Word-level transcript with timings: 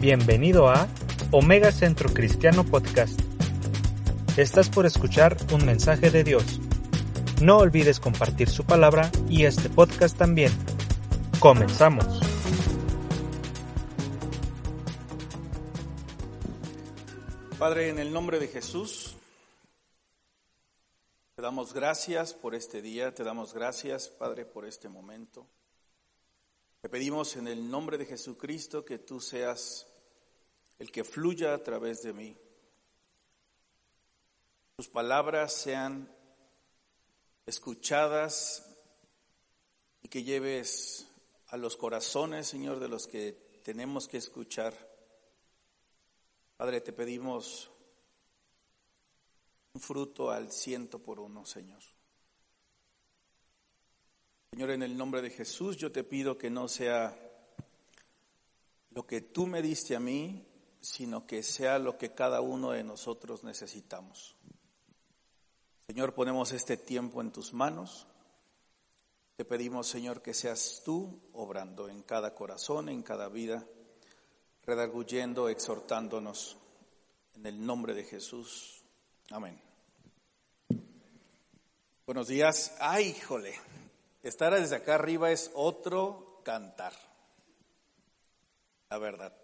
Bienvenido 0.00 0.66
a 0.70 0.88
Omega 1.30 1.70
Centro 1.70 2.08
Cristiano 2.08 2.64
Podcast. 2.64 3.20
Estás 4.38 4.70
por 4.70 4.86
escuchar 4.86 5.36
un 5.52 5.66
mensaje 5.66 6.10
de 6.10 6.24
Dios. 6.24 6.58
No 7.42 7.58
olvides 7.58 8.00
compartir 8.00 8.48
su 8.48 8.64
palabra 8.64 9.12
y 9.28 9.44
este 9.44 9.68
podcast 9.68 10.16
también. 10.16 10.52
Comenzamos. 11.38 12.18
Padre, 17.58 17.90
en 17.90 17.98
el 17.98 18.10
nombre 18.10 18.38
de 18.38 18.48
Jesús, 18.48 19.18
te 21.34 21.42
damos 21.42 21.74
gracias 21.74 22.32
por 22.32 22.54
este 22.54 22.80
día, 22.80 23.14
te 23.14 23.22
damos 23.22 23.52
gracias, 23.52 24.08
Padre, 24.08 24.46
por 24.46 24.64
este 24.64 24.88
momento. 24.88 25.46
Te 26.80 26.88
pedimos 26.88 27.36
en 27.36 27.48
el 27.48 27.70
nombre 27.70 27.98
de 27.98 28.06
Jesucristo 28.06 28.82
que 28.86 28.98
tú 28.98 29.20
seas 29.20 29.89
el 30.80 30.90
que 30.90 31.04
fluya 31.04 31.52
a 31.52 31.62
través 31.62 32.02
de 32.02 32.14
mí. 32.14 32.36
Tus 34.76 34.88
palabras 34.88 35.52
sean 35.52 36.10
escuchadas 37.44 38.66
y 40.02 40.08
que 40.08 40.24
lleves 40.24 41.06
a 41.48 41.58
los 41.58 41.76
corazones, 41.76 42.48
Señor, 42.48 42.80
de 42.80 42.88
los 42.88 43.06
que 43.06 43.60
tenemos 43.62 44.08
que 44.08 44.16
escuchar. 44.16 44.74
Padre, 46.56 46.80
te 46.80 46.94
pedimos 46.94 47.70
un 49.74 49.82
fruto 49.82 50.30
al 50.30 50.50
ciento 50.50 50.98
por 50.98 51.20
uno, 51.20 51.44
Señor. 51.44 51.82
Señor, 54.50 54.70
en 54.70 54.82
el 54.82 54.96
nombre 54.96 55.20
de 55.20 55.28
Jesús 55.28 55.76
yo 55.76 55.92
te 55.92 56.04
pido 56.04 56.38
que 56.38 56.48
no 56.48 56.68
sea 56.68 57.14
lo 58.92 59.06
que 59.06 59.20
tú 59.20 59.46
me 59.46 59.60
diste 59.60 59.94
a 59.94 60.00
mí, 60.00 60.46
sino 60.80 61.26
que 61.26 61.42
sea 61.42 61.78
lo 61.78 61.98
que 61.98 62.12
cada 62.14 62.40
uno 62.40 62.70
de 62.70 62.84
nosotros 62.84 63.44
necesitamos. 63.44 64.36
Señor, 65.86 66.14
ponemos 66.14 66.52
este 66.52 66.76
tiempo 66.76 67.20
en 67.20 67.32
tus 67.32 67.52
manos. 67.52 68.06
Te 69.36 69.44
pedimos, 69.44 69.88
Señor, 69.88 70.22
que 70.22 70.34
seas 70.34 70.82
tú 70.84 71.20
obrando 71.32 71.88
en 71.88 72.02
cada 72.02 72.34
corazón, 72.34 72.88
en 72.88 73.02
cada 73.02 73.28
vida, 73.28 73.66
redarguyendo, 74.64 75.48
exhortándonos. 75.48 76.56
En 77.34 77.46
el 77.46 77.64
nombre 77.64 77.94
de 77.94 78.04
Jesús. 78.04 78.82
Amén. 79.30 79.60
Buenos 82.06 82.28
días. 82.28 82.76
Ay, 82.80 83.08
híjole. 83.08 83.54
Estar 84.22 84.54
desde 84.54 84.76
acá 84.76 84.96
arriba 84.96 85.30
es 85.30 85.50
otro 85.54 86.42
cantar. 86.44 86.92
La 88.90 88.98
verdad. 88.98 89.39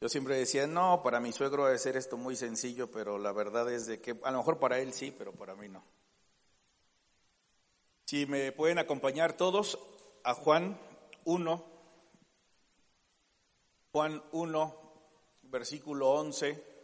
Yo 0.00 0.08
siempre 0.08 0.36
decía, 0.36 0.66
no, 0.66 1.02
para 1.02 1.18
mi 1.18 1.32
suegro 1.32 1.66
debe 1.66 1.78
ser 1.78 1.96
esto 1.96 2.16
muy 2.16 2.36
sencillo, 2.36 2.90
pero 2.90 3.18
la 3.18 3.32
verdad 3.32 3.70
es 3.72 3.86
de 3.86 4.00
que 4.00 4.18
a 4.22 4.30
lo 4.30 4.38
mejor 4.38 4.58
para 4.58 4.78
él 4.78 4.92
sí, 4.92 5.12
pero 5.16 5.32
para 5.32 5.56
mí 5.56 5.68
no. 5.68 5.84
Si 8.04 8.24
me 8.26 8.52
pueden 8.52 8.78
acompañar 8.78 9.36
todos 9.36 9.78
a 10.22 10.34
Juan 10.34 10.80
1, 11.24 11.64
Juan 13.90 14.22
1, 14.30 14.76
versículo 15.42 16.10
11. 16.10 16.77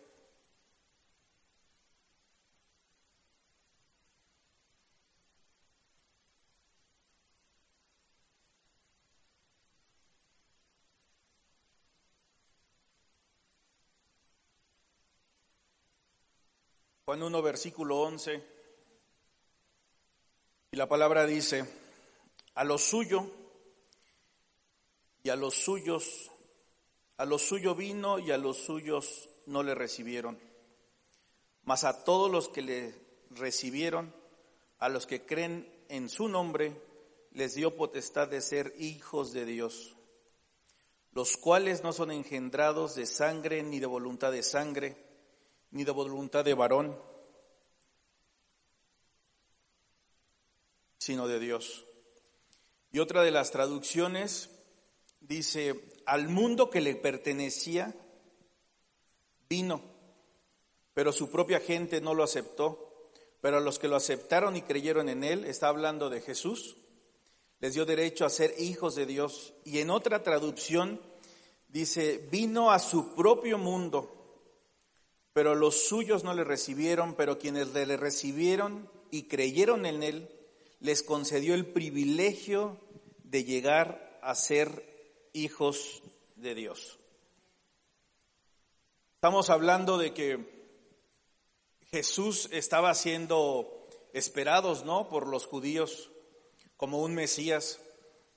Juan 17.06 17.22
1, 17.22 17.42
versículo 17.42 18.01
11. 18.01 18.42
Y 20.70 20.77
la 20.77 20.89
palabra 20.89 21.27
dice, 21.27 21.67
a 22.55 22.64
lo 22.64 22.78
suyo 22.78 23.30
y 25.23 25.28
a 25.28 25.36
los 25.36 25.55
suyos, 25.55 26.30
a 27.18 27.27
lo 27.27 27.39
suyo 27.39 27.74
vino 27.74 28.18
y 28.18 28.30
a 28.30 28.39
los 28.39 28.56
suyos 28.56 29.28
no 29.45 29.62
le 29.62 29.74
recibieron. 29.74 30.39
Mas 31.64 31.84
a 31.84 32.05
todos 32.05 32.30
los 32.30 32.48
que 32.48 32.62
le 32.62 32.95
recibieron, 33.33 34.11
a 34.78 34.89
los 34.89 35.05
que 35.05 35.27
creen 35.27 35.70
en 35.90 36.08
su 36.08 36.28
nombre, 36.28 36.74
les 37.33 37.55
dio 37.55 37.77
potestad 37.77 38.28
de 38.28 38.40
ser 38.40 38.74
hijos 38.78 39.34
de 39.34 39.45
Dios, 39.45 39.92
los 41.12 41.36
cuales 41.36 41.84
no 41.84 41.92
son 41.92 42.11
engendrados 42.11 42.95
de 42.95 43.05
sangre 43.05 43.62
ni 43.62 43.78
de 43.78 43.86
voluntad 43.86 44.33
de 44.33 44.42
sangre, 44.42 44.96
ni 45.74 45.83
de 45.83 45.90
voluntad 45.90 46.45
de 46.45 46.55
varón, 46.55 46.96
sino 50.98 51.27
de 51.27 51.40
Dios. 51.40 51.85
Y 52.92 53.01
otra 53.01 53.23
de 53.23 53.33
las 53.33 53.51
traducciones 53.51 54.51
dice, 55.20 55.92
al 56.07 56.29
mundo 56.29 56.70
que 56.70 56.80
le 56.80 56.95
pertenecía, 56.95 57.92
vino, 59.48 59.83
pero 60.95 61.11
su 61.11 61.29
propia 61.29 61.58
gente 61.58 62.01
no 62.01 62.14
lo 62.14 62.23
aceptó, 62.23 63.11
pero 63.40 63.57
a 63.57 63.61
los 63.61 63.80
que 63.80 63.89
lo 63.89 63.96
aceptaron 63.96 64.55
y 64.55 64.63
creyeron 64.63 65.08
en 65.08 65.24
él, 65.24 65.45
está 65.45 65.67
hablando 65.67 66.08
de 66.08 66.20
Jesús, 66.20 66.77
les 67.58 67.74
dio 67.74 67.84
derecho 67.84 68.24
a 68.24 68.30
ser 68.30 68.55
hijos 68.58 68.95
de 68.95 69.07
Dios. 69.07 69.55
Y 69.64 69.80
en 69.80 69.90
otra 69.90 70.23
traducción 70.23 71.01
dice, 71.67 72.29
vino 72.30 72.70
a 72.70 72.79
su 72.79 73.17
propio 73.17 73.58
mundo 73.58 74.23
pero 75.34 75.56
los 75.56 75.89
suyos 75.89 76.22
no 76.22 76.33
le 76.33 76.45
recibieron, 76.45 77.14
pero 77.14 77.39
quienes 77.39 77.74
le 77.74 77.96
recibieron 77.96 78.89
y 79.11 79.24
creyeron 79.24 79.84
en 79.84 80.05
él, 80.05 80.30
les 80.78 81.02
concedió 81.02 81.55
el 81.55 81.67
privilegio 81.67 82.78
de 83.24 83.42
llegar 83.42 84.20
a 84.22 84.36
ser 84.36 85.28
hijos 85.33 86.02
de 86.36 86.55
Dios. 86.55 86.98
Estamos 89.17 89.50
hablando 89.50 89.98
de 89.98 90.14
que 90.14 90.70
Jesús 91.90 92.48
estaba 92.52 92.95
siendo 92.95 93.89
esperados, 94.12 94.84
¿no? 94.84 95.08
Por 95.08 95.27
los 95.27 95.46
judíos 95.46 96.11
como 96.77 97.01
un 97.01 97.12
Mesías, 97.12 97.80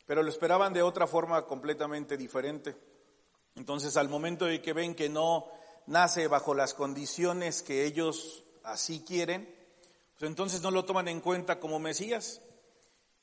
pero 0.08 0.24
lo 0.24 0.30
esperaban 0.30 0.74
de 0.74 0.82
otra 0.82 1.06
forma 1.06 1.46
completamente 1.46 2.18
diferente. 2.18 2.76
Entonces, 3.56 3.98
al 3.98 4.10
momento 4.10 4.46
de 4.46 4.64
que 4.64 4.74
ven 4.74 4.96
que 4.96 5.10
no 5.10 5.52
nace 5.88 6.28
bajo 6.28 6.54
las 6.54 6.74
condiciones 6.74 7.64
que 7.64 7.86
ellos 7.86 8.44
así 8.64 9.00
quieren, 9.00 9.54
pues 10.20 10.30
entonces 10.30 10.62
no 10.62 10.72
lo 10.72 10.86
toman 10.86 11.08
en 11.08 11.22
cuenta 11.22 11.60
como 11.60 11.80
Mesías. 11.80 12.42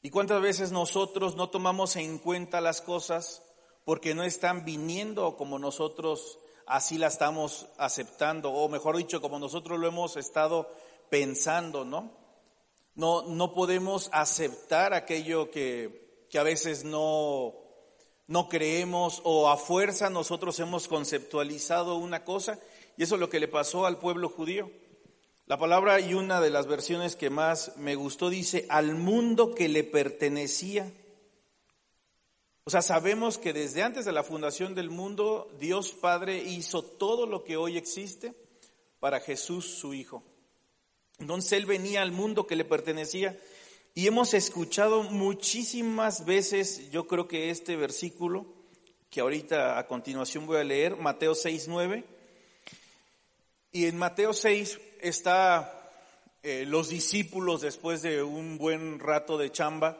¿Y 0.02 0.10
cuántas 0.10 0.42
veces 0.42 0.72
nosotros 0.72 1.36
no 1.36 1.50
tomamos 1.50 1.96
en 1.96 2.18
cuenta 2.18 2.60
las 2.60 2.80
cosas 2.80 3.42
porque 3.84 4.14
no 4.14 4.22
están 4.22 4.64
viniendo 4.64 5.36
como 5.36 5.58
nosotros 5.58 6.38
así 6.66 6.98
la 6.98 7.08
estamos 7.08 7.66
aceptando, 7.76 8.50
o 8.50 8.68
mejor 8.68 8.96
dicho, 8.96 9.20
como 9.20 9.38
nosotros 9.38 9.78
lo 9.78 9.86
hemos 9.86 10.16
estado 10.16 10.70
pensando, 11.10 11.84
¿no? 11.84 12.10
No, 12.94 13.22
no 13.22 13.52
podemos 13.52 14.08
aceptar 14.12 14.94
aquello 14.94 15.50
que, 15.50 16.26
que 16.30 16.38
a 16.38 16.42
veces 16.42 16.84
no, 16.84 17.54
no 18.26 18.48
creemos 18.48 19.20
o 19.24 19.50
a 19.50 19.56
fuerza 19.56 20.10
nosotros 20.10 20.58
hemos 20.60 20.88
conceptualizado 20.88 21.96
una 21.96 22.24
cosa 22.24 22.58
y 22.96 23.02
eso 23.02 23.16
es 23.16 23.20
lo 23.20 23.28
que 23.28 23.40
le 23.40 23.48
pasó 23.48 23.86
al 23.86 23.98
pueblo 23.98 24.28
judío. 24.28 24.70
La 25.46 25.58
palabra 25.58 26.00
y 26.00 26.14
una 26.14 26.40
de 26.40 26.48
las 26.48 26.66
versiones 26.66 27.16
que 27.16 27.28
más 27.28 27.76
me 27.76 27.96
gustó 27.96 28.30
dice 28.30 28.66
al 28.70 28.94
mundo 28.94 29.54
que 29.54 29.68
le 29.68 29.84
pertenecía. 29.84 30.90
O 32.64 32.70
sea, 32.70 32.80
sabemos 32.80 33.36
que 33.36 33.52
desde 33.52 33.82
antes 33.82 34.06
de 34.06 34.12
la 34.12 34.22
fundación 34.22 34.74
del 34.74 34.88
mundo 34.88 35.50
Dios 35.60 35.92
Padre 35.92 36.38
hizo 36.38 36.82
todo 36.82 37.26
lo 37.26 37.44
que 37.44 37.58
hoy 37.58 37.76
existe 37.76 38.32
para 39.00 39.20
Jesús 39.20 39.66
su 39.66 39.92
Hijo. 39.92 40.22
Entonces 41.18 41.52
Él 41.52 41.66
venía 41.66 42.00
al 42.00 42.10
mundo 42.10 42.46
que 42.46 42.56
le 42.56 42.64
pertenecía 42.64 43.38
y 43.96 44.08
hemos 44.08 44.34
escuchado 44.34 45.04
muchísimas 45.04 46.24
veces, 46.24 46.90
yo 46.90 47.06
creo 47.06 47.28
que 47.28 47.50
este 47.50 47.76
versículo, 47.76 48.44
que 49.08 49.20
ahorita 49.20 49.78
a 49.78 49.86
continuación 49.86 50.46
voy 50.46 50.56
a 50.56 50.64
leer, 50.64 50.96
Mateo 50.96 51.36
6, 51.36 51.68
9. 51.68 52.04
Y 53.70 53.86
en 53.86 53.96
Mateo 53.96 54.32
6 54.32 54.80
está 55.00 55.92
eh, 56.42 56.64
los 56.66 56.88
discípulos 56.88 57.60
después 57.60 58.02
de 58.02 58.24
un 58.24 58.58
buen 58.58 58.98
rato 58.98 59.38
de 59.38 59.52
chamba. 59.52 59.96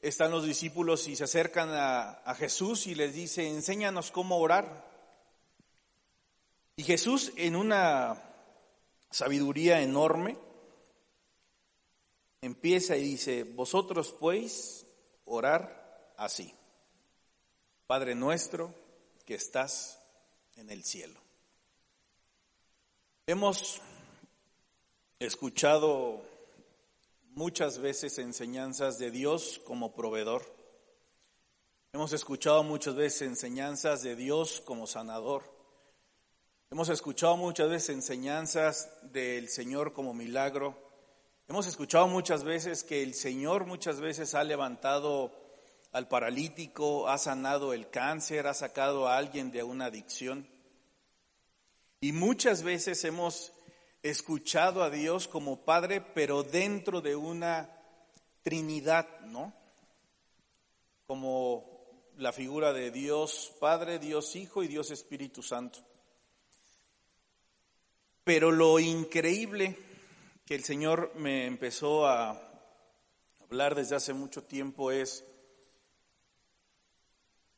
Están 0.00 0.30
los 0.30 0.46
discípulos 0.46 1.08
y 1.08 1.16
se 1.16 1.24
acercan 1.24 1.68
a, 1.70 2.22
a 2.24 2.34
Jesús 2.36 2.86
y 2.86 2.94
les 2.94 3.12
dice, 3.12 3.46
enséñanos 3.46 4.10
cómo 4.10 4.38
orar. 4.38 4.88
Y 6.76 6.84
Jesús 6.84 7.32
en 7.36 7.54
una 7.54 8.22
sabiduría 9.10 9.82
enorme, 9.82 10.38
empieza 12.40 12.96
y 12.96 13.02
dice, 13.02 13.44
vosotros 13.44 14.14
pues 14.18 14.86
orar 15.24 16.14
así. 16.16 16.54
Padre 17.86 18.14
nuestro 18.14 18.74
que 19.24 19.34
estás 19.34 20.02
en 20.56 20.70
el 20.70 20.84
cielo. 20.84 21.20
Hemos 23.26 23.80
escuchado 25.18 26.22
muchas 27.30 27.78
veces 27.78 28.18
enseñanzas 28.18 28.98
de 28.98 29.10
Dios 29.10 29.60
como 29.64 29.94
proveedor. 29.94 30.42
Hemos 31.92 32.12
escuchado 32.12 32.62
muchas 32.62 32.94
veces 32.94 33.22
enseñanzas 33.22 34.02
de 34.02 34.16
Dios 34.16 34.60
como 34.60 34.86
sanador. 34.86 35.42
Hemos 36.70 36.88
escuchado 36.88 37.36
muchas 37.36 37.70
veces 37.70 37.90
enseñanzas 37.90 38.90
del 39.12 39.48
Señor 39.48 39.92
como 39.92 40.14
milagro. 40.14 40.87
Hemos 41.50 41.66
escuchado 41.66 42.06
muchas 42.08 42.44
veces 42.44 42.84
que 42.84 43.02
el 43.02 43.14
Señor 43.14 43.64
muchas 43.64 44.00
veces 44.00 44.34
ha 44.34 44.44
levantado 44.44 45.32
al 45.92 46.06
paralítico, 46.06 47.08
ha 47.08 47.16
sanado 47.16 47.72
el 47.72 47.88
cáncer, 47.88 48.46
ha 48.46 48.52
sacado 48.52 49.08
a 49.08 49.16
alguien 49.16 49.50
de 49.50 49.62
una 49.62 49.86
adicción. 49.86 50.46
Y 52.02 52.12
muchas 52.12 52.62
veces 52.62 53.02
hemos 53.04 53.50
escuchado 54.02 54.82
a 54.82 54.90
Dios 54.90 55.26
como 55.26 55.64
Padre, 55.64 56.02
pero 56.02 56.42
dentro 56.42 57.00
de 57.00 57.16
una 57.16 57.70
Trinidad, 58.42 59.08
¿no? 59.20 59.54
Como 61.06 62.12
la 62.18 62.34
figura 62.34 62.74
de 62.74 62.90
Dios 62.90 63.54
Padre, 63.58 63.98
Dios 63.98 64.36
Hijo 64.36 64.62
y 64.62 64.68
Dios 64.68 64.90
Espíritu 64.90 65.42
Santo. 65.42 65.78
Pero 68.22 68.52
lo 68.52 68.78
increíble 68.78 69.87
que 70.48 70.54
el 70.54 70.64
Señor 70.64 71.12
me 71.16 71.44
empezó 71.44 72.06
a 72.06 72.30
hablar 73.42 73.74
desde 73.74 73.96
hace 73.96 74.14
mucho 74.14 74.44
tiempo 74.44 74.90
es, 74.90 75.22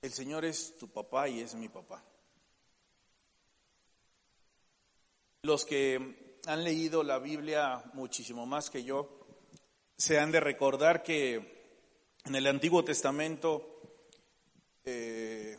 el 0.03 0.13
Señor 0.13 0.45
es 0.45 0.77
tu 0.77 0.89
papá 0.89 1.29
y 1.29 1.39
es 1.39 1.55
mi 1.55 1.69
papá. 1.69 2.03
Los 5.43 5.65
que 5.65 6.41
han 6.49 6.65
leído 6.65 7.05
la 7.05 7.21
Biblia 7.21 7.81
muchísimo 7.93 8.45
más 8.45 8.71
que 8.71 8.83
yo, 8.83 9.09
se 9.97 10.19
han 10.19 10.33
de 10.33 10.41
recordar 10.41 11.05
que 11.05 11.79
en 12.25 12.35
el 12.35 12.49
Antiguo 12.49 12.83
Testamento 12.83 13.83
eh, 14.85 15.57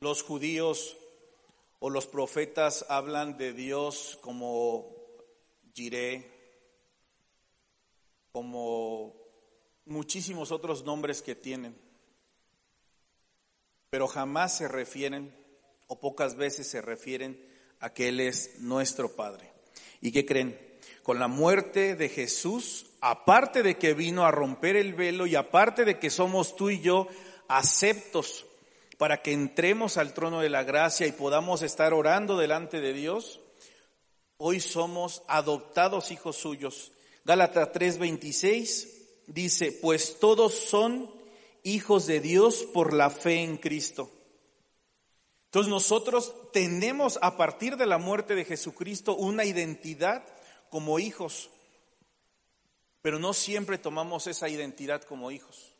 los 0.00 0.22
judíos 0.22 0.96
o 1.80 1.90
los 1.90 2.06
profetas 2.06 2.86
hablan 2.88 3.36
de 3.36 3.52
Dios 3.52 4.18
como 4.22 4.99
Jiré, 5.74 6.30
como 8.32 9.14
muchísimos 9.86 10.52
otros 10.52 10.84
nombres 10.84 11.22
que 11.22 11.34
tienen, 11.34 11.76
pero 13.90 14.06
jamás 14.06 14.56
se 14.56 14.68
refieren 14.68 15.34
o 15.88 15.98
pocas 15.98 16.36
veces 16.36 16.68
se 16.68 16.80
refieren 16.80 17.44
a 17.80 17.92
que 17.92 18.08
Él 18.08 18.20
es 18.20 18.60
nuestro 18.60 19.16
Padre. 19.16 19.52
¿Y 20.00 20.12
qué 20.12 20.24
creen? 20.24 20.58
Con 21.02 21.18
la 21.18 21.28
muerte 21.28 21.96
de 21.96 22.08
Jesús, 22.08 22.86
aparte 23.00 23.62
de 23.62 23.76
que 23.76 23.94
vino 23.94 24.24
a 24.24 24.30
romper 24.30 24.76
el 24.76 24.94
velo 24.94 25.26
y 25.26 25.34
aparte 25.34 25.84
de 25.84 25.98
que 25.98 26.10
somos 26.10 26.54
tú 26.54 26.70
y 26.70 26.80
yo 26.80 27.08
aceptos 27.48 28.46
para 28.96 29.22
que 29.22 29.32
entremos 29.32 29.96
al 29.96 30.14
trono 30.14 30.40
de 30.40 30.50
la 30.50 30.62
gracia 30.62 31.06
y 31.06 31.12
podamos 31.12 31.62
estar 31.62 31.94
orando 31.94 32.36
delante 32.36 32.80
de 32.80 32.92
Dios, 32.92 33.39
hoy 34.40 34.58
somos 34.58 35.22
adoptados 35.28 36.10
hijos 36.10 36.36
suyos. 36.36 36.92
Gálatas 37.24 37.72
3:26 37.72 38.88
dice, 39.26 39.70
pues 39.70 40.18
todos 40.18 40.54
son 40.54 41.10
hijos 41.62 42.06
de 42.06 42.20
Dios 42.20 42.64
por 42.64 42.92
la 42.94 43.10
fe 43.10 43.42
en 43.42 43.58
Cristo. 43.58 44.10
Entonces 45.46 45.70
nosotros 45.70 46.32
tenemos 46.52 47.18
a 47.22 47.36
partir 47.36 47.76
de 47.76 47.86
la 47.86 47.98
muerte 47.98 48.34
de 48.34 48.44
Jesucristo 48.44 49.14
una 49.14 49.44
identidad 49.44 50.24
como 50.70 50.98
hijos, 50.98 51.50
pero 53.02 53.18
no 53.18 53.34
siempre 53.34 53.76
tomamos 53.76 54.26
esa 54.26 54.48
identidad 54.48 55.02
como 55.02 55.30
hijos. 55.30 55.72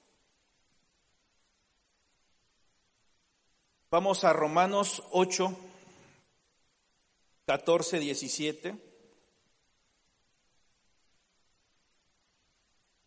Vamos 3.90 4.24
a 4.24 4.32
Romanos 4.32 5.02
8, 5.12 5.56
14, 7.50 7.98
17. 7.98 8.76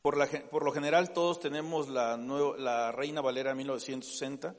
Por, 0.01 0.63
lo 0.65 0.71
general 0.73 1.13
todos 1.13 1.39
tenemos 1.39 1.87
la, 1.87 2.17
la 2.17 2.91
Reina 2.91 3.21
Valera 3.21 3.55
1960. 3.55 4.53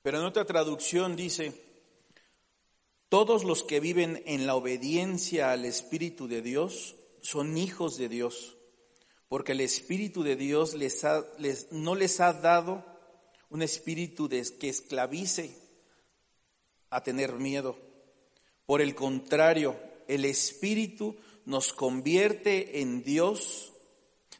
Pero 0.00 0.18
en 0.18 0.24
otra 0.24 0.46
traducción 0.46 1.14
dice, 1.14 1.52
todos 3.10 3.44
los 3.44 3.62
que 3.62 3.80
viven 3.80 4.22
en 4.24 4.46
la 4.46 4.54
obediencia 4.54 5.52
al 5.52 5.66
Espíritu 5.66 6.26
de 6.26 6.40
Dios 6.40 6.96
son 7.20 7.58
hijos 7.58 7.98
de 7.98 8.08
Dios, 8.08 8.56
porque 9.28 9.52
el 9.52 9.60
Espíritu 9.60 10.22
de 10.22 10.36
Dios 10.36 10.72
les 10.72 11.04
no 11.70 11.94
les 11.94 12.18
ha 12.20 12.32
dado 12.32 12.82
un 13.50 13.60
espíritu 13.60 14.30
que 14.30 14.70
esclavice 14.70 15.63
a 16.94 17.02
tener 17.02 17.32
miedo. 17.34 17.76
Por 18.66 18.80
el 18.80 18.94
contrario, 18.94 19.76
el 20.06 20.24
Espíritu 20.24 21.16
nos 21.44 21.72
convierte 21.72 22.80
en 22.80 23.02
Dios, 23.02 23.72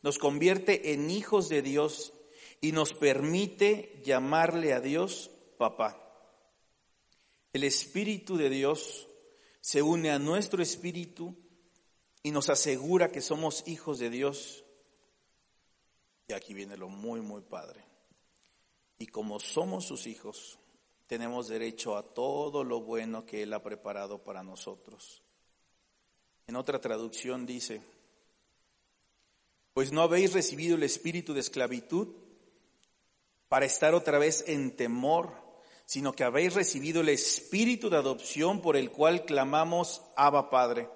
nos 0.03 0.19
convierte 0.19 0.93
en 0.93 1.11
hijos 1.11 1.49
de 1.49 1.63
Dios 1.63 2.13
y 2.61 2.71
nos 2.71 2.95
permite 2.95 4.01
llamarle 4.05 4.73
a 4.73 4.81
Dios 4.81 5.31
papá. 5.59 6.01
El 7.53 7.65
Espíritu 7.65 8.37
de 8.37 8.49
Dios 8.49 9.09
se 9.61 9.83
une 9.83 10.11
a 10.11 10.21
nuestro 10.21 10.63
espíritu 10.63 11.37
y 12.23 12.31
nos 12.31 12.51
asegura 12.51 13.11
que 13.11 13.21
somos 13.21 13.67
hijos 13.67 13.99
de 13.99 14.11
Dios. 14.11 14.63
Y 16.29 16.35
aquí 16.35 16.55
viene 16.55 16.77
lo 16.77 16.89
muy, 16.89 17.21
muy 17.21 17.43
padre. 17.43 17.85
Y 18.99 19.07
como 19.07 19.41
somos 19.41 19.87
sus 19.87 20.07
hijos, 20.07 20.59
tenemos 21.07 21.49
derecho 21.49 21.97
a 21.97 22.03
todo 22.03 22.65
lo 22.65 22.81
bueno 22.81 23.25
que 23.25 23.43
Él 23.43 23.53
ha 23.53 23.63
preparado 23.63 24.23
para 24.23 24.43
nosotros. 24.43 25.23
En 26.47 26.57
otra 26.57 26.81
traducción 26.81 27.47
dice, 27.47 27.83
pues 29.73 29.93
no 29.93 30.03
habéis 30.03 30.33
recibido 30.33 30.77
el 30.77 30.83
espíritu 30.83 31.35
de 31.35 31.41
esclavitud 31.41 32.09
para 33.49 33.67
estar 33.67 33.95
otra 33.95 34.19
vez 34.19 34.45
en 34.47 34.77
temor 34.77 35.45
sino 35.87 36.13
que 36.15 36.25
habéis 36.25 36.55
recibido 36.55 37.03
el 37.03 37.11
espíritu 37.11 37.91
de 37.91 37.99
adopción 37.99 38.61
por 38.61 38.77
el 38.77 38.91
cual 38.91 39.25
clamamos 39.25 40.03
Abba 40.17 40.51
Padre. 40.51 40.89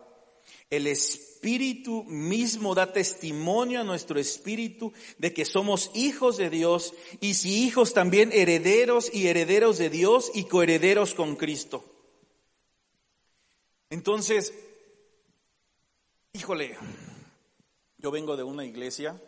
El 0.71 0.87
Espíritu 0.87 2.05
mismo 2.05 2.75
da 2.75 2.93
testimonio 2.93 3.81
a 3.81 3.85
nuestro 3.85 4.21
espíritu 4.21 4.93
de 5.17 5.33
que 5.33 5.45
somos 5.45 5.91
hijos 5.95 6.37
de 6.37 6.51
Dios 6.51 6.93
y 7.21 7.35
si 7.35 7.65
hijos 7.65 7.95
también 7.95 8.31
herederos 8.33 9.13
y 9.13 9.29
herederos 9.29 9.79
de 9.79 9.89
Dios 9.89 10.31
y 10.35 10.45
coherederos 10.45 11.15
con 11.15 11.37
Cristo. 11.37 11.85
Entonces, 13.89 14.53
híjole, 16.35 16.77
yo 17.97 18.11
vengo 18.11 18.37
de 18.37 18.43
una 18.43 18.65
iglesia 18.65 19.19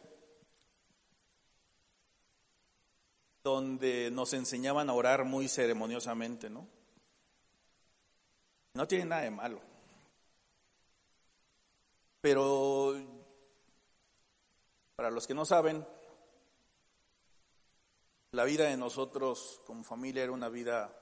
donde 3.43 4.11
nos 4.11 4.35
enseñaban 4.35 4.91
a 4.91 4.93
orar 4.93 5.25
muy 5.25 5.49
ceremoniosamente, 5.49 6.51
¿no? 6.51 6.69
No 8.75 8.87
tiene 8.87 9.07
nada 9.07 9.23
de 9.23 9.31
malo. 9.31 9.70
Pero 12.21 12.95
para 14.97 15.11
los 15.11 15.27
que 15.27 15.35
no 15.35 15.45
saben, 15.45 15.87
la 18.33 18.45
vida 18.45 18.65
de 18.65 18.77
nosotros 18.77 19.63
como 19.67 19.83
familia 19.83 20.23
era 20.23 20.33
una 20.33 20.49
vida 20.49 20.95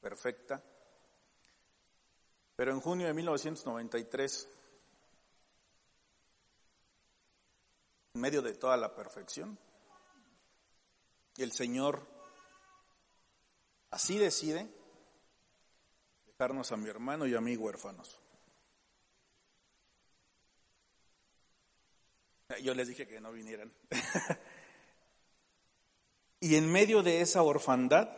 perfecta. 0.00 0.62
Pero 2.56 2.72
en 2.72 2.80
junio 2.80 3.06
de 3.06 3.14
1993, 3.14 4.48
en 8.14 8.20
medio 8.20 8.42
de 8.42 8.54
toda 8.54 8.76
la 8.76 8.94
perfección, 8.94 9.58
el 11.38 11.50
Señor 11.50 12.06
así 13.90 14.18
decide 14.18 14.70
dejarnos 16.26 16.70
a 16.70 16.76
mi 16.76 16.88
hermano 16.88 17.26
y 17.26 17.34
a 17.34 17.40
mí 17.40 17.56
huérfanos. 17.56 18.23
Yo 22.62 22.74
les 22.74 22.88
dije 22.88 23.06
que 23.06 23.20
no 23.20 23.32
vinieran. 23.32 23.72
y 26.40 26.56
en 26.56 26.70
medio 26.70 27.02
de 27.02 27.20
esa 27.20 27.42
orfandad, 27.42 28.08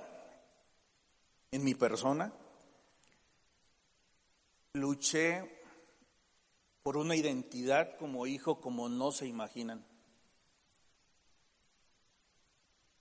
en 1.50 1.64
mi 1.64 1.75
persona, 1.75 2.33
luché 4.75 5.61
por 6.83 6.97
una 6.97 7.16
identidad 7.16 7.97
como 7.97 8.26
hijo 8.26 8.61
como 8.61 8.88
no 8.88 9.12
se 9.12 9.26
imaginan. 9.26 9.85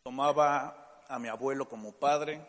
tomaba 0.05 1.03
a 1.07 1.17
mi 1.17 1.29
abuelo 1.29 1.67
como 1.67 1.91
padre, 1.93 2.39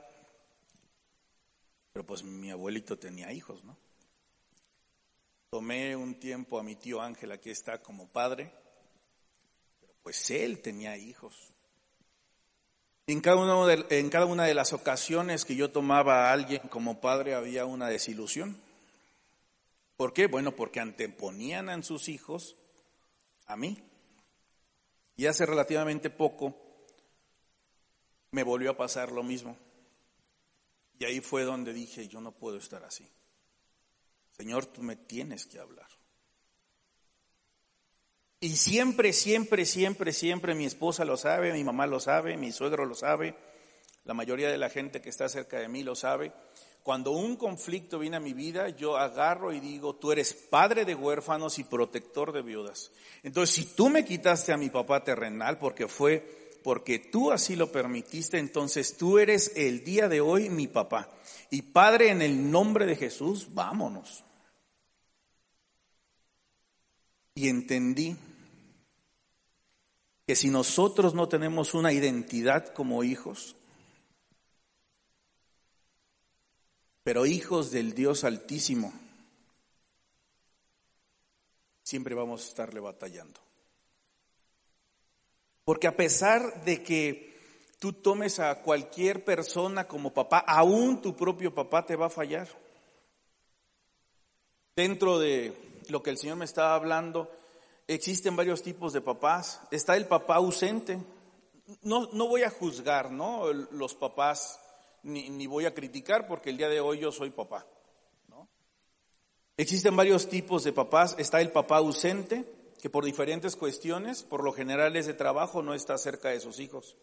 pero 1.91 2.05
pues 2.05 2.23
mi 2.23 2.51
abuelito 2.51 2.99
tenía 2.99 3.33
hijos, 3.33 3.65
¿no? 3.65 3.79
Tomé 5.49 5.97
un 5.97 6.21
tiempo 6.21 6.59
a 6.59 6.63
mi 6.63 6.77
tío 6.77 7.01
Ángel, 7.01 7.33
aquí 7.33 7.49
está, 7.49 7.81
como 7.81 8.13
padre, 8.13 8.53
pues 10.07 10.31
él 10.31 10.63
tenía 10.63 10.97
hijos. 10.97 11.35
En 13.09 13.21
cada, 13.21 13.75
en 13.91 14.09
cada 14.09 14.27
una 14.27 14.45
de 14.45 14.55
las 14.55 14.73
ocasiones 14.73 15.45
que 15.45 15.57
yo 15.57 15.73
tomaba 15.73 16.29
a 16.29 16.33
alguien 16.33 16.61
como 16.69 17.01
padre 17.01 17.35
había 17.35 17.65
una 17.65 17.89
desilusión. 17.89 18.57
¿Por 19.97 20.13
qué? 20.13 20.29
Bueno, 20.29 20.55
porque 20.55 20.79
anteponían 20.79 21.69
a 21.71 21.83
sus 21.83 22.09
hijos 22.09 22.55
a 23.47 23.57
mí. 23.57 23.83
Y 25.17 25.27
hace 25.27 25.45
relativamente 25.45 26.09
poco 26.09 26.57
me 28.31 28.45
volvió 28.45 28.71
a 28.71 28.77
pasar 28.77 29.11
lo 29.11 29.25
mismo. 29.25 29.57
Y 31.01 31.05
ahí 31.05 31.19
fue 31.19 31.43
donde 31.43 31.73
dije, 31.73 32.07
yo 32.07 32.21
no 32.21 32.31
puedo 32.31 32.59
estar 32.59 32.85
así. 32.85 33.11
Señor, 34.37 34.67
tú 34.67 34.85
me 34.85 34.95
tienes 34.95 35.47
que 35.47 35.59
hablar. 35.59 35.96
Y 38.41 38.57
siempre, 38.57 39.13
siempre, 39.13 39.65
siempre, 39.65 40.13
siempre 40.13 40.55
mi 40.55 40.67
esposa 40.67 41.05
lo 41.05 41.17
sabe, 41.17 41.53
mi 41.53 41.65
mamá 41.65 41.87
lo 41.87 42.01
sabe, 42.01 42.37
mi 42.37 42.53
suegro 42.53 42.85
lo 42.85 42.95
sabe, 42.95 43.35
la 44.05 44.15
mayoría 44.15 44.51
de 44.51 44.59
la 44.59 44.69
gente 44.69 45.01
que 45.01 45.09
está 45.09 45.29
cerca 45.29 45.59
de 45.59 45.69
mí 45.69 45.83
lo 45.83 45.95
sabe. 45.95 46.33
Cuando 46.83 47.11
un 47.11 47.37
conflicto 47.37 47.99
viene 47.99 48.19
a 48.19 48.21
mi 48.21 48.33
vida, 48.33 48.69
yo 48.69 48.97
agarro 48.97 49.53
y 49.53 49.59
digo, 49.59 49.97
tú 49.97 50.13
eres 50.13 50.35
padre 50.35 50.85
de 50.85 50.95
huérfanos 50.95 51.59
y 51.59 51.65
protector 51.65 52.31
de 52.31 52.43
viudas. 52.43 52.93
Entonces, 53.25 53.57
si 53.57 53.65
tú 53.75 53.89
me 53.89 54.05
quitaste 54.05 54.53
a 54.53 54.57
mi 54.57 54.71
papá 54.71 55.03
terrenal 55.03 55.59
porque 55.59 55.89
fue, 55.89 56.61
porque 56.63 57.01
tú 57.01 57.33
así 57.33 57.57
lo 57.57 57.73
permitiste, 57.73 58.39
entonces 58.39 58.97
tú 58.97 59.19
eres 59.19 59.53
el 59.57 59.83
día 59.83 60.09
de 60.09 60.21
hoy 60.21 60.49
mi 60.49 60.69
papá. 60.69 61.11
Y 61.51 61.63
Padre, 61.63 62.11
en 62.11 62.23
el 62.23 62.51
nombre 62.51 62.87
de 62.87 62.95
Jesús, 62.95 63.53
vámonos. 63.55 64.23
Y 67.35 67.49
entendí 67.49 68.17
que 70.27 70.35
si 70.35 70.51
nosotros 70.51 71.15
no 71.15 71.29
tenemos 71.29 71.73
una 71.75 71.93
identidad 71.93 72.73
como 72.73 73.05
hijos, 73.05 73.55
pero 77.05 77.27
hijos 77.27 77.71
del 77.71 77.95
Dios 77.95 78.25
Altísimo, 78.25 78.93
siempre 81.85 82.17
vamos 82.17 82.45
a 82.45 82.49
estarle 82.49 82.81
batallando. 82.81 83.41
Porque 85.65 85.87
a 85.87 85.97
pesar 85.97 86.65
de 86.65 86.83
que 86.83 87.37
tú 87.79 87.93
tomes 87.93 88.41
a 88.41 88.63
cualquier 88.63 89.25
persona 89.25 89.87
como 89.87 90.13
papá, 90.13 90.39
aún 90.39 91.01
tu 91.01 91.15
propio 91.15 91.55
papá 91.55 91.87
te 91.87 91.95
va 91.95 92.07
a 92.07 92.11
fallar. 92.11 92.49
Dentro 94.75 95.21
de 95.21 95.83
lo 95.89 96.03
que 96.03 96.11
el 96.11 96.19
Señor 96.19 96.37
me 96.37 96.45
estaba 96.45 96.75
hablando, 96.75 97.31
existen 97.87 98.37
varios 98.37 98.63
tipos 98.63 98.93
de 98.93 99.01
papás. 99.01 99.61
Está 99.71 99.97
el 99.97 100.07
papá 100.07 100.37
ausente. 100.37 100.99
No, 101.83 102.09
no 102.13 102.29
voy 102.29 102.43
a 102.43 102.51
juzgar, 102.51 103.11
¿no? 103.11 103.53
Los 103.53 103.95
papás 103.95 104.61
ni, 105.07 105.47
voy 105.47 105.67
a 105.67 105.75
criticar 105.75 106.27
porque 106.27 106.51
el 106.51 106.57
día 106.57 106.69
de 106.69 106.81
hoy 106.81 106.99
yo 106.99 107.13
soy 107.13 107.31
papá. 107.31 107.67
¿no? 108.29 108.49
Existen 109.57 109.95
varios 109.97 110.29
tipos 110.29 110.65
de 110.65 110.73
papás. 110.73 111.15
Está 111.19 111.41
el 111.41 111.53
papá 111.53 111.79
ausente, 111.79 112.45
que 112.81 112.91
por 112.91 113.05
diferentes 113.05 113.57
cuestiones, 113.57 114.23
por 114.23 114.43
lo 114.43 114.53
general 114.53 114.97
es 114.97 115.07
de 115.07 115.15
trabajo, 115.15 115.63
no 115.63 115.75
está 115.75 115.97
cerca 115.99 116.31
de 116.31 116.41
sus 116.41 116.61
hijos. 116.61 116.97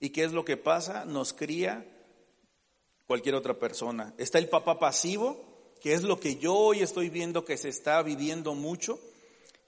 ¿Y 0.00 0.10
qué 0.10 0.24
es 0.24 0.32
lo 0.32 0.44
que 0.44 0.56
pasa? 0.56 1.04
Nos 1.04 1.32
cría 1.32 1.86
cualquier 3.06 3.34
otra 3.34 3.58
persona. 3.58 4.14
Está 4.18 4.38
el 4.38 4.48
papá 4.48 4.78
pasivo, 4.78 5.76
que 5.80 5.92
es 5.92 6.02
lo 6.02 6.18
que 6.18 6.36
yo 6.36 6.54
hoy 6.54 6.80
estoy 6.80 7.10
viendo 7.10 7.44
que 7.44 7.56
se 7.56 7.68
está 7.68 8.02
viviendo 8.02 8.54
mucho, 8.54 8.98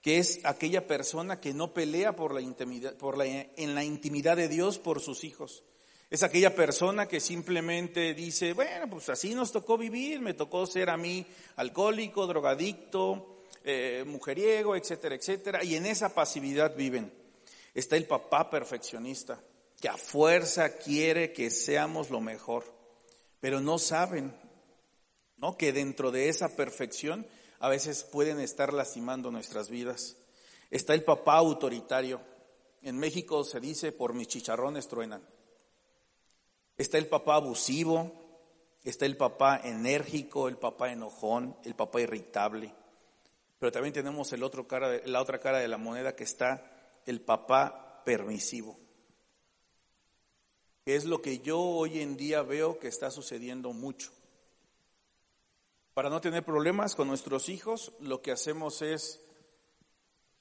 que 0.04 0.18
es 0.18 0.40
aquella 0.44 0.86
persona 0.86 1.40
que 1.40 1.54
no 1.54 1.72
pelea 1.72 2.14
por 2.14 2.34
la 2.34 2.42
intimidad, 2.42 2.94
por 2.94 3.16
la, 3.16 3.24
en 3.24 3.74
la 3.74 3.84
intimidad 3.84 4.36
de 4.36 4.48
Dios 4.48 4.78
por 4.78 5.00
sus 5.00 5.24
hijos. 5.24 5.62
Es 6.10 6.22
aquella 6.22 6.54
persona 6.54 7.08
que 7.08 7.20
simplemente 7.20 8.12
dice, 8.12 8.52
bueno, 8.52 8.86
pues 8.90 9.08
así 9.08 9.34
nos 9.34 9.50
tocó 9.50 9.78
vivir, 9.78 10.20
me 10.20 10.34
tocó 10.34 10.66
ser 10.66 10.90
a 10.90 10.98
mí 10.98 11.24
alcohólico, 11.56 12.26
drogadicto, 12.26 13.38
eh, 13.64 14.04
mujeriego, 14.06 14.76
etcétera, 14.76 15.14
etcétera, 15.14 15.64
y 15.64 15.74
en 15.74 15.86
esa 15.86 16.14
pasividad 16.14 16.76
viven. 16.76 17.10
Está 17.72 17.96
el 17.96 18.04
papá 18.04 18.50
perfeccionista, 18.50 19.40
que 19.80 19.88
a 19.88 19.96
fuerza 19.96 20.76
quiere 20.76 21.32
que 21.32 21.50
seamos 21.50 22.10
lo 22.10 22.20
mejor, 22.20 22.64
pero 23.40 23.58
no 23.62 23.78
saben, 23.78 24.34
¿no? 25.38 25.56
Que 25.56 25.72
dentro 25.72 26.10
de 26.10 26.28
esa 26.28 26.54
perfección 26.54 27.26
a 27.64 27.68
veces 27.70 28.04
pueden 28.04 28.40
estar 28.40 28.74
lastimando 28.74 29.30
nuestras 29.30 29.70
vidas. 29.70 30.18
Está 30.70 30.92
el 30.92 31.02
papá 31.02 31.36
autoritario. 31.36 32.20
En 32.82 32.98
México 32.98 33.42
se 33.42 33.58
dice, 33.58 33.90
por 33.90 34.12
mis 34.12 34.28
chicharrones 34.28 34.86
truenan. 34.86 35.26
Está 36.76 36.98
el 36.98 37.06
papá 37.06 37.36
abusivo, 37.36 38.12
está 38.82 39.06
el 39.06 39.16
papá 39.16 39.62
enérgico, 39.64 40.48
el 40.48 40.58
papá 40.58 40.92
enojón, 40.92 41.56
el 41.64 41.74
papá 41.74 42.02
irritable. 42.02 42.74
Pero 43.58 43.72
también 43.72 43.94
tenemos 43.94 44.30
el 44.34 44.42
otro 44.42 44.66
la 45.06 45.22
otra 45.22 45.40
cara 45.40 45.58
de 45.58 45.68
la 45.68 45.78
moneda 45.78 46.14
que 46.14 46.24
está 46.24 47.00
el 47.06 47.22
papá 47.22 48.02
permisivo. 48.04 48.78
Es 50.84 51.06
lo 51.06 51.22
que 51.22 51.38
yo 51.38 51.58
hoy 51.62 52.00
en 52.00 52.18
día 52.18 52.42
veo 52.42 52.78
que 52.78 52.88
está 52.88 53.10
sucediendo 53.10 53.72
mucho. 53.72 54.12
Para 55.94 56.10
no 56.10 56.20
tener 56.20 56.44
problemas 56.44 56.96
con 56.96 57.06
nuestros 57.06 57.48
hijos, 57.48 57.92
lo 58.00 58.20
que 58.20 58.32
hacemos 58.32 58.82
es 58.82 59.24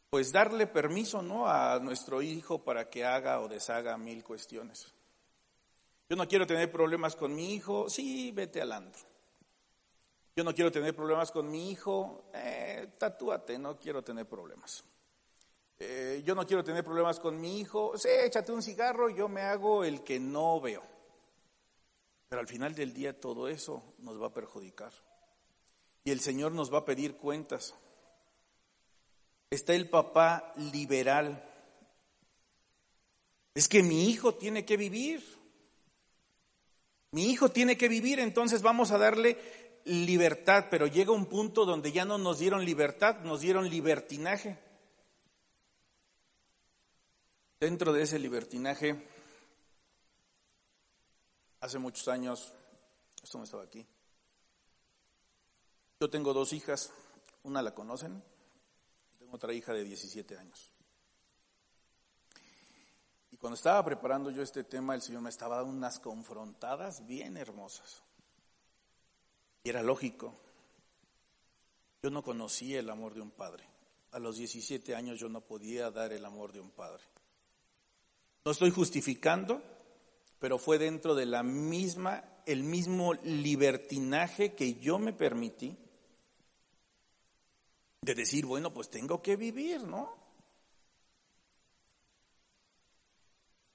pues 0.10 0.32
darle 0.32 0.66
permiso, 0.66 1.22
¿no? 1.22 1.48
a 1.48 1.80
nuestro 1.80 2.24
hijo 2.24 2.64
para 2.64 2.90
que 2.90 3.06
haga 3.06 3.40
o 3.40 3.48
deshaga 3.48 3.96
mil 3.98 4.24
cuestiones. 4.24 4.92
Yo 6.10 6.16
no 6.16 6.28
quiero 6.28 6.48
tener 6.48 6.72
problemas 6.72 7.16
con 7.16 7.36
mi 7.36 7.54
hijo, 7.54 7.88
sí, 7.88 8.32
vete 8.32 8.62
al 8.62 8.72
antro. 8.72 9.04
Yo 10.36 10.44
no 10.44 10.56
quiero 10.56 10.72
tener 10.72 10.96
problemas 10.96 11.32
con 11.32 11.50
mi 11.50 11.70
hijo, 11.70 12.26
eh, 12.34 12.94
tatúate, 12.98 13.60
no 13.60 13.78
quiero 13.78 14.04
tener 14.04 14.28
problemas. 14.28 14.84
Eh, 15.78 16.24
yo 16.26 16.34
no 16.34 16.48
quiero 16.48 16.64
tener 16.64 16.84
problemas 16.84 17.20
con 17.20 17.40
mi 17.40 17.60
hijo, 17.60 17.96
sí, 17.96 18.10
échate 18.10 18.52
un 18.52 18.64
cigarro, 18.64 19.10
yo 19.10 19.28
me 19.28 19.42
hago 19.42 19.84
el 19.84 20.04
que 20.04 20.20
no 20.20 20.60
veo. 20.60 20.82
Pero 22.28 22.40
al 22.40 22.48
final 22.48 22.74
del 22.74 22.92
día 22.92 23.20
todo 23.20 23.48
eso 23.48 23.94
nos 24.00 24.20
va 24.20 24.28
a 24.28 24.34
perjudicar. 24.34 24.92
Y 26.04 26.12
el 26.12 26.20
Señor 26.20 26.52
nos 26.52 26.74
va 26.74 26.80
a 26.80 26.86
pedir 26.86 27.16
cuentas. 27.16 27.74
Está 29.50 29.74
el 29.74 29.90
papá 29.90 30.54
liberal. 30.58 31.44
Es 33.54 33.68
que 33.68 33.84
mi 33.84 34.10
hijo 34.10 34.36
tiene 34.36 34.66
que 34.66 34.78
vivir. 34.78 35.24
Mi 37.12 37.30
hijo 37.30 37.50
tiene 37.50 37.78
que 37.78 37.88
vivir, 37.88 38.20
entonces 38.20 38.64
vamos 38.64 38.90
a 38.90 38.98
darle 38.98 39.38
libertad, 39.86 40.66
pero 40.72 40.88
llega 40.88 41.12
un 41.12 41.28
punto 41.28 41.64
donde 41.64 41.92
ya 41.92 42.06
no 42.06 42.18
nos 42.18 42.40
dieron 42.40 42.66
libertad, 42.66 43.20
nos 43.22 43.42
dieron 43.42 43.70
libertinaje. 43.70 44.58
Dentro 47.60 47.94
de 47.94 48.02
ese 48.02 48.18
libertinaje, 48.18 49.08
hace 51.60 51.78
muchos 51.78 52.08
años, 52.08 52.52
esto 53.22 53.38
no 53.38 53.44
estaba 53.44 53.64
aquí, 53.64 53.86
yo 56.04 56.10
tengo 56.10 56.34
dos 56.34 56.52
hijas, 56.52 56.92
una 57.44 57.62
la 57.62 57.74
conocen, 57.74 58.22
tengo 59.20 59.38
otra 59.38 59.54
hija 59.54 59.72
de 59.72 59.86
17 59.86 60.38
años. 60.38 60.70
Y 63.32 63.38
cuando 63.38 63.56
estaba 63.56 63.86
preparando 63.86 64.30
yo 64.30 64.42
este 64.42 64.66
tema, 64.66 64.96
el 64.96 65.02
Señor 65.02 65.22
me 65.22 65.30
estaba 65.30 65.56
dando 65.56 65.72
unas 65.72 66.00
confrontadas 66.00 67.08
bien 67.08 67.38
hermosas. 67.38 68.04
Y 69.64 69.70
era 69.70 69.82
lógico. 69.82 70.36
Yo 72.02 72.10
no 72.10 72.22
conocía 72.22 72.82
el 72.82 72.90
amor 72.90 73.14
de 73.14 73.22
un 73.22 73.32
padre. 73.32 73.66
A 74.12 74.20
los 74.20 74.36
17 74.36 74.96
años 74.96 75.22
yo 75.22 75.30
no 75.30 75.40
podía 75.40 75.90
dar 75.90 76.12
el 76.12 76.26
amor 76.26 76.52
de 76.52 76.60
un 76.60 76.72
padre. 76.72 77.06
No 78.44 78.52
estoy 78.52 78.72
justificando, 78.72 79.64
pero 80.38 80.58
fue 80.58 80.78
dentro 80.80 81.16
de 81.16 81.28
la 81.28 81.44
misma, 81.44 82.26
el 82.46 82.64
mismo 82.64 83.14
libertinaje 83.14 84.54
que 84.54 84.74
yo 84.74 85.00
me 85.00 85.14
permití 85.14 85.78
de 88.04 88.16
decir, 88.16 88.46
bueno, 88.46 88.74
pues 88.74 88.90
tengo 88.90 89.22
que 89.22 89.36
vivir, 89.36 89.84
¿no? 89.84 90.14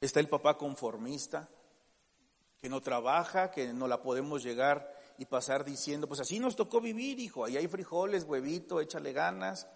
Está 0.00 0.20
el 0.20 0.28
papá 0.28 0.58
conformista, 0.58 1.48
que 2.60 2.68
no 2.68 2.82
trabaja, 2.82 3.50
que 3.50 3.72
no 3.72 3.88
la 3.88 4.02
podemos 4.02 4.42
llegar 4.42 4.94
y 5.16 5.24
pasar 5.24 5.64
diciendo, 5.64 6.06
pues 6.06 6.20
así 6.20 6.38
nos 6.38 6.56
tocó 6.56 6.80
vivir, 6.80 7.18
hijo, 7.18 7.44
ahí 7.44 7.56
hay 7.56 7.66
frijoles, 7.66 8.24
huevito, 8.24 8.80
échale 8.80 9.12
ganas. 9.12 9.66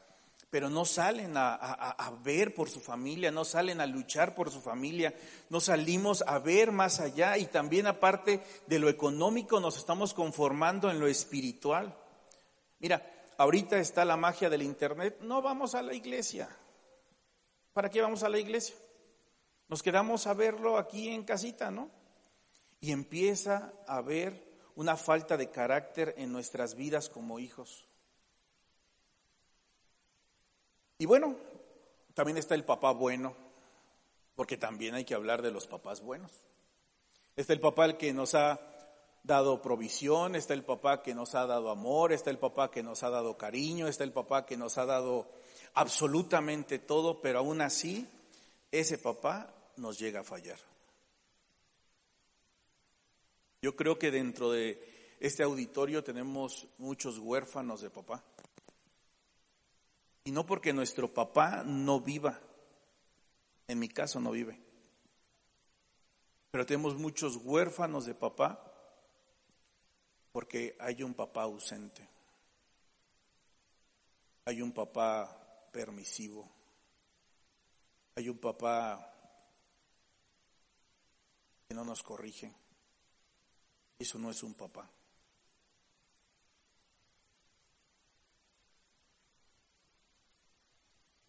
pero 0.50 0.68
no 0.68 0.84
salen 0.84 1.34
a, 1.38 1.54
a, 1.54 2.10
ver 2.22 2.54
por 2.54 2.68
su 2.68 2.78
familia, 2.78 3.30
no 3.30 3.42
salen 3.42 3.80
a 3.80 3.86
luchar 3.86 4.34
por 4.34 4.50
su 4.50 4.60
familia, 4.60 5.14
no 5.48 5.60
salimos 5.60 6.22
a 6.26 6.38
ver 6.38 6.72
más 6.72 7.00
allá 7.00 7.38
y 7.38 7.46
también 7.46 7.86
aparte 7.86 8.42
de 8.66 8.78
lo 8.78 8.90
económico 8.90 9.60
nos 9.60 9.78
estamos 9.78 10.12
conformando 10.12 10.90
en 10.90 11.00
lo 11.00 11.06
espiritual. 11.06 11.96
Mira, 12.80 13.11
ahorita 13.42 13.76
está 13.78 14.04
la 14.04 14.16
magia 14.16 14.48
del 14.48 14.62
Internet, 14.62 15.18
no 15.22 15.42
vamos 15.42 15.74
a 15.74 15.82
la 15.82 15.94
iglesia. 15.94 16.48
¿Para 17.72 17.90
qué 17.90 18.00
vamos 18.00 18.22
a 18.22 18.28
la 18.28 18.38
iglesia? 18.38 18.76
Nos 19.66 19.82
quedamos 19.82 20.28
a 20.28 20.34
verlo 20.34 20.78
aquí 20.78 21.08
en 21.08 21.24
casita, 21.24 21.68
¿no? 21.68 21.90
Y 22.80 22.92
empieza 22.92 23.72
a 23.88 23.96
haber 23.96 24.40
una 24.76 24.96
falta 24.96 25.36
de 25.36 25.50
carácter 25.50 26.14
en 26.18 26.30
nuestras 26.30 26.76
vidas 26.76 27.08
como 27.08 27.40
hijos. 27.40 27.84
Y 30.98 31.06
bueno, 31.06 31.34
también 32.14 32.38
está 32.38 32.54
el 32.54 32.64
papá 32.64 32.92
bueno, 32.92 33.34
porque 34.36 34.56
también 34.56 34.94
hay 34.94 35.04
que 35.04 35.16
hablar 35.16 35.42
de 35.42 35.50
los 35.50 35.66
papás 35.66 36.00
buenos. 36.00 36.30
Está 37.34 37.52
el 37.52 37.60
papá 37.60 37.86
el 37.86 37.96
que 37.96 38.12
nos 38.12 38.36
ha 38.36 38.71
dado 39.22 39.62
provisión, 39.62 40.34
está 40.34 40.54
el 40.54 40.64
papá 40.64 41.02
que 41.02 41.14
nos 41.14 41.34
ha 41.34 41.46
dado 41.46 41.70
amor, 41.70 42.12
está 42.12 42.30
el 42.30 42.38
papá 42.38 42.70
que 42.70 42.82
nos 42.82 43.02
ha 43.02 43.10
dado 43.10 43.36
cariño, 43.36 43.86
está 43.86 44.04
el 44.04 44.12
papá 44.12 44.44
que 44.46 44.56
nos 44.56 44.78
ha 44.78 44.86
dado 44.86 45.30
absolutamente 45.74 46.78
todo, 46.78 47.20
pero 47.20 47.38
aún 47.38 47.60
así 47.60 48.08
ese 48.70 48.98
papá 48.98 49.54
nos 49.76 49.98
llega 49.98 50.20
a 50.20 50.24
fallar. 50.24 50.58
Yo 53.60 53.76
creo 53.76 53.98
que 53.98 54.10
dentro 54.10 54.50
de 54.50 55.16
este 55.20 55.44
auditorio 55.44 56.02
tenemos 56.02 56.66
muchos 56.78 57.18
huérfanos 57.18 57.80
de 57.80 57.90
papá. 57.90 58.24
Y 60.24 60.32
no 60.32 60.44
porque 60.46 60.72
nuestro 60.72 61.12
papá 61.12 61.62
no 61.64 62.00
viva, 62.00 62.40
en 63.68 63.78
mi 63.78 63.88
caso 63.88 64.20
no 64.20 64.32
vive, 64.32 64.58
pero 66.50 66.66
tenemos 66.66 66.96
muchos 66.96 67.36
huérfanos 67.36 68.04
de 68.04 68.14
papá 68.14 68.71
porque 70.32 70.76
hay 70.80 71.02
un 71.02 71.14
papá 71.14 71.42
ausente, 71.42 72.08
hay 74.46 74.62
un 74.62 74.72
papá 74.72 75.68
permisivo, 75.70 76.48
hay 78.16 78.28
un 78.28 78.38
papá 78.38 79.12
que 81.68 81.74
no 81.74 81.84
nos 81.84 82.02
corrige. 82.02 82.52
Eso 83.98 84.18
no 84.18 84.30
es 84.30 84.42
un 84.42 84.54
papá. 84.54 84.90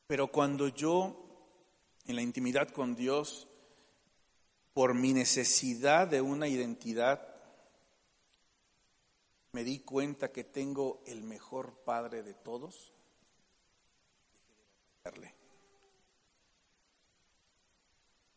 Pero 0.08 0.32
cuando 0.32 0.68
yo, 0.68 1.16
en 2.06 2.16
la 2.16 2.22
intimidad 2.22 2.70
con 2.70 2.96
Dios, 2.96 3.48
por 4.74 4.94
mi 4.94 5.14
necesidad 5.14 6.08
de 6.08 6.22
una 6.22 6.48
identidad, 6.48 7.33
me 9.54 9.64
di 9.64 9.80
cuenta 9.80 10.32
que 10.32 10.44
tengo 10.44 11.02
el 11.06 11.24
mejor 11.24 11.74
Padre 11.86 12.24
de 12.24 12.34
todos, 12.34 12.92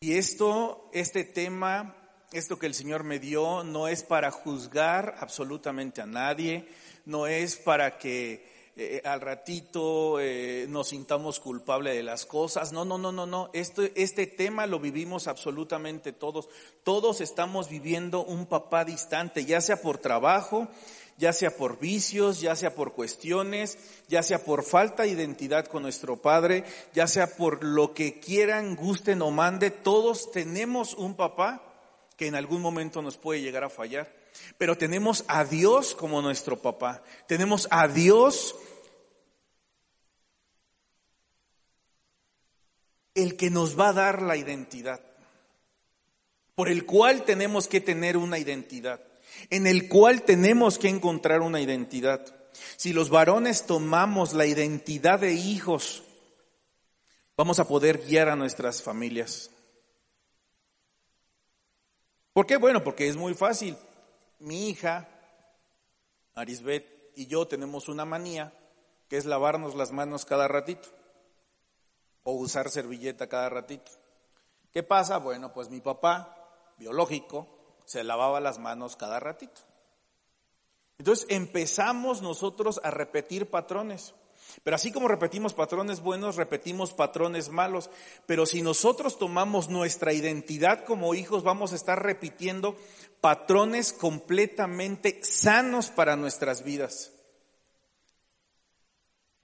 y 0.01 0.15
esto, 0.15 0.91
este 0.93 1.25
tema, 1.25 1.97
esto 2.33 2.59
que 2.59 2.67
el 2.67 2.75
Señor 2.75 3.03
me 3.03 3.19
dio, 3.19 3.65
no 3.65 3.89
es 3.89 4.03
para 4.03 4.31
juzgar 4.31 5.17
absolutamente 5.19 6.03
a 6.03 6.07
nadie, 6.07 6.69
no 7.07 7.27
es 7.27 7.57
para 7.57 7.99
que 7.99 8.57
eh, 8.79 9.01
al 9.07 9.23
ratito 9.23 10.21
eh, 10.21 10.67
nos 10.69 10.89
sintamos 10.89 11.41
culpables 11.41 11.95
de 11.95 12.03
las 12.03 12.27
cosas. 12.27 12.73
No, 12.73 12.85
no, 12.85 12.99
no, 12.99 13.11
no, 13.11 13.25
no. 13.25 13.49
Este, 13.55 13.91
este 13.95 14.27
tema 14.27 14.67
lo 14.67 14.79
vivimos 14.79 15.29
absolutamente 15.29 16.13
todos. 16.13 16.51
Todos 16.83 17.23
estamos 17.23 17.71
viviendo 17.71 18.23
un 18.23 18.45
papá 18.45 18.85
distante, 18.85 19.47
ya 19.47 19.63
sea 19.63 19.81
por 19.81 19.97
trabajo, 19.97 20.69
ya 21.19 21.33
sea 21.33 21.57
por 21.57 21.79
vicios, 21.79 22.41
ya 22.41 22.57
sea 22.57 22.75
por 22.75 22.93
cuestiones, 22.93 23.79
ya 24.09 24.23
sea 24.23 24.45
por 24.45 24.63
falta 24.63 25.05
de 25.05 25.11
identidad 25.11 25.67
con 25.67 25.83
nuestro 25.83 26.17
Padre, 26.17 26.65
ya 26.93 27.07
sea 27.07 27.26
por 27.37 27.65
lo 27.65 27.95
que 27.95 28.21
quieran, 28.21 28.76
gusten 28.76 29.23
o 29.23 29.31
mande, 29.31 29.71
todos 29.71 30.31
tenemos 30.33 30.95
un 30.95 31.15
papá 31.15 31.63
que 32.17 32.26
en 32.26 32.35
algún 32.35 32.63
momento 32.63 33.02
nos 33.02 33.17
puede 33.17 33.41
llegar 33.41 33.65
a 33.65 33.71
fallar. 33.71 34.13
Pero 34.59 34.76
tenemos 34.76 35.25
a 35.29 35.45
Dios 35.45 35.95
como 35.95 36.21
nuestro 36.21 36.61
papá. 36.61 37.02
Tenemos 37.26 37.69
a 37.71 37.89
Dios 37.89 38.55
el 43.15 43.37
que 43.37 43.50
nos 43.50 43.79
va 43.79 43.89
a 43.89 43.95
dar 43.95 44.23
la 44.23 44.37
identidad, 44.37 45.00
por 46.55 46.69
el 46.69 46.85
cual 46.85 47.25
tenemos 47.25 47.67
que 47.67 47.81
tener 47.81 48.19
una 48.19 48.39
identidad, 48.39 49.00
en 49.50 49.67
el 49.67 49.89
cual 49.89 50.23
tenemos 50.23 50.78
que 50.78 50.89
encontrar 50.89 51.41
una 51.41 51.61
identidad. 51.61 52.35
Si 52.76 52.93
los 52.93 53.11
varones 53.11 53.67
tomamos 53.67 54.32
la 54.32 54.47
identidad 54.47 55.21
de 55.21 55.32
hijos, 55.32 56.02
vamos 57.37 57.59
a 57.59 57.69
poder 57.69 57.99
guiar 58.06 58.28
a 58.28 58.37
nuestras 58.37 58.82
familias. 58.82 59.50
¿Por 62.32 62.47
qué? 62.47 62.56
Bueno, 62.56 62.85
porque 62.85 63.09
es 63.09 63.17
muy 63.17 63.35
fácil. 63.35 63.76
Mi 64.39 64.69
hija, 64.69 65.09
Arisbet, 66.35 67.13
y 67.15 67.26
yo 67.26 67.47
tenemos 67.47 67.89
una 67.89 68.04
manía, 68.04 68.52
que 69.09 69.17
es 69.17 69.25
lavarnos 69.25 69.75
las 69.75 69.93
manos 69.93 70.25
cada 70.25 70.49
ratito 70.49 70.89
o 72.25 72.32
usar 72.32 72.71
servilleta 72.71 73.28
cada 73.28 73.49
ratito. 73.49 73.91
¿Qué 74.73 74.82
pasa? 74.82 75.17
Bueno, 75.19 75.52
pues 75.54 75.71
mi 75.71 75.80
papá, 75.80 76.75
biológico, 76.76 77.55
se 77.87 78.05
lavaba 78.05 78.41
las 78.41 78.59
manos 78.59 78.97
cada 78.97 79.19
ratito. 79.19 79.63
Entonces 80.99 81.27
empezamos 81.31 82.21
nosotros 82.21 82.81
a 82.85 82.91
repetir 82.91 83.49
patrones. 83.49 84.15
Pero 84.63 84.77
así 84.77 84.93
como 84.93 85.09
repetimos 85.09 85.55
patrones 85.55 86.01
buenos, 86.01 86.37
repetimos 86.37 86.93
patrones 86.93 87.49
malos. 87.49 87.91
Pero 88.27 88.47
si 88.47 88.63
nosotros 88.63 89.19
tomamos 89.19 89.69
nuestra 89.69 90.13
identidad 90.13 90.85
como 90.85 91.15
hijos, 91.15 91.43
vamos 91.43 91.73
a 91.73 91.77
estar 91.77 92.03
repitiendo 92.03 92.77
patrones 93.21 93.93
completamente 93.93 95.21
sanos 95.23 95.91
para 95.91 96.17
nuestras 96.17 96.65
vidas. 96.65 97.13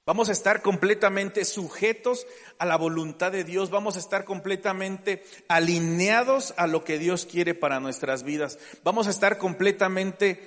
Vamos 0.05 0.29
a 0.29 0.33
estar 0.33 0.63
completamente 0.63 1.45
sujetos 1.45 2.27
a 2.59 2.67
la 2.67 2.77
voluntad 2.77 3.31
de 3.31 3.45
Dios, 3.45 3.71
vamos 3.71 3.95
a 3.95 4.01
estar 4.01 4.25
completamente 4.25 5.25
alineados 5.47 6.55
a 6.57 6.67
lo 6.67 6.83
que 6.83 6.99
Dios 6.99 7.25
quiere 7.25 7.55
para 7.55 7.79
nuestras 7.79 8.25
vidas, 8.25 8.59
vamos 8.83 9.07
a 9.07 9.11
estar 9.11 9.39
completamente 9.39 10.41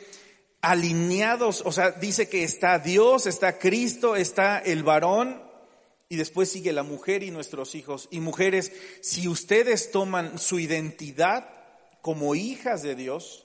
alineados, 0.60 1.62
o 1.66 1.72
sea, 1.72 1.92
dice 1.92 2.28
que 2.28 2.44
está 2.44 2.80
Dios, 2.80 3.28
está 3.28 3.58
Cristo, 3.58 4.18
está 4.18 4.60
el 4.60 4.84
varón 4.84 5.42
y 6.10 6.18
después 6.18 6.52
sigue 6.52 6.74
la 6.74 6.84
mujer 6.84 7.24
y 7.24 7.32
nuestros 7.32 7.76
hijos. 7.76 8.10
Y 8.12 8.20
mujeres, 8.20 8.74
si 9.02 9.30
ustedes 9.30 9.90
toman 9.90 10.38
su 10.38 10.60
identidad 10.60 11.48
como 12.02 12.36
hijas 12.36 12.84
de 12.84 12.96
Dios, 12.96 13.45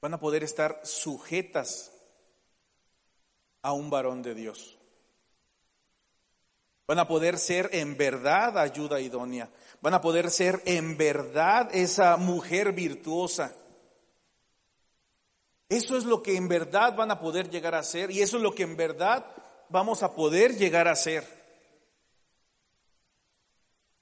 van 0.00 0.14
a 0.14 0.20
poder 0.20 0.44
estar 0.44 0.80
sujetas 0.84 1.92
a 3.62 3.72
un 3.72 3.90
varón 3.90 4.22
de 4.22 4.34
Dios. 4.34 4.78
Van 6.86 6.98
a 6.98 7.06
poder 7.06 7.38
ser 7.38 7.68
en 7.72 7.96
verdad 7.96 8.56
ayuda 8.58 9.00
idónea. 9.00 9.50
Van 9.82 9.94
a 9.94 10.00
poder 10.00 10.30
ser 10.30 10.62
en 10.64 10.96
verdad 10.96 11.68
esa 11.74 12.16
mujer 12.16 12.72
virtuosa. 12.72 13.54
Eso 15.68 15.98
es 15.98 16.04
lo 16.04 16.22
que 16.22 16.36
en 16.36 16.48
verdad 16.48 16.96
van 16.96 17.10
a 17.10 17.20
poder 17.20 17.50
llegar 17.50 17.74
a 17.74 17.82
ser 17.82 18.10
y 18.10 18.22
eso 18.22 18.38
es 18.38 18.42
lo 18.42 18.54
que 18.54 18.62
en 18.62 18.76
verdad 18.76 19.26
vamos 19.68 20.02
a 20.02 20.14
poder 20.14 20.56
llegar 20.56 20.88
a 20.88 20.96
ser. 20.96 21.37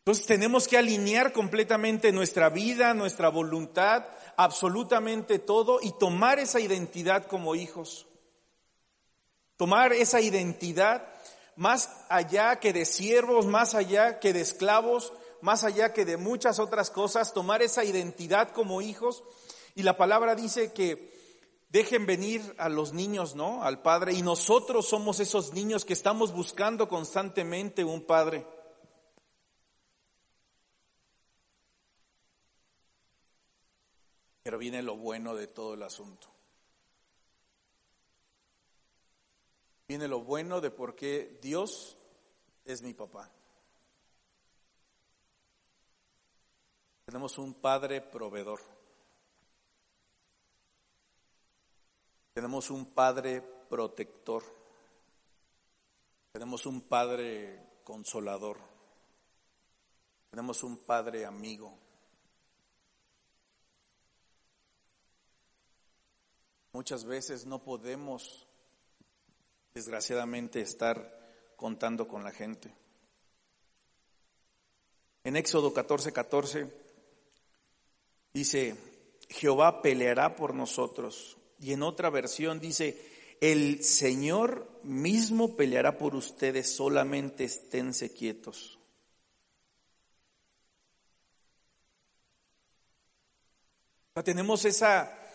Entonces 0.07 0.27
tenemos 0.27 0.69
que 0.69 0.79
alinear 0.79 1.33
completamente 1.33 2.12
nuestra 2.12 2.49
vida, 2.49 2.95
nuestra 2.95 3.29
voluntad, 3.29 4.07
absolutamente 4.37 5.40
todo 5.40 5.81
y 5.83 5.90
tomar 5.99 6.38
esa 6.38 6.61
identidad 6.61 7.27
como 7.27 7.57
hijos. 7.57 8.07
Tomar 9.57 9.92
esa 9.92 10.21
identidad 10.21 11.09
más 11.57 11.90
allá 12.09 12.61
que 12.61 12.73
de 12.73 12.85
siervos, 12.85 13.47
más 13.47 13.75
allá 13.75 14.21
que 14.21 14.33
de 14.33 14.42
esclavos, 14.42 15.12
más 15.40 15.64
allá 15.64 15.92
que 15.92 16.05
de 16.05 16.19
muchas 16.19 16.61
otras 16.61 16.90
cosas, 16.90 17.35
tomar 17.35 17.61
esa 17.62 17.83
identidad 17.83 18.51
como 18.53 18.83
hijos. 18.83 19.25
Y 19.75 19.83
la 19.83 19.97
palabra 19.97 20.37
dice 20.37 20.73
que 20.73 21.12
dejen 21.71 22.07
venir 22.07 22.55
a 22.59 22.69
los 22.69 22.92
niños, 22.92 23.35
¿no? 23.35 23.64
Al 23.64 23.83
Padre. 23.83 24.12
Y 24.12 24.23
nosotros 24.23 24.87
somos 24.87 25.19
esos 25.19 25.53
niños 25.53 25.85
que 25.85 25.95
estamos 25.95 26.33
buscando 26.33 26.88
constantemente 26.88 27.83
un 27.83 28.07
Padre. 28.07 28.47
Pero 34.47 34.59
viene 34.59 34.81
lo 34.81 34.97
bueno 34.97 35.35
de 35.35 35.49
todo 35.49 35.75
el 35.75 35.83
asunto. 35.83 36.29
viene 39.89 40.07
lo 40.07 40.21
bueno 40.21 40.61
de 40.61 40.71
por 40.71 40.95
qué 40.95 41.41
Dios 41.43 41.97
es 42.65 42.81
mi 42.81 42.95
papá. 42.95 43.29
Tenemos 47.07 47.39
un 47.39 47.55
padre 47.55 48.01
proveedor. 48.01 48.61
Tenemos 52.33 52.71
un 52.71 52.95
padre 52.95 53.41
protector. 53.41 54.45
Tenemos 56.31 56.67
un 56.67 56.83
padre 56.83 57.81
consolador. 57.83 58.59
Tenemos 60.31 60.63
un 60.63 60.79
padre 60.79 61.27
amigo. 61.27 61.86
Muchas 66.77 67.07
veces 67.07 67.47
no 67.47 67.62
podemos, 67.62 68.47
desgraciadamente, 69.73 70.61
estar 70.61 71.11
contando 71.57 72.07
con 72.07 72.23
la 72.23 72.33
gente. 72.33 72.71
En 75.25 75.37
Éxodo 75.37 75.73
14, 75.73 76.12
14 76.12 76.71
dice, 78.35 78.77
Jehová 79.31 79.81
peleará 79.81 80.37
por 80.37 80.53
nosotros. 80.53 81.39
Y 81.59 81.73
en 81.73 81.83
otra 81.83 82.11
versión 82.11 82.61
dice, 82.61 83.01
el 83.41 83.83
Señor 83.83 84.69
mismo 84.83 85.57
peleará 85.57 85.97
por 85.97 86.15
ustedes, 86.15 86.77
solamente 86.77 87.45
esténse 87.45 88.12
quietos. 88.12 88.79
tenemos 94.23 94.65
esa, 94.65 95.26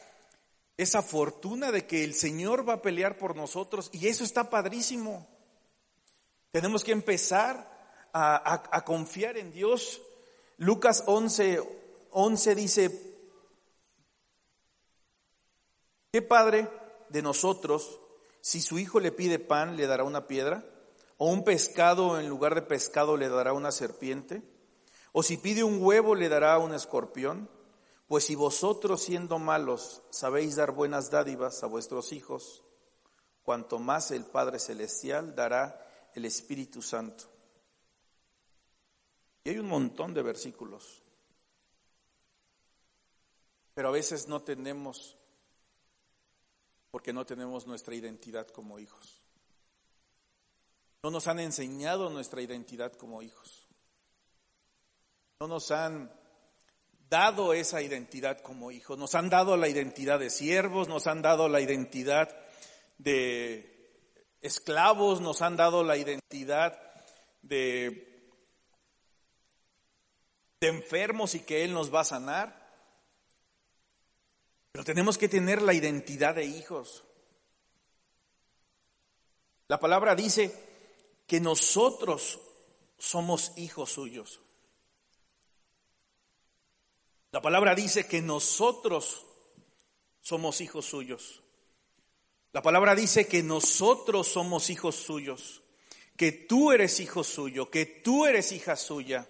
esa 0.77 1.01
fortuna 1.01 1.71
de 1.71 1.85
que 1.85 2.03
el 2.03 2.13
Señor 2.13 2.67
va 2.67 2.73
a 2.73 2.81
pelear 2.81 3.17
por 3.17 3.35
nosotros 3.35 3.89
y 3.93 4.07
eso 4.07 4.23
está 4.23 4.49
padrísimo. 4.49 5.27
Tenemos 6.51 6.83
que 6.83 6.91
empezar 6.91 7.71
a, 8.13 8.83
confiar 8.85 9.37
en 9.37 9.51
Dios. 9.51 10.01
Lucas 10.57 11.03
11, 11.07 11.61
11 12.11 12.55
dice, 12.55 13.15
¿qué 16.11 16.21
padre 16.21 16.69
de 17.09 17.21
nosotros, 17.21 17.99
si 18.41 18.61
su 18.61 18.79
hijo 18.79 18.99
le 18.99 19.11
pide 19.11 19.39
pan, 19.39 19.77
le 19.77 19.87
dará 19.87 20.03
una 20.03 20.27
piedra? 20.27 20.65
¿O 21.17 21.27
un 21.27 21.43
pescado 21.43 22.19
en 22.19 22.27
lugar 22.27 22.55
de 22.55 22.63
pescado 22.63 23.15
le 23.15 23.29
dará 23.29 23.53
una 23.53 23.71
serpiente? 23.71 24.41
¿O 25.13 25.23
si 25.23 25.37
pide 25.37 25.63
un 25.63 25.81
huevo, 25.81 26.15
le 26.15 26.29
dará 26.29 26.57
un 26.57 26.73
escorpión? 26.73 27.49
Pues 28.11 28.25
si 28.25 28.35
vosotros 28.35 29.01
siendo 29.01 29.39
malos 29.39 30.01
sabéis 30.09 30.57
dar 30.57 30.73
buenas 30.73 31.09
dádivas 31.09 31.63
a 31.63 31.67
vuestros 31.67 32.11
hijos, 32.11 32.61
cuanto 33.41 33.79
más 33.79 34.11
el 34.11 34.25
Padre 34.25 34.59
Celestial 34.59 35.33
dará 35.33 36.09
el 36.13 36.25
Espíritu 36.25 36.81
Santo. 36.81 37.23
Y 39.45 39.51
hay 39.51 39.59
un 39.59 39.67
montón 39.67 40.13
de 40.13 40.23
versículos. 40.23 41.01
Pero 43.75 43.87
a 43.87 43.91
veces 43.91 44.27
no 44.27 44.41
tenemos, 44.41 45.15
porque 46.91 47.13
no 47.13 47.25
tenemos 47.25 47.65
nuestra 47.65 47.95
identidad 47.95 48.45
como 48.49 48.77
hijos. 48.77 49.23
No 51.01 51.11
nos 51.11 51.27
han 51.27 51.39
enseñado 51.39 52.09
nuestra 52.09 52.41
identidad 52.41 52.91
como 52.91 53.21
hijos. 53.21 53.69
No 55.39 55.47
nos 55.47 55.71
han 55.71 56.20
dado 57.11 57.53
esa 57.53 57.81
identidad 57.81 58.39
como 58.39 58.71
hijos. 58.71 58.97
Nos 58.97 59.15
han 59.15 59.29
dado 59.29 59.57
la 59.57 59.67
identidad 59.67 60.17
de 60.17 60.29
siervos, 60.29 60.87
nos 60.87 61.07
han 61.07 61.21
dado 61.21 61.49
la 61.49 61.59
identidad 61.59 62.33
de 62.97 63.91
esclavos, 64.39 65.19
nos 65.19 65.41
han 65.41 65.57
dado 65.57 65.83
la 65.83 65.97
identidad 65.97 66.79
de, 67.41 68.07
enfermos 70.61 71.35
y 71.35 71.41
que 71.41 71.65
Él 71.65 71.73
nos 71.73 71.93
va 71.93 71.99
a 71.99 72.05
sanar. 72.05 72.71
Pero 74.71 74.85
tenemos 74.85 75.17
que 75.17 75.27
tener 75.27 75.61
la 75.61 75.73
identidad 75.73 76.35
de 76.35 76.45
hijos. 76.45 77.03
La 79.67 79.81
palabra 79.81 80.15
dice 80.15 80.55
que 81.27 81.41
nosotros 81.41 82.39
somos 82.97 83.51
hijos 83.57 83.91
suyos. 83.91 84.39
La 87.31 87.41
palabra 87.41 87.75
dice 87.75 88.07
que 88.07 88.21
nosotros 88.21 89.25
somos 90.21 90.61
hijos 90.61 90.85
suyos. 90.85 91.41
La 92.51 92.61
palabra 92.61 92.95
dice 92.95 93.27
que 93.27 93.43
nosotros 93.43 94.27
somos 94.27 94.69
hijos 94.69 94.95
suyos, 94.95 95.61
que 96.17 96.31
tú 96.31 96.71
eres 96.71 96.99
hijo 96.99 97.23
suyo, 97.23 97.69
que 97.69 97.85
tú 97.85 98.25
eres 98.25 98.51
hija 98.51 98.75
suya 98.75 99.27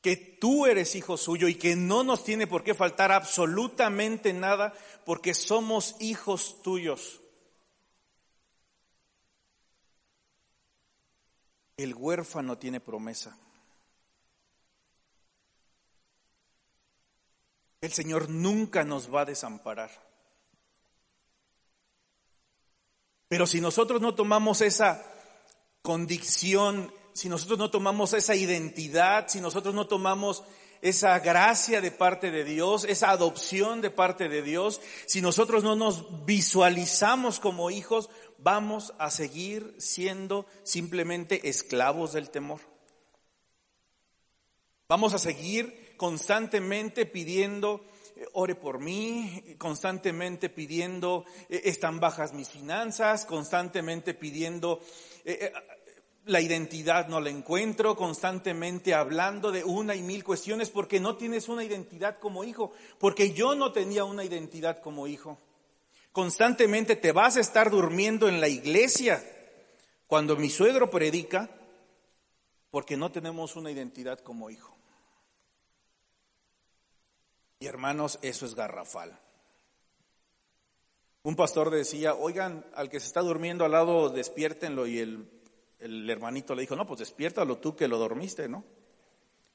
que 0.00 0.16
tú 0.16 0.66
eres 0.66 0.94
hijo 0.94 1.16
suyo 1.16 1.48
y 1.48 1.56
que 1.56 1.74
no 1.76 2.04
nos 2.04 2.24
tiene 2.24 2.46
por 2.46 2.62
qué 2.62 2.74
faltar 2.74 3.12
absolutamente 3.12 4.32
nada 4.32 4.72
porque 5.04 5.34
somos 5.34 5.96
hijos 6.00 6.62
tuyos. 6.62 7.20
El 11.76 11.94
huérfano 11.94 12.58
tiene 12.58 12.80
promesa. 12.80 13.36
El 17.80 17.92
Señor 17.92 18.28
nunca 18.28 18.84
nos 18.84 19.12
va 19.12 19.22
a 19.22 19.26
desamparar. 19.26 19.90
Pero 23.28 23.46
si 23.46 23.60
nosotros 23.60 24.00
no 24.00 24.14
tomamos 24.14 24.60
esa 24.62 25.04
condición 25.82 26.92
si 27.18 27.28
nosotros 27.28 27.58
no 27.58 27.68
tomamos 27.68 28.12
esa 28.12 28.36
identidad, 28.36 29.26
si 29.26 29.40
nosotros 29.40 29.74
no 29.74 29.88
tomamos 29.88 30.44
esa 30.82 31.18
gracia 31.18 31.80
de 31.80 31.90
parte 31.90 32.30
de 32.30 32.44
Dios, 32.44 32.84
esa 32.84 33.10
adopción 33.10 33.80
de 33.80 33.90
parte 33.90 34.28
de 34.28 34.40
Dios, 34.40 34.80
si 35.06 35.20
nosotros 35.20 35.64
no 35.64 35.74
nos 35.74 36.24
visualizamos 36.24 37.40
como 37.40 37.72
hijos, 37.72 38.08
vamos 38.38 38.94
a 39.00 39.10
seguir 39.10 39.74
siendo 39.78 40.46
simplemente 40.62 41.48
esclavos 41.48 42.12
del 42.12 42.30
temor. 42.30 42.60
Vamos 44.88 45.14
a 45.14 45.18
seguir 45.18 45.87
constantemente 45.98 47.04
pidiendo, 47.04 47.84
eh, 48.16 48.26
ore 48.32 48.54
por 48.54 48.78
mí, 48.78 49.56
constantemente 49.58 50.48
pidiendo, 50.48 51.26
eh, 51.50 51.60
están 51.64 52.00
bajas 52.00 52.32
mis 52.32 52.48
finanzas, 52.48 53.26
constantemente 53.26 54.14
pidiendo, 54.14 54.80
eh, 55.26 55.52
la 56.24 56.40
identidad 56.40 57.08
no 57.08 57.20
la 57.20 57.30
encuentro, 57.30 57.96
constantemente 57.96 58.94
hablando 58.94 59.50
de 59.50 59.64
una 59.64 59.94
y 59.94 60.02
mil 60.02 60.24
cuestiones 60.24 60.70
porque 60.70 61.00
no 61.00 61.16
tienes 61.16 61.48
una 61.48 61.64
identidad 61.64 62.18
como 62.18 62.44
hijo, 62.44 62.72
porque 62.98 63.32
yo 63.32 63.54
no 63.54 63.72
tenía 63.72 64.04
una 64.04 64.24
identidad 64.24 64.80
como 64.80 65.06
hijo. 65.06 65.38
Constantemente 66.12 66.96
te 66.96 67.12
vas 67.12 67.36
a 67.36 67.40
estar 67.40 67.70
durmiendo 67.70 68.28
en 68.28 68.40
la 68.40 68.48
iglesia 68.48 69.24
cuando 70.06 70.36
mi 70.36 70.50
suegro 70.50 70.90
predica 70.90 71.50
porque 72.70 72.96
no 72.96 73.10
tenemos 73.10 73.56
una 73.56 73.70
identidad 73.70 74.18
como 74.20 74.50
hijo. 74.50 74.77
Y 77.58 77.66
hermanos, 77.66 78.18
eso 78.22 78.46
es 78.46 78.54
garrafal. 78.54 79.18
Un 81.22 81.36
pastor 81.36 81.70
decía, 81.70 82.14
oigan, 82.14 82.64
al 82.74 82.88
que 82.88 83.00
se 83.00 83.06
está 83.06 83.20
durmiendo 83.20 83.64
al 83.64 83.72
lado, 83.72 84.08
despiértenlo 84.10 84.86
y 84.86 84.98
el 84.98 86.08
hermanito 86.08 86.54
le 86.54 86.62
dijo, 86.62 86.76
no, 86.76 86.86
pues 86.86 87.00
despiértalo 87.00 87.58
tú 87.58 87.76
que 87.76 87.88
lo 87.88 87.98
dormiste, 87.98 88.48
¿no? 88.48 88.64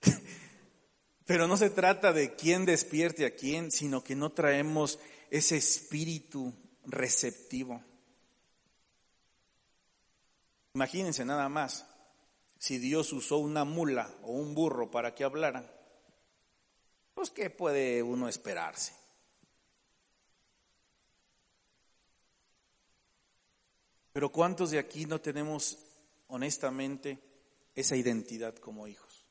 Pero 1.26 1.48
no 1.48 1.58
se 1.58 1.70
trata 1.70 2.12
de 2.12 2.36
quién 2.36 2.66
despierte 2.66 3.26
a 3.26 3.36
quién, 3.36 3.72
sino 3.72 4.04
que 4.04 4.16
no 4.16 4.32
traemos 4.32 5.00
ese 5.30 5.58
espíritu 5.58 6.54
receptivo. 6.86 7.82
Imagínense 10.74 11.24
nada 11.24 11.48
más, 11.50 11.86
si 12.58 12.78
Dios 12.78 13.14
usó 13.14 13.38
una 13.38 13.64
mula 13.64 14.10
o 14.24 14.32
un 14.32 14.54
burro 14.54 14.92
para 14.92 15.16
que 15.16 15.24
hablaran, 15.24 15.70
pues 17.14 17.30
¿qué 17.30 17.50
puede 17.50 18.02
uno 18.04 18.28
esperarse? 18.28 18.94
Pero 24.12 24.32
¿cuántos 24.32 24.72
de 24.72 24.80
aquí 24.80 25.06
no 25.06 25.20
tenemos 25.20 25.78
honestamente 26.28 27.20
esa 27.76 27.96
identidad 27.96 28.56
como 28.56 28.88
hijos. 28.88 29.26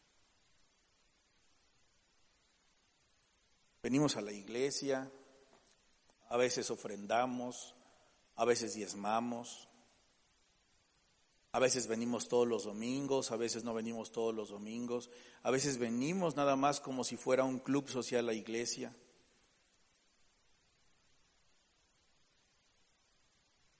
Venimos 3.82 4.16
a 4.16 4.20
la 4.20 4.32
iglesia, 4.32 5.10
a 6.28 6.36
veces 6.36 6.70
ofrendamos, 6.70 7.74
a 8.36 8.44
veces 8.44 8.74
diezmamos, 8.74 9.68
a 11.54 11.58
veces 11.58 11.86
venimos 11.86 12.28
todos 12.28 12.48
los 12.48 12.64
domingos, 12.64 13.30
a 13.30 13.36
veces 13.36 13.62
no 13.62 13.74
venimos 13.74 14.10
todos 14.10 14.34
los 14.34 14.48
domingos, 14.48 15.10
a 15.42 15.50
veces 15.50 15.76
venimos 15.76 16.34
nada 16.34 16.56
más 16.56 16.80
como 16.80 17.04
si 17.04 17.18
fuera 17.18 17.44
un 17.44 17.58
club 17.58 17.88
social 17.90 18.24
la 18.24 18.32
iglesia. 18.32 18.96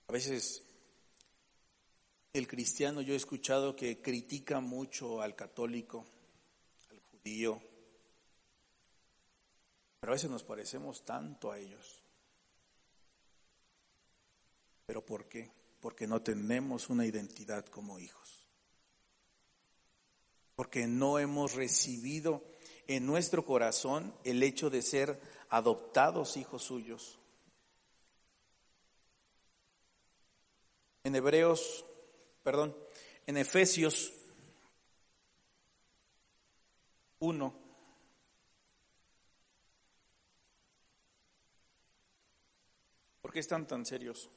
A 0.06 0.12
veces 0.12 0.62
el 2.35 2.46
cristiano, 2.46 3.00
yo 3.00 3.14
he 3.14 3.16
escuchado 3.16 3.74
que 3.74 4.02
critica 4.02 4.61
mucho 4.61 5.22
al 5.22 5.35
católico, 5.35 6.04
al 6.90 7.00
judío, 7.00 7.62
pero 9.98 10.12
a 10.12 10.16
veces 10.16 10.30
nos 10.30 10.44
parecemos 10.44 11.06
tanto 11.06 11.50
a 11.50 11.58
ellos. 11.58 12.02
¿Pero 14.85 15.06
por 15.06 15.26
qué? 15.26 15.62
Porque 15.82 16.06
no 16.06 16.22
tenemos 16.22 16.90
una 16.90 17.04
identidad 17.04 17.66
como 17.66 17.98
hijos. 17.98 18.46
Porque 20.54 20.86
no 20.86 21.18
hemos 21.18 21.54
recibido 21.54 22.44
en 22.86 23.04
nuestro 23.04 23.44
corazón 23.44 24.14
el 24.22 24.44
hecho 24.44 24.70
de 24.70 24.80
ser 24.80 25.20
adoptados 25.48 26.36
hijos 26.36 26.62
suyos. 26.62 27.18
En 31.02 31.16
Hebreos, 31.16 31.84
perdón, 32.44 32.76
en 33.26 33.36
Efesios 33.38 34.12
1, 37.18 37.54
¿por 43.20 43.32
qué 43.32 43.40
están 43.40 43.66
tan 43.66 43.84
serios? 43.84 44.30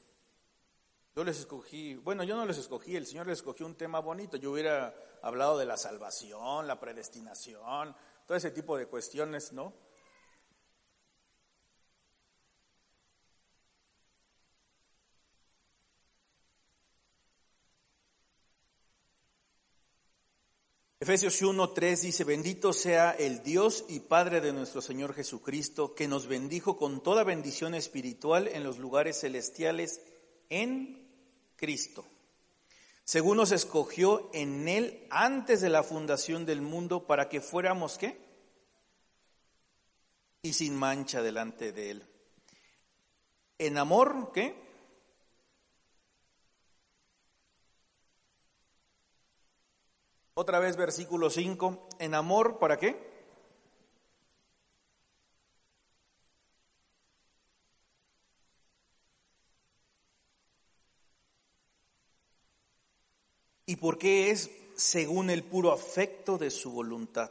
Yo 1.16 1.24
les 1.24 1.38
escogí, 1.38 1.94
bueno, 1.94 2.24
yo 2.24 2.36
no 2.36 2.44
les 2.44 2.58
escogí, 2.58 2.94
el 2.94 3.06
Señor 3.06 3.26
les 3.26 3.38
escogió 3.38 3.64
un 3.64 3.74
tema 3.74 4.00
bonito. 4.00 4.36
Yo 4.36 4.52
hubiera 4.52 4.94
hablado 5.22 5.56
de 5.56 5.64
la 5.64 5.78
salvación, 5.78 6.66
la 6.66 6.78
predestinación, 6.78 7.96
todo 8.26 8.36
ese 8.36 8.50
tipo 8.50 8.76
de 8.76 8.84
cuestiones, 8.84 9.50
¿no? 9.54 9.72
Efesios 21.00 21.40
1.3 21.40 21.98
dice, 21.98 22.24
bendito 22.24 22.74
sea 22.74 23.12
el 23.12 23.42
Dios 23.42 23.86
y 23.88 24.00
Padre 24.00 24.42
de 24.42 24.52
nuestro 24.52 24.82
Señor 24.82 25.14
Jesucristo, 25.14 25.94
que 25.94 26.08
nos 26.08 26.26
bendijo 26.26 26.76
con 26.76 27.02
toda 27.02 27.24
bendición 27.24 27.74
espiritual 27.74 28.48
en 28.48 28.64
los 28.64 28.76
lugares 28.76 29.20
celestiales 29.20 30.02
en 30.50 31.05
Cristo. 31.56 32.06
Según 33.04 33.36
nos 33.38 33.52
escogió 33.52 34.30
en 34.32 34.68
Él 34.68 35.06
antes 35.10 35.60
de 35.60 35.68
la 35.68 35.82
fundación 35.82 36.44
del 36.44 36.60
mundo 36.60 37.06
para 37.06 37.28
que 37.28 37.40
fuéramos 37.40 37.98
qué? 37.98 38.18
Y 40.42 40.52
sin 40.52 40.76
mancha 40.76 41.22
delante 41.22 41.72
de 41.72 41.90
Él. 41.90 42.06
En 43.58 43.78
amor, 43.78 44.32
¿qué? 44.32 44.54
Otra 50.34 50.58
vez 50.58 50.76
versículo 50.76 51.30
5. 51.30 51.88
En 51.98 52.14
amor, 52.14 52.58
¿para 52.58 52.76
qué? 52.76 53.15
Y 63.66 63.76
porque 63.76 64.30
es 64.30 64.50
según 64.76 65.28
el 65.28 65.42
puro 65.42 65.72
afecto 65.72 66.38
de 66.38 66.50
su 66.50 66.70
voluntad. 66.70 67.30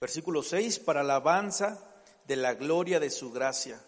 Versículo 0.00 0.42
6, 0.42 0.80
para 0.80 1.00
alabanza 1.00 2.02
de 2.26 2.36
la 2.36 2.54
gloria 2.54 3.00
de 3.00 3.10
su 3.10 3.32
gracia. 3.32 3.80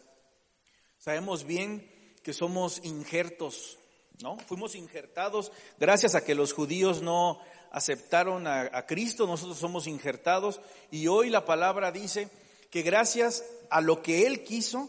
Sabemos 0.98 1.44
bien 1.44 1.90
que 2.22 2.32
somos 2.32 2.80
injertos, 2.84 3.78
¿no? 4.22 4.38
Fuimos 4.38 4.74
injertados 4.74 5.52
gracias 5.78 6.14
a 6.14 6.24
que 6.24 6.34
los 6.34 6.52
judíos 6.52 7.02
no 7.02 7.40
aceptaron 7.70 8.46
a, 8.46 8.62
a 8.72 8.86
Cristo, 8.86 9.26
nosotros 9.26 9.58
somos 9.58 9.86
injertados 9.86 10.60
y 10.90 11.08
hoy 11.08 11.28
la 11.28 11.44
palabra 11.44 11.92
dice 11.92 12.30
que 12.70 12.82
gracias 12.82 13.44
a 13.70 13.80
lo 13.80 14.02
que 14.02 14.26
Él 14.26 14.44
quiso, 14.44 14.88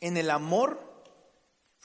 en 0.00 0.16
el 0.16 0.30
amor 0.30 0.85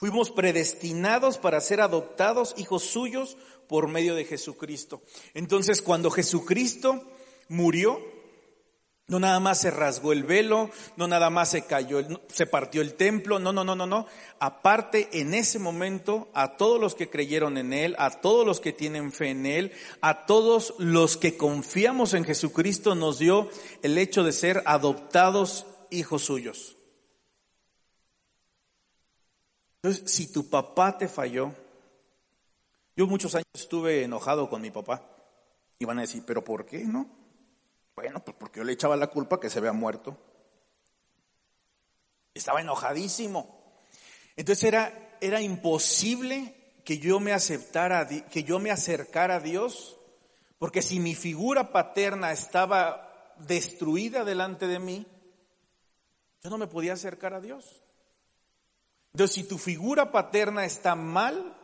Fuimos 0.02 0.32
predestinados 0.32 1.38
para 1.38 1.60
ser 1.60 1.80
adoptados 1.80 2.56
hijos 2.56 2.82
suyos 2.82 3.36
por 3.68 3.86
medio 3.86 4.16
de 4.16 4.24
Jesucristo. 4.24 5.00
Entonces, 5.32 5.80
cuando 5.80 6.10
Jesucristo 6.10 7.04
murió, 7.48 8.00
no 9.06 9.20
nada 9.20 9.38
más 9.38 9.60
se 9.60 9.70
rasgó 9.70 10.10
el 10.10 10.24
velo, 10.24 10.70
no 10.96 11.06
nada 11.06 11.30
más 11.30 11.50
se 11.50 11.66
cayó, 11.66 12.00
se 12.26 12.46
partió 12.46 12.82
el 12.82 12.94
templo, 12.94 13.38
no, 13.38 13.52
no, 13.52 13.62
no, 13.62 13.76
no, 13.76 13.86
no. 13.86 14.06
Aparte, 14.40 15.08
en 15.12 15.34
ese 15.34 15.60
momento, 15.60 16.28
a 16.34 16.56
todos 16.56 16.80
los 16.80 16.96
que 16.96 17.08
creyeron 17.08 17.56
en 17.56 17.72
Él, 17.72 17.94
a 17.96 18.10
todos 18.10 18.44
los 18.44 18.58
que 18.58 18.72
tienen 18.72 19.12
fe 19.12 19.28
en 19.28 19.46
Él, 19.46 19.70
a 20.00 20.26
todos 20.26 20.74
los 20.78 21.16
que 21.16 21.36
confiamos 21.36 22.12
en 22.14 22.24
Jesucristo, 22.24 22.96
nos 22.96 23.20
dio 23.20 23.48
el 23.82 23.96
hecho 23.98 24.24
de 24.24 24.32
ser 24.32 24.64
adoptados 24.66 25.64
hijos 25.90 26.22
suyos. 26.22 26.74
Entonces, 29.82 30.12
si 30.12 30.30
tu 30.30 30.48
papá 30.48 30.96
te 30.96 31.08
falló, 31.08 31.52
yo 32.94 33.06
muchos 33.08 33.34
años 33.34 33.46
estuve 33.54 34.04
enojado 34.04 34.48
con 34.48 34.62
mi 34.62 34.70
papá. 34.70 35.08
Y 35.78 35.84
van 35.84 35.98
a 35.98 36.02
decir, 36.02 36.22
¿pero 36.24 36.44
por 36.44 36.64
qué 36.64 36.84
no? 36.84 37.08
Bueno, 37.96 38.22
pues 38.24 38.36
porque 38.38 38.60
yo 38.60 38.64
le 38.64 38.74
echaba 38.74 38.96
la 38.96 39.08
culpa 39.08 39.40
que 39.40 39.50
se 39.50 39.58
había 39.58 39.72
muerto. 39.72 40.16
Estaba 42.32 42.60
enojadísimo. 42.60 43.82
Entonces 44.36 44.62
era, 44.64 45.18
era 45.20 45.40
imposible 45.40 46.54
que 46.84 46.98
yo 46.98 47.18
me 47.18 47.32
aceptara, 47.32 48.06
que 48.06 48.44
yo 48.44 48.60
me 48.60 48.70
acercara 48.70 49.36
a 49.36 49.40
Dios, 49.40 49.96
porque 50.58 50.82
si 50.82 51.00
mi 51.00 51.16
figura 51.16 51.72
paterna 51.72 52.30
estaba 52.30 53.34
destruida 53.38 54.24
delante 54.24 54.68
de 54.68 54.78
mí, 54.78 55.06
yo 56.40 56.50
no 56.50 56.58
me 56.58 56.68
podía 56.68 56.92
acercar 56.92 57.34
a 57.34 57.40
Dios. 57.40 57.81
Entonces, 59.12 59.34
si 59.34 59.44
tu 59.44 59.58
figura 59.58 60.10
paterna 60.10 60.64
está 60.64 60.94
mal, 60.94 61.54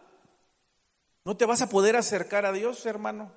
no 1.24 1.36
te 1.36 1.46
vas 1.46 1.62
a 1.62 1.68
poder 1.68 1.96
acercar 1.96 2.44
a 2.44 2.52
Dios, 2.52 2.84
hermano. 2.84 3.32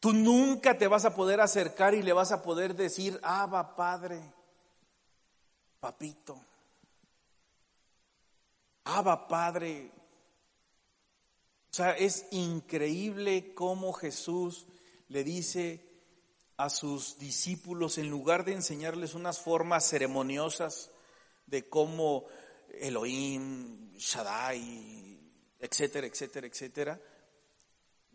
Tú 0.00 0.12
nunca 0.12 0.76
te 0.76 0.88
vas 0.88 1.04
a 1.04 1.14
poder 1.14 1.40
acercar 1.40 1.94
y 1.94 2.02
le 2.02 2.12
vas 2.12 2.32
a 2.32 2.42
poder 2.42 2.74
decir, 2.74 3.18
Abba, 3.22 3.74
Padre, 3.76 4.20
Papito. 5.80 6.40
Abba, 8.84 9.26
Padre. 9.26 9.90
O 11.70 11.74
sea, 11.76 11.92
es 11.92 12.26
increíble 12.30 13.54
cómo 13.54 13.92
Jesús 13.92 14.66
le 15.08 15.24
dice 15.24 15.84
a 16.56 16.70
sus 16.70 17.18
discípulos, 17.18 17.98
en 17.98 18.08
lugar 18.08 18.44
de 18.44 18.54
enseñarles 18.54 19.14
unas 19.14 19.40
formas 19.40 19.88
ceremoniosas, 19.88 20.90
de 21.46 21.68
cómo 21.68 22.26
Elohim, 22.68 23.94
Shaddai, 23.96 25.16
etcétera, 25.58 26.06
etcétera, 26.06 26.46
etcétera, 26.46 27.00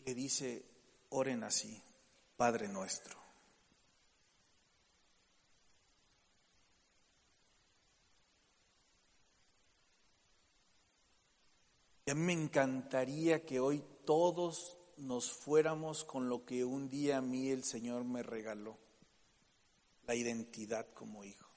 le 0.05 0.15
dice, 0.15 0.65
oren 1.09 1.43
así, 1.43 1.81
Padre 2.35 2.67
nuestro. 2.67 3.19
Y 12.05 12.11
a 12.11 12.15
mí 12.15 12.21
me 12.21 12.33
encantaría 12.33 13.45
que 13.45 13.59
hoy 13.59 13.83
todos 14.05 14.77
nos 14.97 15.31
fuéramos 15.31 16.03
con 16.03 16.29
lo 16.29 16.45
que 16.45 16.65
un 16.65 16.89
día 16.89 17.17
a 17.17 17.21
mí 17.21 17.49
el 17.49 17.63
Señor 17.63 18.03
me 18.03 18.23
regaló, 18.23 18.77
la 20.05 20.15
identidad 20.15 20.87
como 20.93 21.23
hijo. 21.23 21.50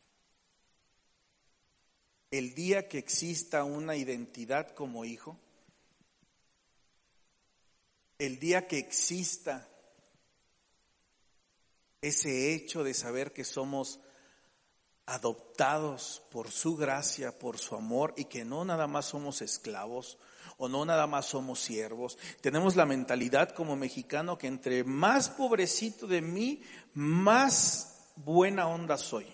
El 2.34 2.52
día 2.52 2.88
que 2.88 2.98
exista 2.98 3.62
una 3.62 3.94
identidad 3.94 4.74
como 4.74 5.04
hijo, 5.04 5.38
el 8.18 8.40
día 8.40 8.66
que 8.66 8.76
exista 8.76 9.68
ese 12.02 12.52
hecho 12.52 12.82
de 12.82 12.92
saber 12.92 13.32
que 13.32 13.44
somos 13.44 14.00
adoptados 15.06 16.24
por 16.32 16.50
su 16.50 16.74
gracia, 16.74 17.38
por 17.38 17.56
su 17.56 17.76
amor 17.76 18.14
y 18.16 18.24
que 18.24 18.44
no 18.44 18.64
nada 18.64 18.88
más 18.88 19.04
somos 19.06 19.40
esclavos 19.40 20.18
o 20.56 20.68
no 20.68 20.84
nada 20.84 21.06
más 21.06 21.26
somos 21.26 21.60
siervos. 21.60 22.18
Tenemos 22.40 22.74
la 22.74 22.84
mentalidad 22.84 23.50
como 23.50 23.76
mexicano 23.76 24.36
que 24.38 24.48
entre 24.48 24.82
más 24.82 25.28
pobrecito 25.28 26.08
de 26.08 26.20
mí, 26.20 26.64
más 26.94 28.10
buena 28.16 28.66
onda 28.66 28.98
soy. 28.98 29.33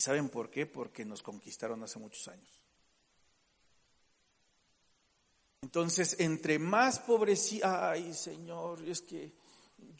¿Saben 0.00 0.30
por 0.30 0.48
qué? 0.48 0.64
Porque 0.64 1.04
nos 1.04 1.22
conquistaron 1.22 1.82
hace 1.82 1.98
muchos 1.98 2.26
años. 2.28 2.48
Entonces, 5.60 6.16
entre 6.20 6.58
más 6.58 6.98
pobrecía, 7.00 7.90
ay 7.90 8.14
Señor, 8.14 8.82
es 8.88 9.02
que 9.02 9.30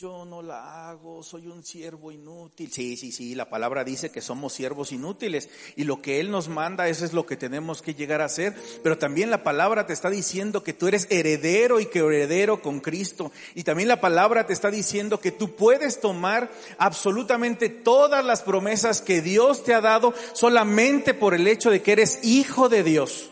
yo 0.00 0.24
no 0.24 0.40
la 0.40 0.88
hago, 0.88 1.22
soy 1.22 1.46
un 1.48 1.62
siervo 1.62 2.10
inútil. 2.10 2.72
Sí, 2.72 2.96
sí, 2.96 3.12
sí, 3.12 3.34
la 3.34 3.50
palabra 3.50 3.84
dice 3.84 4.10
que 4.10 4.22
somos 4.22 4.54
siervos 4.54 4.92
inútiles 4.92 5.50
y 5.76 5.84
lo 5.84 6.00
que 6.00 6.20
Él 6.20 6.30
nos 6.30 6.48
manda, 6.48 6.88
eso 6.88 7.04
es 7.04 7.12
lo 7.12 7.26
que 7.26 7.36
tenemos 7.36 7.82
que 7.82 7.94
llegar 7.94 8.22
a 8.22 8.24
hacer. 8.24 8.56
Pero 8.82 8.96
también 8.96 9.28
la 9.28 9.42
palabra 9.42 9.86
te 9.86 9.92
está 9.92 10.08
diciendo 10.08 10.62
que 10.62 10.72
tú 10.72 10.88
eres 10.88 11.06
heredero 11.10 11.80
y 11.80 11.86
que 11.86 11.98
heredero 11.98 12.62
con 12.62 12.80
Cristo. 12.80 13.30
Y 13.54 13.64
también 13.64 13.88
la 13.88 14.00
palabra 14.00 14.46
te 14.46 14.54
está 14.54 14.70
diciendo 14.70 15.20
que 15.20 15.32
tú 15.32 15.54
puedes 15.54 16.00
tomar 16.00 16.50
absolutamente 16.78 17.68
todas 17.68 18.24
las 18.24 18.42
promesas 18.42 19.02
que 19.02 19.20
Dios 19.20 19.64
te 19.64 19.74
ha 19.74 19.82
dado 19.82 20.14
solamente 20.32 21.12
por 21.12 21.34
el 21.34 21.46
hecho 21.46 21.70
de 21.70 21.82
que 21.82 21.92
eres 21.92 22.24
hijo 22.24 22.70
de 22.70 22.82
Dios. 22.82 23.28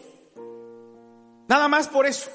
Nada 1.48 1.66
más 1.68 1.88
por 1.88 2.04
eso. 2.04 2.28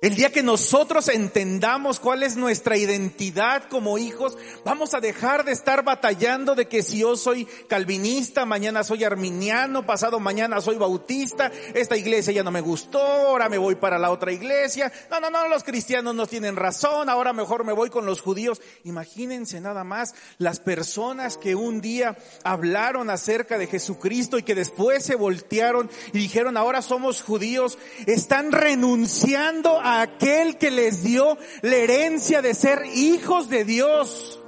El 0.00 0.14
día 0.14 0.30
que 0.30 0.44
nosotros 0.44 1.08
entendamos 1.08 1.98
cuál 1.98 2.22
es 2.22 2.36
nuestra 2.36 2.76
identidad 2.76 3.64
como 3.64 3.98
hijos, 3.98 4.38
vamos 4.64 4.94
a 4.94 5.00
dejar 5.00 5.44
de 5.44 5.50
estar 5.50 5.82
batallando 5.82 6.54
de 6.54 6.68
que 6.68 6.84
si 6.84 6.98
yo 6.98 7.16
soy 7.16 7.46
calvinista, 7.66 8.44
mañana 8.44 8.84
soy 8.84 9.02
arminiano, 9.02 9.84
pasado 9.86 10.20
mañana 10.20 10.60
soy 10.60 10.76
bautista, 10.76 11.50
esta 11.74 11.96
iglesia 11.96 12.32
ya 12.32 12.44
no 12.44 12.52
me 12.52 12.60
gustó, 12.60 13.00
ahora 13.00 13.48
me 13.48 13.58
voy 13.58 13.74
para 13.74 13.98
la 13.98 14.12
otra 14.12 14.30
iglesia. 14.30 14.92
No, 15.10 15.18
no, 15.18 15.30
no, 15.30 15.48
los 15.48 15.64
cristianos 15.64 16.14
no 16.14 16.28
tienen 16.28 16.54
razón, 16.54 17.08
ahora 17.08 17.32
mejor 17.32 17.64
me 17.64 17.72
voy 17.72 17.90
con 17.90 18.06
los 18.06 18.20
judíos. 18.20 18.60
Imagínense 18.84 19.60
nada 19.60 19.82
más 19.82 20.14
las 20.38 20.60
personas 20.60 21.36
que 21.36 21.56
un 21.56 21.80
día 21.80 22.16
hablaron 22.44 23.10
acerca 23.10 23.58
de 23.58 23.66
Jesucristo 23.66 24.38
y 24.38 24.44
que 24.44 24.54
después 24.54 25.04
se 25.04 25.16
voltearon 25.16 25.90
y 26.12 26.18
dijeron, 26.18 26.56
ahora 26.56 26.82
somos 26.82 27.20
judíos, 27.20 27.78
están 28.06 28.52
renunciando 28.52 29.80
aquel 29.88 30.58
que 30.58 30.70
les 30.70 31.02
dio 31.02 31.38
la 31.62 31.76
herencia 31.76 32.42
de 32.42 32.54
ser 32.54 32.82
hijos 32.94 33.48
de 33.48 33.64
Dios. 33.64 34.40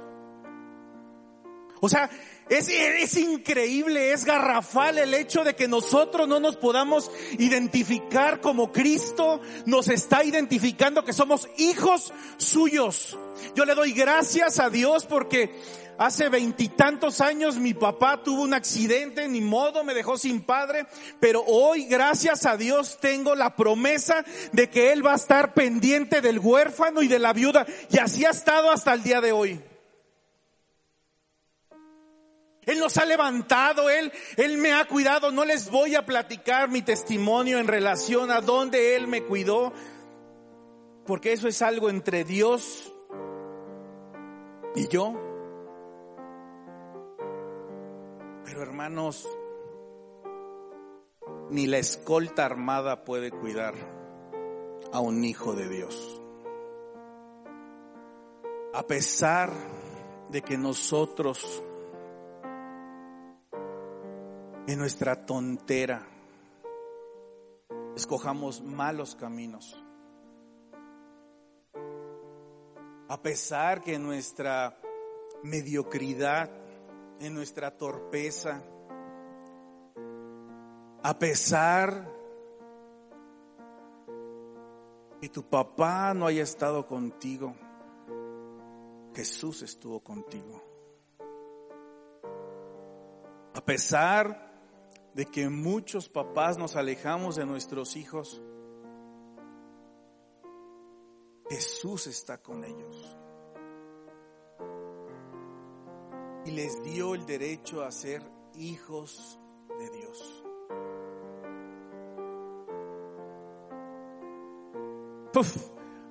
O 1.81 1.89
sea, 1.89 2.09
es, 2.51 3.15
increíble, 3.15 4.11
es 4.11 4.25
garrafal 4.25 4.97
el 4.97 5.13
hecho 5.13 5.45
de 5.45 5.55
que 5.55 5.69
nosotros 5.69 6.27
no 6.27 6.41
nos 6.41 6.57
podamos 6.57 7.09
identificar 7.39 8.41
como 8.41 8.73
Cristo 8.73 9.39
nos 9.65 9.87
está 9.87 10.25
identificando 10.25 11.05
que 11.05 11.13
somos 11.13 11.47
hijos 11.57 12.11
suyos. 12.35 13.17
Yo 13.55 13.63
le 13.63 13.73
doy 13.73 13.93
gracias 13.93 14.59
a 14.59 14.69
Dios 14.69 15.05
porque 15.05 15.49
Hace 16.01 16.29
veintitantos 16.29 17.21
años 17.21 17.57
mi 17.57 17.75
papá 17.75 18.23
tuvo 18.23 18.41
un 18.41 18.55
accidente, 18.55 19.27
ni 19.27 19.39
modo, 19.39 19.83
me 19.83 19.93
dejó 19.93 20.17
sin 20.17 20.41
padre, 20.41 20.87
pero 21.19 21.43
hoy, 21.45 21.85
gracias 21.85 22.47
a 22.47 22.57
Dios, 22.57 22.97
tengo 22.99 23.35
la 23.35 23.55
promesa 23.55 24.25
de 24.51 24.67
que 24.67 24.91
Él 24.91 25.05
va 25.05 25.11
a 25.11 25.17
estar 25.17 25.53
pendiente 25.53 26.19
del 26.19 26.39
huérfano 26.39 27.03
y 27.03 27.07
de 27.07 27.19
la 27.19 27.33
viuda, 27.33 27.67
y 27.91 27.99
así 27.99 28.25
ha 28.25 28.31
estado 28.31 28.71
hasta 28.71 28.93
el 28.93 29.03
día 29.03 29.21
de 29.21 29.31
hoy. 29.31 29.61
Él 32.65 32.79
nos 32.79 32.97
ha 32.97 33.05
levantado, 33.05 33.87
Él, 33.87 34.11
Él 34.37 34.57
me 34.57 34.73
ha 34.73 34.85
cuidado. 34.85 35.31
No 35.31 35.45
les 35.45 35.69
voy 35.69 35.93
a 35.93 36.07
platicar 36.07 36.67
mi 36.67 36.81
testimonio 36.81 37.59
en 37.59 37.67
relación 37.67 38.31
a 38.31 38.41
dónde 38.41 38.95
Él 38.95 39.05
me 39.05 39.21
cuidó, 39.21 39.71
porque 41.05 41.33
eso 41.33 41.47
es 41.47 41.61
algo 41.61 41.91
entre 41.91 42.23
Dios 42.23 42.91
y 44.75 44.87
yo. 44.87 45.30
Pero 48.51 48.63
hermanos, 48.63 49.29
ni 51.51 51.67
la 51.67 51.77
escolta 51.77 52.45
armada 52.45 53.05
puede 53.05 53.31
cuidar 53.31 53.73
a 54.91 54.99
un 54.99 55.23
hijo 55.23 55.53
de 55.53 55.69
Dios. 55.69 56.21
A 58.73 58.85
pesar 58.85 59.53
de 60.31 60.41
que 60.41 60.57
nosotros, 60.57 61.63
en 64.67 64.77
nuestra 64.77 65.25
tontera, 65.25 66.05
escojamos 67.95 68.61
malos 68.61 69.15
caminos, 69.15 69.81
a 73.07 73.21
pesar 73.21 73.81
que 73.81 73.97
nuestra 73.97 74.77
mediocridad 75.41 76.60
en 77.21 77.35
nuestra 77.35 77.77
torpeza, 77.77 78.63
a 81.03 81.19
pesar 81.19 82.11
que 85.19 85.29
tu 85.29 85.43
papá 85.43 86.13
no 86.15 86.25
haya 86.25 86.41
estado 86.41 86.87
contigo, 86.87 87.55
Jesús 89.13 89.61
estuvo 89.61 89.99
contigo. 89.99 90.63
A 93.53 93.63
pesar 93.63 94.49
de 95.13 95.25
que 95.25 95.47
muchos 95.47 96.09
papás 96.09 96.57
nos 96.57 96.75
alejamos 96.75 97.35
de 97.35 97.45
nuestros 97.45 97.95
hijos, 97.95 98.41
Jesús 101.49 102.07
está 102.07 102.39
con 102.39 102.63
ellos. 102.63 103.20
Y 106.45 106.51
les 106.51 106.83
dio 106.83 107.15
el 107.15 107.25
derecho 107.25 107.83
a 107.83 107.91
ser 107.91 108.21
hijos 108.55 109.39
de 109.79 109.89
Dios. 109.89 110.43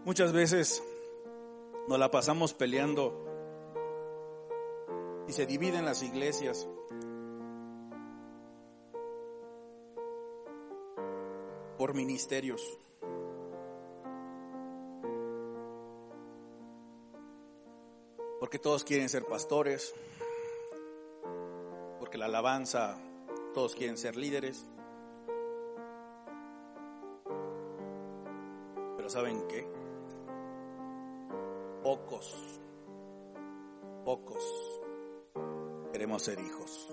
muchas 0.04 0.32
veces 0.32 0.82
nos 1.88 1.98
la 1.98 2.10
pasamos 2.10 2.54
peleando 2.54 3.26
y 5.28 5.32
se 5.32 5.46
dividen 5.46 5.84
las 5.84 6.02
iglesias. 6.02 6.66
por 11.80 11.94
ministerios. 11.94 12.78
Porque 18.38 18.58
todos 18.58 18.84
quieren 18.84 19.08
ser 19.08 19.24
pastores, 19.24 19.94
porque 22.10 22.18
la 22.18 22.26
alabanza, 22.26 22.98
todos 23.54 23.76
quieren 23.76 23.96
ser 23.96 24.16
líderes. 24.16 24.68
Pero 28.96 29.08
¿saben 29.08 29.46
qué? 29.46 29.64
Pocos, 31.84 32.58
pocos 34.04 34.44
queremos 35.92 36.20
ser 36.24 36.40
hijos. 36.40 36.88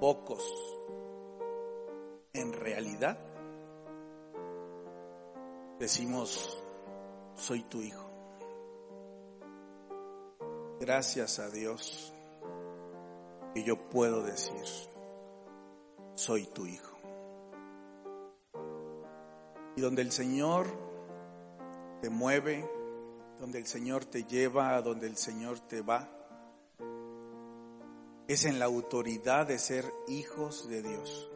Pocos 0.00 0.88
en 2.32 2.50
realidad 2.54 3.18
decimos, 5.78 6.58
soy 7.34 7.62
tu 7.64 7.82
hijo. 7.82 8.03
Gracias 10.86 11.38
a 11.38 11.48
Dios 11.48 12.12
que 13.54 13.64
yo 13.64 13.88
puedo 13.88 14.22
decir, 14.22 14.66
soy 16.14 16.44
tu 16.44 16.66
hijo. 16.66 16.98
Y 19.76 19.80
donde 19.80 20.02
el 20.02 20.12
Señor 20.12 20.66
te 22.02 22.10
mueve, 22.10 22.68
donde 23.40 23.60
el 23.60 23.66
Señor 23.66 24.04
te 24.04 24.24
lleva, 24.24 24.76
a 24.76 24.82
donde 24.82 25.06
el 25.06 25.16
Señor 25.16 25.58
te 25.58 25.80
va, 25.80 26.06
es 28.28 28.44
en 28.44 28.58
la 28.58 28.66
autoridad 28.66 29.46
de 29.46 29.58
ser 29.58 29.90
hijos 30.06 30.68
de 30.68 30.82
Dios. 30.82 31.30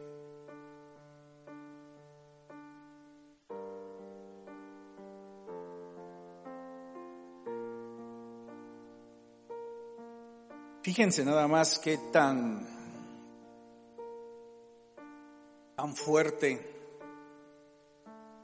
Fíjense 10.89 11.23
nada 11.23 11.47
más 11.47 11.77
qué 11.77 11.99
tan, 12.11 12.65
tan 15.75 15.95
fuerte 15.95 16.59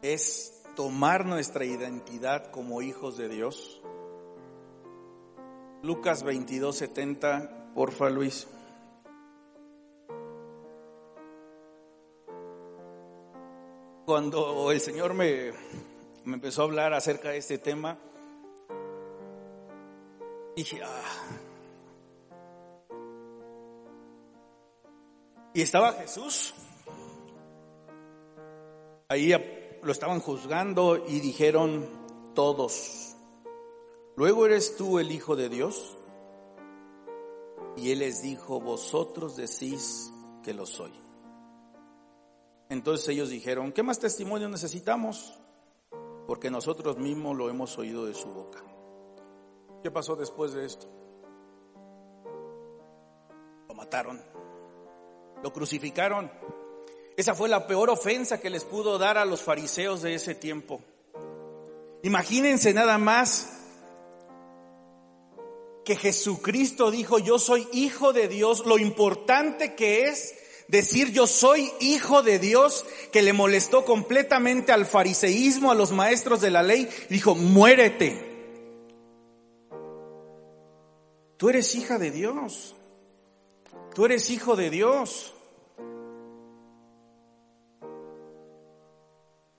es 0.03 0.61
tomar 0.75 1.25
nuestra 1.25 1.65
identidad 1.65 2.51
como 2.51 2.83
hijos 2.83 3.17
de 3.17 3.29
Dios. 3.29 3.81
Lucas 5.81 6.21
22, 6.21 6.77
70, 6.77 7.71
porfa 7.73 8.11
Luis. 8.11 8.47
Cuando 14.05 14.71
el 14.71 14.79
Señor 14.79 15.15
me, 15.15 15.51
me 16.25 16.35
empezó 16.35 16.61
a 16.61 16.65
hablar 16.65 16.93
acerca 16.93 17.29
de 17.29 17.37
este 17.37 17.57
tema, 17.57 17.97
dije, 20.55 20.79
ah, 20.83 21.44
Y 25.55 25.61
estaba 25.61 25.93
Jesús 25.93 26.53
ahí 29.09 29.33
lo 29.81 29.91
estaban 29.91 30.19
juzgando 30.19 30.97
y 31.07 31.19
dijeron 31.19 31.87
todos, 32.33 33.15
¿luego 34.15 34.45
eres 34.45 34.75
tú 34.75 34.99
el 34.99 35.11
Hijo 35.11 35.35
de 35.35 35.49
Dios? 35.49 35.95
Y 37.77 37.91
él 37.91 37.99
les 37.99 38.21
dijo, 38.21 38.59
vosotros 38.59 39.35
decís 39.35 40.11
que 40.43 40.53
lo 40.53 40.65
soy. 40.65 40.91
Entonces 42.69 43.07
ellos 43.09 43.29
dijeron, 43.29 43.71
¿qué 43.71 43.83
más 43.83 43.99
testimonio 43.99 44.49
necesitamos? 44.49 45.37
Porque 46.25 46.49
nosotros 46.49 46.97
mismos 46.97 47.37
lo 47.37 47.49
hemos 47.49 47.77
oído 47.77 48.05
de 48.05 48.13
su 48.13 48.27
boca. 48.27 48.63
¿Qué 49.83 49.91
pasó 49.91 50.15
después 50.15 50.53
de 50.53 50.65
esto? 50.65 50.87
Lo 53.67 53.75
mataron, 53.75 54.19
lo 55.45 55.53
crucificaron. 55.53 56.31
Esa 57.15 57.35
fue 57.35 57.47
la 57.47 57.67
peor 57.67 57.91
ofensa 57.91 58.41
que 58.41 58.49
les 58.49 58.63
pudo 58.63 58.97
dar 58.97 59.19
a 59.19 59.25
los 59.25 59.43
fariseos 59.43 60.01
de 60.01 60.15
ese 60.15 60.33
tiempo. 60.33 60.81
Imagínense 62.01 62.73
nada 62.73 62.97
más 62.97 63.51
que 65.85 65.95
Jesucristo 65.97 66.89
dijo, 66.89 67.19
yo 67.19 67.37
soy 67.37 67.67
hijo 67.73 68.11
de 68.11 68.27
Dios, 68.27 68.65
lo 68.65 68.79
importante 68.79 69.75
que 69.75 70.07
es 70.07 70.33
decir 70.67 71.11
yo 71.11 71.27
soy 71.27 71.71
hijo 71.79 72.23
de 72.23 72.39
Dios, 72.39 72.83
que 73.11 73.21
le 73.21 73.31
molestó 73.31 73.85
completamente 73.85 74.71
al 74.71 74.87
fariseísmo, 74.87 75.69
a 75.69 75.75
los 75.75 75.91
maestros 75.91 76.41
de 76.41 76.49
la 76.49 76.63
ley, 76.63 76.89
dijo, 77.11 77.35
muérete. 77.35 78.33
Tú 81.37 81.49
eres 81.49 81.75
hija 81.75 81.99
de 81.99 82.09
Dios. 82.09 82.75
Tú 83.93 84.05
eres 84.05 84.31
hijo 84.31 84.55
de 84.55 84.71
Dios. 84.71 85.34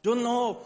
Yo 0.07 0.15
no, 0.15 0.61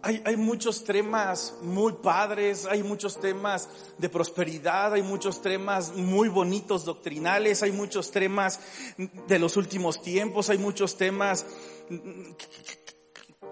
hay, 0.00 0.36
muchos 0.38 0.82
temas 0.82 1.54
muy 1.60 1.92
padres, 1.92 2.64
hay 2.64 2.82
muchos 2.82 3.20
temas 3.20 3.68
de 3.98 4.08
prosperidad, 4.08 4.94
hay 4.94 5.02
muchos 5.02 5.42
temas 5.42 5.92
muy 5.92 6.30
bonitos 6.30 6.86
doctrinales, 6.86 7.62
hay 7.62 7.72
muchos 7.72 8.10
temas 8.10 8.60
de 8.96 9.38
los 9.38 9.58
últimos 9.58 10.00
tiempos, 10.00 10.48
hay 10.48 10.56
muchos 10.56 10.96
temas, 10.96 11.44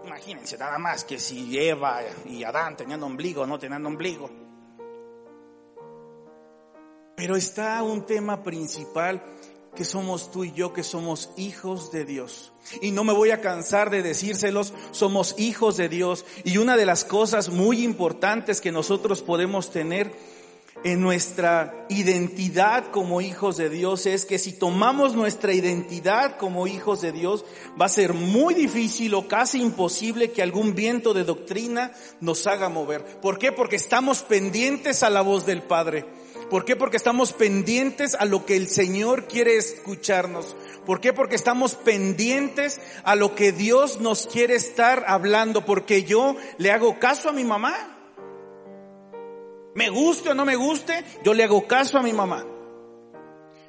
imagínense 0.06 0.56
nada 0.56 0.78
más 0.78 1.04
que 1.04 1.18
si 1.18 1.58
Eva 1.58 2.00
y 2.24 2.44
Adán 2.44 2.78
tenían 2.78 3.02
ombligo 3.02 3.42
o 3.42 3.46
no 3.46 3.58
tenían 3.58 3.84
ombligo. 3.84 4.30
Pero 7.14 7.36
está 7.36 7.82
un 7.82 8.06
tema 8.06 8.42
principal 8.42 9.22
que 9.74 9.84
somos 9.84 10.30
tú 10.30 10.44
y 10.44 10.52
yo, 10.52 10.72
que 10.72 10.82
somos 10.82 11.30
hijos 11.36 11.90
de 11.92 12.04
Dios. 12.04 12.52
Y 12.80 12.90
no 12.92 13.04
me 13.04 13.12
voy 13.12 13.30
a 13.30 13.40
cansar 13.40 13.90
de 13.90 14.02
decírselos, 14.02 14.72
somos 14.90 15.34
hijos 15.38 15.76
de 15.76 15.88
Dios. 15.88 16.24
Y 16.44 16.58
una 16.58 16.76
de 16.76 16.86
las 16.86 17.04
cosas 17.04 17.50
muy 17.50 17.82
importantes 17.82 18.60
que 18.60 18.72
nosotros 18.72 19.22
podemos 19.22 19.70
tener 19.70 20.12
en 20.82 21.00
nuestra 21.00 21.86
identidad 21.88 22.90
como 22.90 23.20
hijos 23.20 23.56
de 23.56 23.70
Dios 23.70 24.06
es 24.06 24.26
que 24.26 24.38
si 24.38 24.52
tomamos 24.52 25.14
nuestra 25.14 25.52
identidad 25.52 26.36
como 26.36 26.66
hijos 26.66 27.00
de 27.00 27.12
Dios, 27.12 27.44
va 27.80 27.86
a 27.86 27.90
ser 27.90 28.12
muy 28.12 28.54
difícil 28.54 29.14
o 29.14 29.28
casi 29.28 29.60
imposible 29.60 30.32
que 30.32 30.42
algún 30.42 30.74
viento 30.74 31.14
de 31.14 31.24
doctrina 31.24 31.92
nos 32.20 32.46
haga 32.46 32.68
mover. 32.68 33.04
¿Por 33.20 33.38
qué? 33.38 33.52
Porque 33.52 33.76
estamos 33.76 34.22
pendientes 34.22 35.02
a 35.02 35.10
la 35.10 35.22
voz 35.22 35.46
del 35.46 35.62
Padre. 35.62 36.04
¿Por 36.54 36.64
qué? 36.64 36.76
Porque 36.76 36.96
estamos 36.96 37.32
pendientes 37.32 38.14
a 38.14 38.26
lo 38.26 38.46
que 38.46 38.54
el 38.54 38.68
Señor 38.68 39.26
quiere 39.26 39.56
escucharnos. 39.56 40.54
¿Por 40.86 41.00
qué? 41.00 41.12
Porque 41.12 41.34
estamos 41.34 41.74
pendientes 41.74 42.80
a 43.02 43.16
lo 43.16 43.34
que 43.34 43.50
Dios 43.50 43.98
nos 43.98 44.28
quiere 44.28 44.54
estar 44.54 45.02
hablando. 45.08 45.64
Porque 45.64 46.04
yo 46.04 46.36
le 46.58 46.70
hago 46.70 47.00
caso 47.00 47.28
a 47.28 47.32
mi 47.32 47.42
mamá. 47.42 47.74
Me 49.74 49.88
guste 49.88 50.30
o 50.30 50.34
no 50.36 50.44
me 50.44 50.54
guste, 50.54 51.04
yo 51.24 51.34
le 51.34 51.42
hago 51.42 51.66
caso 51.66 51.98
a 51.98 52.02
mi 52.04 52.12
mamá. 52.12 52.46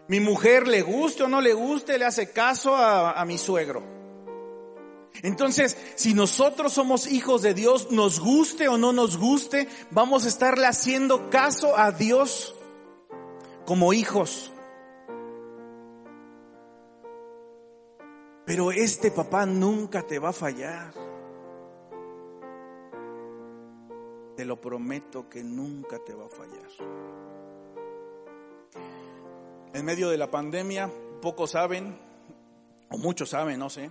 Mi 0.08 0.20
mujer 0.20 0.68
le 0.68 0.84
guste 0.84 1.24
o 1.24 1.28
no 1.28 1.42
le 1.42 1.54
guste, 1.54 1.98
le 1.98 2.06
hace 2.06 2.30
caso 2.30 2.76
a, 2.76 3.14
a 3.20 3.26
mi 3.26 3.40
suegro. 3.40 3.82
Entonces, 5.24 5.76
si 5.96 6.14
nosotros 6.14 6.74
somos 6.74 7.08
hijos 7.08 7.42
de 7.42 7.56
Dios, 7.56 7.90
nos 7.90 8.20
guste 8.20 8.68
o 8.68 8.78
no 8.78 8.94
nos 8.94 9.18
guste, 9.18 9.68
vamos 9.90 10.26
a 10.26 10.28
estarle 10.28 10.68
haciendo 10.68 11.32
caso 11.32 11.76
a 11.76 11.92
Dios 11.92 12.55
como 13.66 13.94
hijos. 13.94 14.52
Pero 18.46 18.72
este 18.72 19.10
papá 19.10 19.46
nunca 19.46 20.04
te 20.04 20.20
va 20.20 20.30
a 20.30 20.34
fallar. 20.34 20.94
Te 24.36 24.46
lo 24.46 24.62
prometo 24.62 25.28
que 25.28 25.44
nunca 25.44 25.98
te 26.00 26.14
va 26.14 26.26
a 26.26 26.30
fallar. 26.30 26.70
En 29.74 29.84
medio 29.84 30.10
de 30.10 30.18
la 30.18 30.30
pandemia, 30.30 30.90
pocos 31.22 31.52
saben, 31.52 31.98
o 32.92 32.98
muchos 32.98 33.32
saben, 33.32 33.60
no 33.60 33.70
sé. 33.70 33.90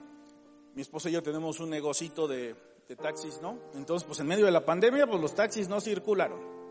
Mi 0.75 0.83
esposa 0.83 1.09
y 1.09 1.13
yo 1.13 1.23
tenemos 1.23 1.61
un 1.61 1.71
negocito 1.71 2.29
de, 2.29 2.55
de 2.89 2.97
taxis, 2.97 3.41
¿no? 3.43 3.59
Entonces, 3.75 4.07
pues 4.07 4.21
en 4.21 4.27
medio 4.27 4.47
de 4.47 4.53
la 4.53 4.65
pandemia, 4.65 5.07
pues 5.07 5.21
los 5.21 5.35
taxis 5.35 5.69
no 5.69 5.81
circularon. 5.81 6.64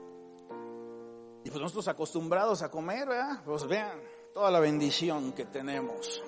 Y 1.43 1.49
pues 1.49 1.61
nosotros 1.61 1.87
acostumbrados 1.89 2.61
a 2.61 2.71
comer, 2.71 3.07
¿verdad? 3.07 3.41
Pues 3.45 3.67
vean 3.67 3.99
toda 4.33 4.49
la 4.49 4.59
bendición 4.59 5.33
que 5.33 5.45
tenemos. 5.45 6.23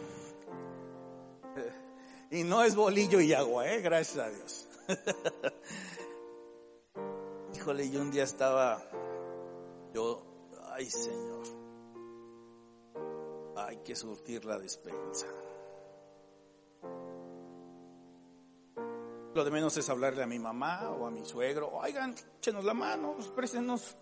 Y 2.31 2.43
no 2.43 2.63
es 2.63 2.75
bolillo 2.75 3.21
y 3.21 3.33
agua, 3.33 3.69
¿eh? 3.69 3.81
Gracias 3.81 4.25
a 4.25 4.29
Dios. 4.29 4.67
Híjole, 7.55 7.89
yo 7.89 8.01
un 8.01 8.11
día 8.11 8.23
estaba, 8.23 8.81
yo, 9.93 10.21
ay 10.73 10.89
Señor, 10.89 11.43
hay 13.55 13.77
que 13.77 13.95
surtir 13.95 14.43
la 14.43 14.59
despensa. 14.59 15.27
Lo 19.33 19.43
de 19.43 19.51
menos 19.51 19.75
es 19.77 19.89
hablarle 19.89 20.23
a 20.23 20.27
mi 20.27 20.39
mamá 20.39 20.89
o 20.91 21.07
a 21.07 21.11
mi 21.11 21.25
suegro, 21.25 21.71
oigan, 21.73 22.15
échenos 22.37 22.63
la 22.63 22.73
mano, 22.73 23.15
préstenos 23.35 23.97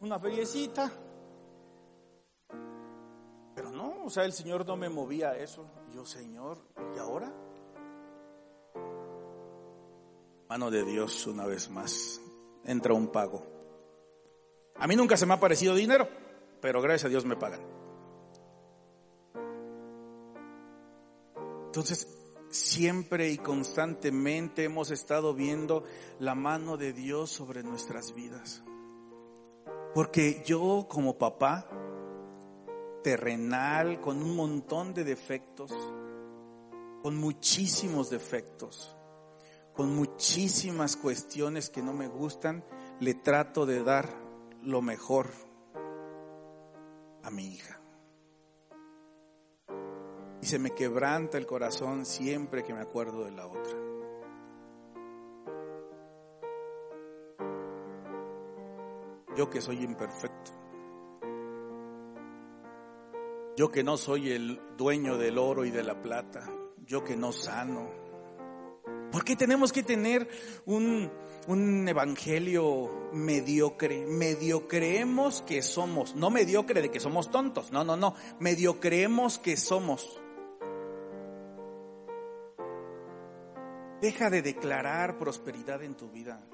una 0.00 0.18
feriecita. 0.18 0.90
Pero 3.54 3.70
no, 3.70 4.04
o 4.04 4.10
sea, 4.10 4.24
el 4.24 4.32
Señor 4.32 4.66
no 4.66 4.76
me 4.76 4.88
movía 4.88 5.30
a 5.30 5.36
eso. 5.36 5.66
Yo, 5.94 6.04
Señor, 6.04 6.58
¿y 6.94 6.98
ahora? 6.98 7.32
Mano 10.48 10.70
de 10.70 10.84
Dios, 10.84 11.26
una 11.26 11.46
vez 11.46 11.70
más, 11.70 12.20
entra 12.64 12.94
un 12.94 13.08
pago. 13.08 13.46
A 14.76 14.86
mí 14.86 14.96
nunca 14.96 15.16
se 15.16 15.26
me 15.26 15.34
ha 15.34 15.40
parecido 15.40 15.74
dinero, 15.74 16.08
pero 16.60 16.80
gracias 16.80 17.04
a 17.04 17.08
Dios 17.08 17.24
me 17.24 17.36
pagan. 17.36 17.60
Entonces, 21.66 22.08
siempre 22.48 23.30
y 23.30 23.38
constantemente 23.38 24.64
hemos 24.64 24.90
estado 24.90 25.34
viendo 25.34 25.84
la 26.18 26.34
mano 26.34 26.76
de 26.76 26.92
Dios 26.92 27.30
sobre 27.30 27.62
nuestras 27.62 28.12
vidas. 28.12 28.64
Porque 29.94 30.42
yo 30.44 30.86
como 30.88 31.18
papá, 31.18 31.68
terrenal, 33.02 34.00
con 34.00 34.22
un 34.22 34.36
montón 34.36 34.94
de 34.94 35.04
defectos, 35.04 35.72
con 37.02 37.16
muchísimos 37.16 38.10
defectos, 38.10 38.96
con 39.74 39.94
muchísimas 39.94 40.96
cuestiones 40.96 41.70
que 41.70 41.82
no 41.82 41.92
me 41.92 42.06
gustan, 42.06 42.64
le 43.00 43.14
trato 43.14 43.66
de 43.66 43.82
dar 43.82 44.08
lo 44.62 44.82
mejor 44.82 45.30
a 47.22 47.30
mi 47.30 47.46
hija. 47.54 47.80
Y 50.42 50.46
se 50.46 50.58
me 50.58 50.70
quebranta 50.70 51.36
el 51.36 51.46
corazón 51.46 52.06
siempre 52.06 52.62
que 52.62 52.74
me 52.74 52.80
acuerdo 52.80 53.24
de 53.24 53.32
la 53.32 53.46
otra. 53.46 53.89
Yo 59.40 59.48
que 59.48 59.62
soy 59.62 59.82
imperfecto, 59.82 60.50
yo 63.56 63.70
que 63.70 63.82
no 63.82 63.96
soy 63.96 64.32
el 64.32 64.60
dueño 64.76 65.16
del 65.16 65.38
oro 65.38 65.64
y 65.64 65.70
de 65.70 65.82
la 65.82 66.02
plata, 66.02 66.46
yo 66.84 67.02
que 67.02 67.16
no 67.16 67.32
sano. 67.32 67.88
¿Por 69.10 69.24
qué 69.24 69.36
tenemos 69.36 69.72
que 69.72 69.82
tener 69.82 70.28
un, 70.66 71.10
un 71.46 71.88
evangelio 71.88 73.08
mediocre? 73.14 74.04
Mediocreemos 74.04 75.40
que 75.40 75.62
somos, 75.62 76.14
no 76.16 76.28
mediocre 76.28 76.82
de 76.82 76.90
que 76.90 77.00
somos 77.00 77.30
tontos, 77.30 77.72
no, 77.72 77.82
no, 77.82 77.96
no, 77.96 78.14
mediocreemos 78.40 79.38
que 79.38 79.56
somos. 79.56 80.20
Deja 84.02 84.28
de 84.28 84.42
declarar 84.42 85.16
prosperidad 85.16 85.82
en 85.82 85.94
tu 85.94 86.10
vida. 86.10 86.46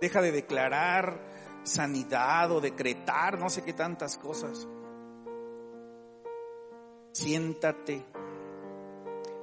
Deja 0.00 0.20
de 0.20 0.32
declarar 0.32 1.20
sanidad 1.64 2.52
o 2.52 2.60
decretar 2.60 3.38
no 3.38 3.50
sé 3.50 3.62
qué 3.62 3.72
tantas 3.72 4.18
cosas. 4.18 4.68
Siéntate, 7.12 8.04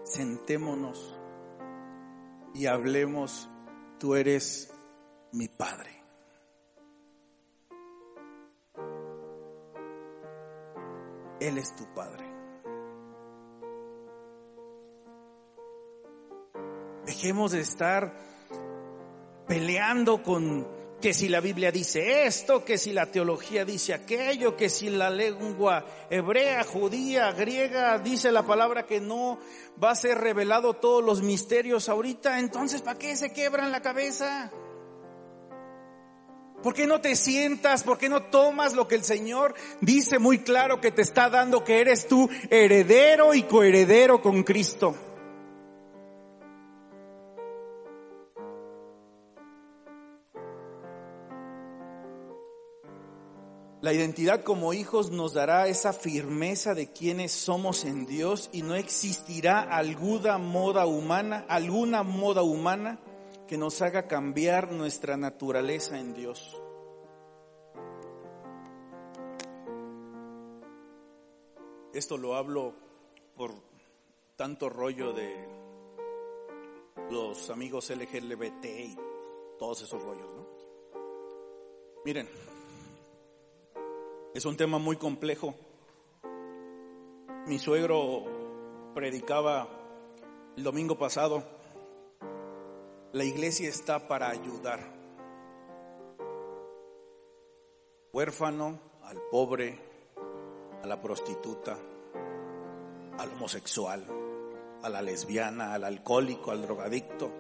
sentémonos 0.04 1.20
y 2.54 2.68
hablemos, 2.68 3.50
tú 4.00 4.16
eres 4.16 4.72
mi 5.32 5.48
Padre. 5.48 6.04
Él 11.40 11.58
es 11.58 11.76
tu 11.76 11.86
Padre. 11.94 12.24
Dejemos 17.06 17.52
de 17.52 17.60
estar 17.60 18.16
peleando 19.54 20.24
con 20.24 20.68
que 21.00 21.14
si 21.14 21.30
la 21.30 21.40
Biblia 21.40 21.72
dice 21.72 22.26
esto, 22.26 22.66
que 22.66 22.80
si 22.80 22.92
la 22.92 23.12
teología 23.12 23.64
dice 23.64 23.94
aquello, 23.94 24.58
que 24.58 24.68
si 24.68 24.90
la 24.90 25.12
lengua 25.12 25.86
hebrea, 26.10 26.64
judía, 26.64 27.32
griega 27.34 28.00
dice 28.00 28.32
la 28.32 28.42
palabra 28.48 28.88
que 28.88 29.00
no 29.00 29.38
va 29.82 29.92
a 29.92 29.96
ser 29.96 30.18
revelado 30.18 30.74
todos 30.74 31.04
los 31.04 31.22
misterios 31.22 31.88
ahorita, 31.88 32.40
entonces 32.40 32.82
¿para 32.82 32.98
qué 32.98 33.16
se 33.16 33.32
quebran 33.32 33.72
la 33.72 33.84
cabeza? 33.84 34.50
¿Por 36.64 36.74
qué 36.74 36.88
no 36.88 37.00
te 37.00 37.16
sientas? 37.16 37.84
¿Por 37.84 38.00
qué 38.00 38.10
no 38.10 38.24
tomas 38.24 38.74
lo 38.74 38.88
que 38.88 38.96
el 38.96 39.04
Señor 39.04 39.54
dice 39.82 40.18
muy 40.18 40.40
claro 40.40 40.82
que 40.82 40.90
te 40.90 41.04
está 41.04 41.30
dando, 41.30 41.64
que 41.64 41.80
eres 41.80 42.08
tú 42.08 42.28
heredero 42.50 43.36
y 43.36 43.44
coheredero 43.44 44.20
con 44.20 44.42
Cristo? 44.42 45.13
La 53.84 53.92
identidad 53.92 54.44
como 54.46 54.72
hijos 54.72 55.12
nos 55.12 55.34
dará 55.34 55.68
esa 55.68 55.92
firmeza 55.92 56.74
de 56.74 56.94
quienes 56.94 57.34
somos 57.34 57.84
en 57.84 58.06
Dios 58.06 58.50
y 58.54 58.62
no 58.62 58.76
existirá 58.76 59.60
alguna 59.60 60.38
moda 60.38 60.86
humana, 60.86 61.46
alguna 61.50 62.02
moda 62.04 62.44
humana 62.44 62.98
que 63.46 63.58
nos 63.58 63.82
haga 63.82 64.08
cambiar 64.08 64.72
nuestra 64.72 65.18
naturaleza 65.18 66.00
en 66.00 66.14
Dios. 66.14 66.64
Esto 71.94 72.18
lo 72.18 72.36
hablo 72.36 72.74
por 73.36 73.52
tanto 74.38 74.70
rollo 74.70 75.12
de 75.12 75.46
los 77.12 77.50
amigos 77.50 77.90
LGBT 77.90 78.64
y 78.64 78.98
todos 79.60 79.82
esos 79.82 80.02
rollos, 80.02 80.34
¿no? 80.34 80.48
Miren, 82.06 82.30
es 84.34 84.46
un 84.46 84.58
tema 84.58 84.80
muy 84.80 84.96
complejo. 84.98 85.54
Mi 87.46 87.60
suegro 87.60 88.24
predicaba 88.96 89.68
el 90.58 90.64
domingo 90.64 90.98
pasado, 90.98 91.44
la 93.12 93.24
iglesia 93.24 93.70
está 93.70 94.08
para 94.08 94.30
ayudar. 94.30 94.80
Huérfano, 98.12 98.80
al 99.04 99.22
pobre, 99.32 99.80
a 100.82 100.88
la 100.88 101.02
prostituta, 101.02 101.78
al 103.20 103.30
homosexual, 103.34 104.06
a 104.82 104.90
la 104.90 105.02
lesbiana, 105.02 105.74
al 105.74 105.84
alcohólico, 105.84 106.52
al 106.52 106.62
drogadicto. 106.64 107.32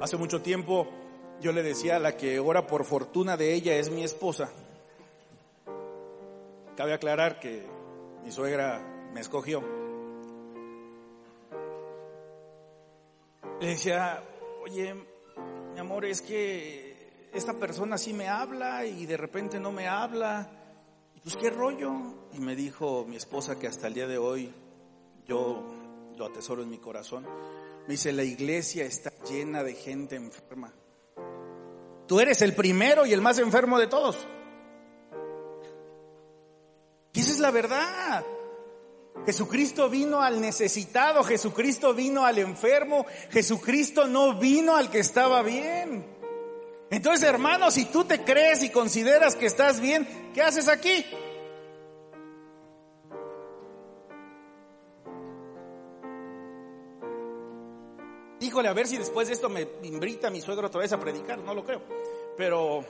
Hace 0.00 0.16
mucho 0.16 0.40
tiempo 0.40 0.86
yo 1.40 1.52
le 1.52 1.62
decía 1.62 1.96
a 1.96 2.00
la 2.00 2.16
que 2.16 2.40
ora 2.40 2.66
por 2.66 2.84
fortuna 2.84 3.36
de 3.36 3.54
ella 3.54 3.76
es 3.76 3.90
mi 3.90 4.02
esposa. 4.02 4.50
Cabe 6.76 6.94
aclarar 6.94 7.38
que 7.40 7.66
mi 8.24 8.32
suegra 8.32 8.80
me 9.12 9.20
escogió. 9.20 9.62
Le 13.60 13.66
decía, 13.66 14.22
oye, 14.64 14.94
mi 15.74 15.78
amor, 15.78 16.04
es 16.04 16.22
que 16.22 17.28
esta 17.32 17.54
persona 17.54 17.98
sí 17.98 18.12
me 18.12 18.28
habla 18.28 18.84
y 18.84 19.06
de 19.06 19.16
repente 19.16 19.58
no 19.58 19.72
me 19.72 19.88
habla. 19.88 20.50
Pues 21.22 21.36
qué 21.36 21.50
rollo. 21.50 21.92
Y 22.32 22.38
me 22.38 22.54
dijo 22.54 23.04
mi 23.06 23.16
esposa 23.16 23.58
que 23.58 23.66
hasta 23.66 23.88
el 23.88 23.94
día 23.94 24.06
de 24.06 24.18
hoy 24.18 24.52
yo 25.26 25.62
lo 26.16 26.26
atesoro 26.26 26.62
en 26.62 26.70
mi 26.70 26.78
corazón. 26.78 27.26
Me 27.86 27.94
dice, 27.94 28.12
la 28.12 28.22
iglesia 28.22 28.84
está 28.84 29.12
llena 29.24 29.62
de 29.62 29.74
gente 29.74 30.16
enferma. 30.16 30.72
Tú 32.08 32.18
eres 32.20 32.40
el 32.40 32.54
primero 32.54 33.04
y 33.04 33.12
el 33.12 33.20
más 33.20 33.38
enfermo 33.38 33.78
de 33.78 33.86
todos. 33.86 34.16
Y 37.12 37.20
esa 37.20 37.32
es 37.32 37.38
la 37.38 37.50
verdad. 37.50 38.24
Jesucristo 39.26 39.90
vino 39.90 40.22
al 40.22 40.40
necesitado, 40.40 41.22
Jesucristo 41.22 41.92
vino 41.92 42.24
al 42.24 42.38
enfermo, 42.38 43.04
Jesucristo 43.30 44.06
no 44.06 44.38
vino 44.38 44.74
al 44.74 44.90
que 44.90 45.00
estaba 45.00 45.42
bien. 45.42 46.06
Entonces, 46.90 47.28
hermano, 47.28 47.70
si 47.70 47.84
tú 47.84 48.04
te 48.04 48.24
crees 48.24 48.62
y 48.62 48.70
consideras 48.70 49.36
que 49.36 49.44
estás 49.44 49.80
bien, 49.80 50.30
¿qué 50.32 50.40
haces 50.40 50.68
aquí? 50.68 51.04
Híjole, 58.48 58.68
a 58.68 58.72
ver 58.72 58.86
si 58.86 58.96
después 58.96 59.28
de 59.28 59.34
esto 59.34 59.50
me 59.50 59.68
invita 59.82 60.30
mi 60.30 60.40
suegro 60.40 60.68
otra 60.68 60.80
vez 60.80 60.90
a 60.94 60.98
predicar, 60.98 61.38
no 61.40 61.52
lo 61.52 61.66
creo. 61.66 61.82
Pero, 62.34 62.82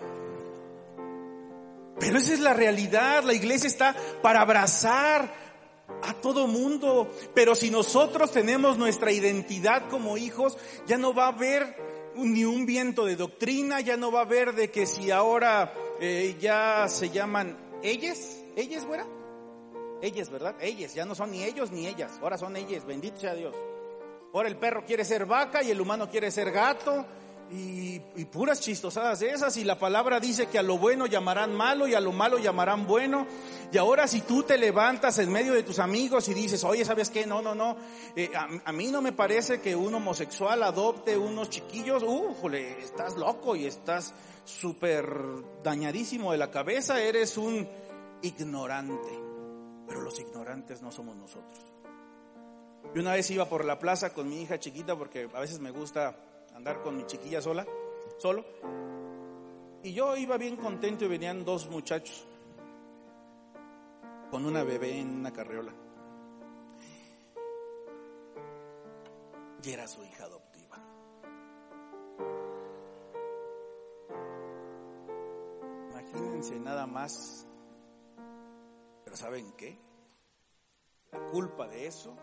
pero 1.99 2.19
esa 2.19 2.33
es 2.33 2.39
la 2.39 2.55
realidad, 2.55 3.25
la 3.25 3.35
iglesia 3.35 3.67
está 3.67 3.97
para 4.23 4.43
abrazar 4.43 5.35
a 6.05 6.15
todo 6.15 6.47
mundo. 6.47 7.11
Pero 7.35 7.57
si 7.57 7.73
nosotros 7.73 8.31
tenemos 8.31 8.79
nuestra 8.79 9.11
identidad 9.11 9.89
como 9.91 10.17
hijos, 10.17 10.57
ya 10.87 10.97
no 10.97 11.13
va 11.13 11.25
a 11.25 11.33
haber 11.33 11.75
ni 12.15 12.45
un 12.45 12.65
viento 12.65 13.05
de 13.05 13.17
doctrina, 13.17 13.81
ya 13.81 13.97
no 13.97 14.13
va 14.13 14.21
a 14.21 14.27
haber 14.27 14.55
de 14.55 14.71
que 14.71 14.87
si 14.87 15.11
ahora 15.11 15.75
eh, 15.99 16.37
ya 16.39 16.87
se 16.87 17.11
llaman 17.11 17.59
ellas, 17.83 18.45
ellas, 18.55 18.87
güera, 18.87 19.09
ellas, 20.03 20.31
¿verdad? 20.31 20.55
Ellas, 20.61 20.95
ya 20.95 21.05
no 21.05 21.17
son 21.17 21.33
ni 21.33 21.43
ellos 21.43 21.73
ni 21.73 21.89
ellas, 21.89 22.13
ahora 22.23 22.39
son 22.39 22.55
ellas, 22.55 22.87
bendito 22.87 23.19
sea 23.19 23.35
Dios. 23.35 23.57
Ahora 24.33 24.49
el 24.49 24.57
perro 24.57 24.85
quiere 24.85 25.05
ser 25.05 25.27
vaca 25.27 25.63
y 25.63 25.71
el 25.71 25.81
humano 25.81 26.09
quiere 26.11 26.31
ser 26.31 26.51
gato 26.51 27.07
y, 27.51 27.99
puras 28.27 28.61
chistosadas 28.61 29.23
esas. 29.23 29.57
Y 29.57 29.65
la 29.65 29.79
palabra 29.79 30.21
dice 30.21 30.47
que 30.47 30.59
a 30.59 30.63
lo 30.63 30.79
bueno 30.79 31.07
llamarán 31.07 31.55
malo 31.55 31.89
y 31.89 31.95
a 31.95 32.01
lo 32.01 32.13
malo 32.13 32.39
llamarán 32.39 32.87
bueno. 32.87 33.27
Y 33.73 33.79
ahora 33.79 34.07
si 34.07 34.21
tú 34.21 34.43
te 34.43 34.59
levantas 34.59 35.19
en 35.19 35.31
medio 35.31 35.55
de 35.55 35.63
tus 35.63 35.79
amigos 35.79 36.29
y 36.29 36.35
dices, 36.35 36.63
oye, 36.65 36.85
¿sabes 36.85 37.11
qué? 37.11 37.27
No, 37.27 37.41
no, 37.41 37.55
no. 37.55 37.77
Eh, 38.17 38.31
a, 38.35 38.73
mí 38.73 38.89
no 38.89 39.01
me 39.01 39.13
parece 39.13 39.61
que 39.61 39.75
un 39.75 39.95
homosexual 39.95 40.63
adopte 40.63 41.17
unos 41.17 41.51
chiquillos. 41.51 42.03
Újole, 42.03 42.81
estás 42.83 43.17
loco 43.17 43.57
y 43.57 43.67
estás 43.67 44.15
súper 44.45 45.07
dañadísimo 45.63 46.33
de 46.33 46.39
la 46.39 46.51
cabeza. 46.51 47.01
Eres 47.01 47.37
un 47.39 47.67
ignorante. 48.23 49.29
Pero 49.87 50.03
los 50.03 50.21
ignorantes 50.21 50.83
no 50.83 50.93
somos 50.93 51.17
nosotros. 51.17 51.78
Y 52.95 52.99
una 52.99 53.13
vez 53.13 53.31
iba 53.31 53.45
por 53.45 53.65
la 53.65 53.79
plaza 53.79 54.13
con 54.13 54.29
mi 54.29 54.43
hija 54.43 54.59
chiquita 54.59 54.97
porque 54.97 55.29
a 55.33 55.41
veces 55.41 55.61
me 55.61 55.71
gusta 55.71 56.17
andar 56.55 56.83
con 56.83 56.97
mi 56.97 57.05
chiquilla 57.07 57.41
sola, 57.43 57.67
solo. 58.19 58.45
Y 59.83 59.93
yo 59.93 60.17
iba 60.17 60.37
bien 60.37 60.57
contento 60.57 61.05
y 61.05 61.09
venían 61.09 61.45
dos 61.45 61.69
muchachos 61.69 62.25
con 64.31 64.45
una 64.45 64.63
bebé 64.65 64.99
en 64.99 65.09
una 65.21 65.33
carriola. 65.33 65.73
Y 69.63 69.71
era 69.71 69.87
su 69.87 70.03
hija 70.03 70.25
adoptiva. 70.25 70.79
Imagínense 75.91 76.59
nada 76.59 76.87
más. 76.87 77.47
Pero 79.05 79.17
¿saben 79.17 79.53
qué? 79.53 79.79
La 81.13 81.21
culpa 81.27 81.67
de 81.69 81.87
eso 81.87 82.17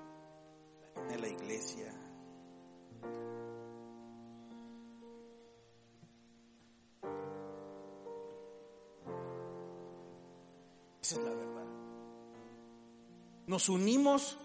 en 1.10 1.22
la 1.22 1.28
iglesia. 1.28 1.94
Esa 11.02 11.20
es 11.20 11.24
la 11.24 11.34
verdad. 11.34 11.66
Nos 13.48 13.70
unimos 13.70 14.38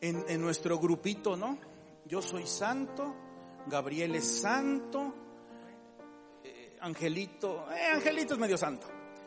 en, 0.00 0.40
nuestro 0.40 0.78
grupito, 0.78 1.36
¿no? 1.36 1.58
Yo 2.06 2.22
soy 2.22 2.46
santo, 2.46 3.14
Gabriel 3.66 4.14
es 4.14 4.40
santo, 4.40 5.12
eh, 6.42 6.78
Angelito, 6.80 7.66
eh, 7.72 7.88
Angelito 7.92 8.34
es 8.34 8.40
medio 8.40 8.56
santo, 8.56 8.86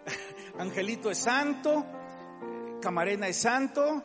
Angelito 0.58 1.12
es 1.12 1.20
santo, 1.20 1.86
eh, 1.86 2.80
Camarena 2.82 3.28
es 3.28 3.38
santo, 3.38 4.04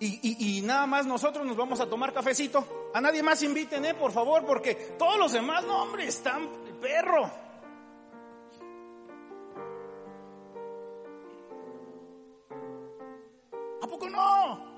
y, 0.00 0.62
nada 0.62 0.86
más 0.86 1.06
nosotros 1.06 1.44
nos 1.44 1.56
vamos 1.56 1.80
a 1.80 1.88
tomar 1.88 2.12
cafecito. 2.12 2.90
A 2.94 3.00
nadie 3.00 3.22
más 3.22 3.42
inviten, 3.42 3.84
eh, 3.84 3.94
por 3.94 4.12
favor, 4.12 4.44
porque 4.44 4.74
todos 4.96 5.18
los 5.18 5.32
demás, 5.32 5.64
no, 5.64 5.82
hombre, 5.82 6.06
están 6.06 6.48
el 6.66 6.74
perro. 6.74 7.24
¿A 13.82 13.86
poco 13.88 14.08
no? 14.08 14.68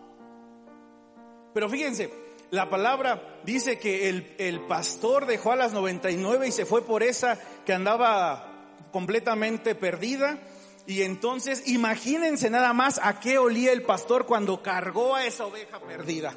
Pero 1.52 1.68
fíjense, 1.68 2.10
la 2.50 2.70
palabra 2.70 3.40
dice 3.44 3.78
que 3.78 4.08
el, 4.08 4.34
el, 4.38 4.60
pastor 4.60 5.26
dejó 5.26 5.52
a 5.52 5.56
las 5.56 5.72
99 5.72 6.48
y 6.48 6.52
se 6.52 6.64
fue 6.64 6.82
por 6.82 7.02
esa 7.02 7.38
que 7.66 7.74
andaba 7.74 8.50
completamente 8.90 9.74
perdida. 9.74 10.38
Y 10.90 11.04
entonces 11.04 11.68
imagínense 11.68 12.50
nada 12.50 12.72
más 12.72 12.98
a 13.00 13.20
qué 13.20 13.38
olía 13.38 13.70
el 13.70 13.84
pastor 13.84 14.26
cuando 14.26 14.60
cargó 14.60 15.14
a 15.14 15.24
esa 15.24 15.46
oveja 15.46 15.78
perdida. 15.78 16.34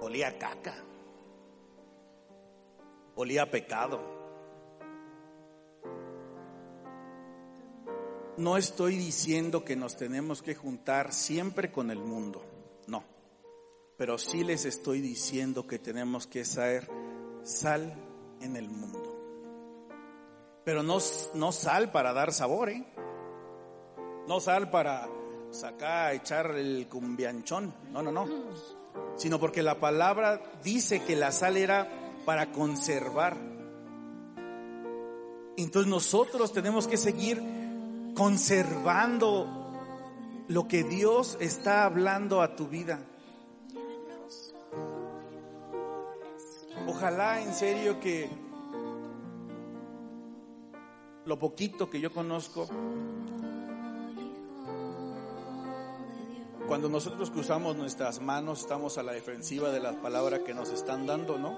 Olía 0.00 0.36
caca. 0.36 0.74
Olía 3.14 3.48
pecado. 3.48 4.00
No 8.38 8.56
estoy 8.56 8.96
diciendo 8.96 9.64
que 9.64 9.76
nos 9.76 9.96
tenemos 9.96 10.42
que 10.42 10.56
juntar 10.56 11.12
siempre 11.12 11.70
con 11.70 11.92
el 11.92 12.00
mundo, 12.00 12.44
no. 12.88 13.04
Pero 13.96 14.18
sí 14.18 14.42
les 14.42 14.64
estoy 14.64 15.00
diciendo 15.00 15.64
que 15.68 15.78
tenemos 15.78 16.26
que 16.26 16.44
ser 16.44 16.90
sal 17.44 17.94
en 18.40 18.56
el 18.56 18.68
mundo. 18.68 19.13
Pero 20.64 20.82
no, 20.82 20.98
no 21.34 21.52
sal 21.52 21.92
para 21.92 22.12
dar 22.12 22.32
sabor, 22.32 22.70
¿eh? 22.70 22.84
No 24.26 24.40
sal 24.40 24.70
para 24.70 25.08
sacar, 25.50 26.14
echar 26.14 26.50
el 26.52 26.88
cumbianchón. 26.88 27.74
No, 27.92 28.02
no, 28.02 28.10
no. 28.10 28.26
Sino 29.16 29.38
porque 29.38 29.62
la 29.62 29.78
palabra 29.78 30.42
dice 30.62 31.02
que 31.02 31.16
la 31.16 31.32
sal 31.32 31.56
era 31.56 31.88
para 32.24 32.50
conservar. 32.50 33.36
Entonces 35.56 35.90
nosotros 35.90 36.52
tenemos 36.52 36.88
que 36.88 36.96
seguir 36.96 37.42
conservando 38.14 39.64
lo 40.48 40.66
que 40.66 40.82
Dios 40.82 41.36
está 41.40 41.84
hablando 41.84 42.42
a 42.42 42.56
tu 42.56 42.68
vida. 42.68 43.00
Ojalá 46.86 47.40
en 47.40 47.54
serio 47.54 48.00
que 48.00 48.28
lo 51.26 51.38
poquito 51.38 51.88
que 51.88 52.00
yo 52.00 52.12
conozco, 52.12 52.66
cuando 56.66 56.88
nosotros 56.88 57.30
cruzamos 57.30 57.76
nuestras 57.76 58.20
manos 58.20 58.60
estamos 58.60 58.98
a 58.98 59.02
la 59.02 59.12
defensiva 59.12 59.70
de 59.70 59.80
la 59.80 59.92
palabra 60.00 60.44
que 60.44 60.54
nos 60.54 60.70
están 60.70 61.06
dando, 61.06 61.38
¿no? 61.38 61.56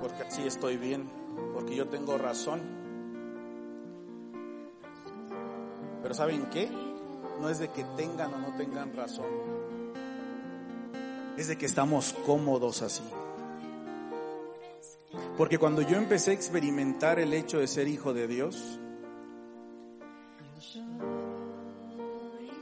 Porque 0.00 0.22
así 0.22 0.42
estoy 0.46 0.76
bien, 0.76 1.08
porque 1.54 1.74
yo 1.74 1.88
tengo 1.88 2.18
razón. 2.18 2.60
Pero 6.02 6.14
¿saben 6.14 6.46
qué? 6.46 6.70
No 7.40 7.48
es 7.48 7.58
de 7.58 7.68
que 7.70 7.84
tengan 7.96 8.34
o 8.34 8.38
no 8.38 8.56
tengan 8.56 8.94
razón. 8.94 9.26
Es 11.36 11.48
de 11.48 11.56
que 11.56 11.66
estamos 11.66 12.14
cómodos 12.26 12.82
así. 12.82 13.02
Porque 15.42 15.58
cuando 15.58 15.82
yo 15.82 15.96
empecé 15.96 16.30
a 16.30 16.34
experimentar 16.34 17.18
el 17.18 17.34
hecho 17.34 17.58
de 17.58 17.66
ser 17.66 17.88
hijo 17.88 18.14
de 18.14 18.28
Dios, 18.28 18.78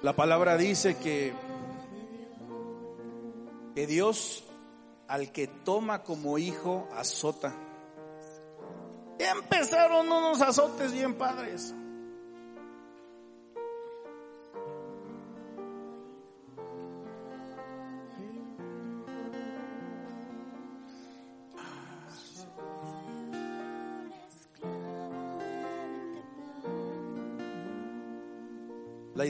la 0.01 0.17
palabra 0.17 0.57
dice 0.57 0.97
que, 0.97 1.35
que 3.75 3.87
Dios 3.87 4.45
al 5.09 5.31
que 5.31 5.47
toma 5.47 6.03
como 6.03 6.39
hijo 6.39 6.89
azota. 6.97 7.55
Empezaron 9.19 10.11
unos 10.11 10.41
azotes 10.41 10.91
bien 10.91 11.19
padres. 11.19 11.75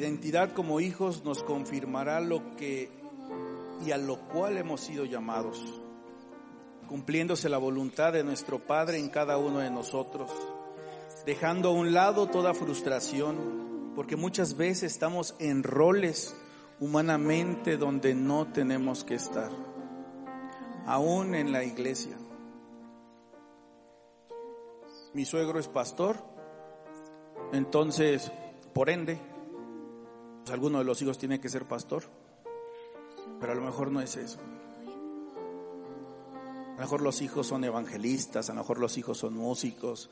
Identidad 0.01 0.53
como 0.53 0.81
hijos 0.81 1.25
nos 1.25 1.43
confirmará 1.43 2.21
lo 2.21 2.57
que 2.57 2.91
y 3.85 3.93
a 3.93 3.99
lo 3.99 4.19
cual 4.29 4.57
hemos 4.59 4.81
sido 4.81 5.05
llamados, 5.05 5.63
cumpliéndose 6.89 7.49
la 7.49 7.59
voluntad 7.59 8.13
de 8.13 8.25
nuestro 8.25 8.59
Padre 8.59 8.99
en 8.99 9.11
cada 9.11 9.37
uno 9.39 9.59
de 9.59 9.71
nosotros, 9.71 10.31
dejando 11.27 11.69
a 11.69 11.73
un 11.73 11.93
lado 11.93 12.29
toda 12.29 12.55
frustración, 12.55 13.93
porque 13.95 14.17
muchas 14.17 14.57
veces 14.57 14.93
estamos 14.93 15.35
en 15.39 15.63
roles 15.63 16.35
humanamente 16.79 17.77
donde 17.77 18.15
no 18.15 18.47
tenemos 18.47 19.05
que 19.05 19.15
estar, 19.15 19.51
aún 20.87 21.35
en 21.35 21.53
la 21.53 21.63
iglesia. 21.63 22.17
Mi 25.13 25.25
suegro 25.25 25.59
es 25.59 25.69
pastor, 25.69 26.17
entonces, 27.53 28.31
por 28.73 28.91
ende, 28.91 29.19
alguno 30.51 30.79
de 30.79 30.85
los 30.85 31.01
hijos 31.03 31.19
tiene 31.19 31.41
que 31.41 31.49
ser 31.49 31.67
pastor, 31.67 32.05
pero 33.41 33.53
a 33.53 33.55
lo 33.55 33.63
mejor 33.63 33.91
no 33.91 34.01
es 34.01 34.17
eso. 34.17 34.39
A 36.67 36.73
lo 36.75 36.81
mejor 36.81 37.03
los 37.03 37.21
hijos 37.23 37.47
son 37.47 37.65
evangelistas, 37.65 38.49
a 38.49 38.55
lo 38.55 38.61
mejor 38.61 38.79
los 38.79 38.97
hijos 38.99 39.19
son 39.19 39.35
músicos. 39.37 40.11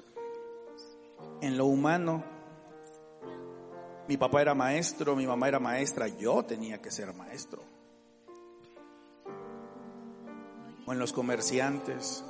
En 1.40 1.56
lo 1.56 1.66
humano, 1.66 2.22
mi 4.06 4.16
papá 4.16 4.42
era 4.42 4.54
maestro, 4.54 5.16
mi 5.16 5.26
mamá 5.26 5.48
era 5.48 5.58
maestra, 5.58 6.08
yo 6.08 6.44
tenía 6.44 6.80
que 6.80 6.90
ser 6.90 7.14
maestro. 7.14 7.62
O 10.86 10.92
en 10.92 10.98
los 10.98 11.12
comerciantes, 11.12 12.24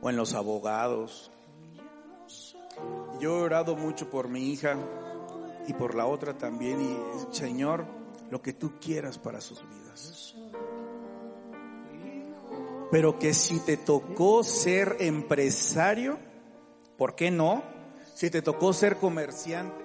o 0.00 0.10
en 0.10 0.16
los 0.16 0.34
abogados. 0.34 1.30
Yo 3.20 3.38
he 3.38 3.42
orado 3.42 3.76
mucho 3.76 4.10
por 4.10 4.28
mi 4.28 4.50
hija 4.50 4.76
y 5.66 5.72
por 5.72 5.94
la 5.94 6.06
otra 6.06 6.36
también. 6.36 6.80
Y 6.80 7.34
Señor, 7.34 7.86
lo 8.30 8.42
que 8.42 8.52
tú 8.52 8.72
quieras 8.80 9.18
para 9.18 9.40
sus 9.40 9.62
vidas. 9.68 10.34
Pero 12.90 13.18
que 13.18 13.34
si 13.34 13.58
te 13.60 13.76
tocó 13.76 14.44
ser 14.44 14.96
empresario, 15.00 16.18
¿por 16.96 17.14
qué 17.14 17.30
no? 17.30 17.62
Si 18.14 18.30
te 18.30 18.42
tocó 18.42 18.72
ser 18.72 18.96
comerciante, 18.96 19.84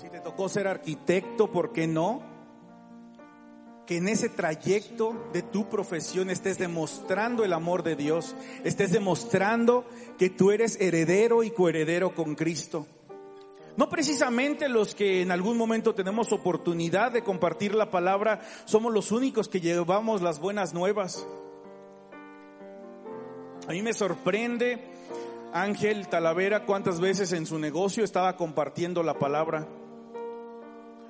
si 0.00 0.08
te 0.10 0.20
tocó 0.20 0.48
ser 0.48 0.66
arquitecto, 0.66 1.50
¿por 1.50 1.72
qué 1.72 1.86
no? 1.86 2.32
que 3.86 3.96
en 3.96 4.08
ese 4.08 4.28
trayecto 4.28 5.14
de 5.32 5.42
tu 5.42 5.68
profesión 5.68 6.30
estés 6.30 6.58
demostrando 6.58 7.44
el 7.44 7.52
amor 7.52 7.82
de 7.82 7.96
Dios, 7.96 8.36
estés 8.64 8.92
demostrando 8.92 9.84
que 10.18 10.30
tú 10.30 10.52
eres 10.52 10.80
heredero 10.80 11.42
y 11.42 11.50
coheredero 11.50 12.14
con 12.14 12.34
Cristo. 12.34 12.86
No 13.76 13.88
precisamente 13.88 14.68
los 14.68 14.94
que 14.94 15.22
en 15.22 15.30
algún 15.30 15.56
momento 15.56 15.94
tenemos 15.94 16.32
oportunidad 16.32 17.10
de 17.12 17.24
compartir 17.24 17.74
la 17.74 17.90
palabra 17.90 18.40
somos 18.66 18.92
los 18.92 19.12
únicos 19.12 19.48
que 19.48 19.60
llevamos 19.60 20.20
las 20.20 20.40
buenas 20.40 20.74
nuevas. 20.74 21.26
A 23.66 23.72
mí 23.72 23.80
me 23.80 23.94
sorprende 23.94 24.78
Ángel 25.54 26.08
Talavera 26.08 26.66
cuántas 26.66 27.00
veces 27.00 27.32
en 27.32 27.46
su 27.46 27.58
negocio 27.58 28.04
estaba 28.04 28.36
compartiendo 28.36 29.02
la 29.02 29.18
palabra. 29.18 29.66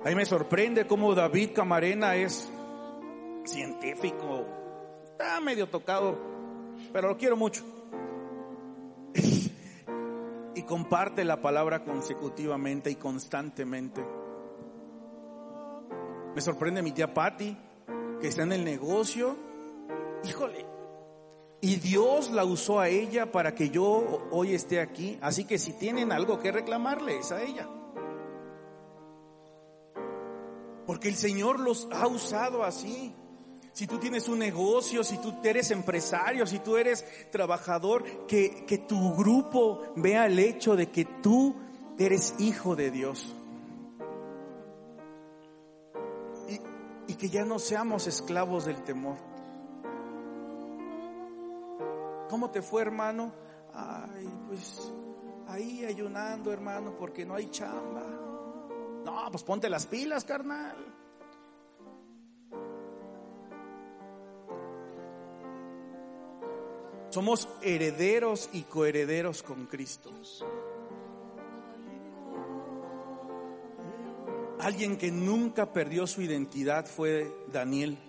A 0.05 0.09
mí 0.09 0.15
me 0.15 0.25
sorprende 0.25 0.87
cómo 0.87 1.15
David 1.15 1.51
Camarena 1.53 2.15
es 2.15 2.49
científico, 3.45 4.45
está 5.05 5.41
medio 5.41 5.67
tocado, 5.67 6.17
pero 6.93 7.09
lo 7.09 7.17
quiero 7.17 7.35
mucho 7.35 7.63
comparte 10.63 11.23
la 11.23 11.41
palabra 11.41 11.83
consecutivamente 11.83 12.91
y 12.91 12.95
constantemente. 12.95 14.03
Me 16.35 16.41
sorprende 16.41 16.81
mi 16.81 16.91
tía 16.91 17.13
Patty, 17.13 17.55
que 18.19 18.27
está 18.27 18.43
en 18.43 18.53
el 18.53 18.63
negocio. 18.63 19.35
Híjole. 20.23 20.65
Y 21.61 21.77
Dios 21.77 22.31
la 22.31 22.43
usó 22.43 22.79
a 22.79 22.89
ella 22.89 23.31
para 23.31 23.55
que 23.55 23.69
yo 23.69 24.27
hoy 24.31 24.53
esté 24.53 24.81
aquí. 24.81 25.17
Así 25.21 25.45
que 25.45 25.57
si 25.57 25.73
tienen 25.73 26.11
algo 26.11 26.39
que 26.39 26.51
reclamarle, 26.51 27.19
es 27.19 27.31
a 27.31 27.41
ella. 27.41 27.69
Porque 30.85 31.07
el 31.07 31.15
Señor 31.15 31.59
los 31.59 31.87
ha 31.91 32.07
usado 32.07 32.63
así 32.63 33.15
si 33.73 33.87
tú 33.87 33.97
tienes 33.97 34.29
un 34.29 34.37
negocio, 34.37 35.03
si 35.03 35.17
tú 35.17 35.33
eres 35.43 35.71
empresario, 35.71 36.45
si 36.45 36.59
tú 36.59 36.77
eres 36.77 37.03
trabajador, 37.31 38.27
que, 38.27 38.65
que 38.65 38.77
tu 38.77 39.15
grupo 39.15 39.81
vea 39.95 40.27
el 40.27 40.37
hecho 40.37 40.75
de 40.75 40.91
que 40.91 41.05
tú 41.05 41.55
eres 41.97 42.35
hijo 42.37 42.75
de 42.75 42.91
Dios. 42.91 43.35
Y, 46.47 47.11
y 47.11 47.15
que 47.15 47.29
ya 47.29 47.45
no 47.45 47.57
seamos 47.57 48.05
esclavos 48.05 48.65
del 48.65 48.83
temor. 48.83 49.17
¿Cómo 52.29 52.51
te 52.51 52.61
fue, 52.61 52.83
hermano? 52.83 53.31
Ay, 53.73 54.29
pues 54.47 54.93
ahí 55.47 55.83
ayunando, 55.83 56.53
hermano, 56.53 56.95
porque 56.97 57.25
no 57.25 57.33
hay 57.33 57.49
chamba. 57.49 58.03
No, 59.03 59.27
pues 59.31 59.43
ponte 59.43 59.67
las 59.67 59.87
pilas, 59.87 60.23
carnal. 60.25 61.02
Somos 67.13 67.47
herederos 67.61 68.49
y 68.53 68.63
coherederos 68.63 69.43
con 69.43 69.67
Cristo. 69.67 70.09
Alguien 74.59 74.97
que 74.97 75.11
nunca 75.11 75.71
perdió 75.71 76.07
su 76.07 76.23
identidad 76.23 76.87
fue 76.87 77.31
Daniel. 77.51 77.99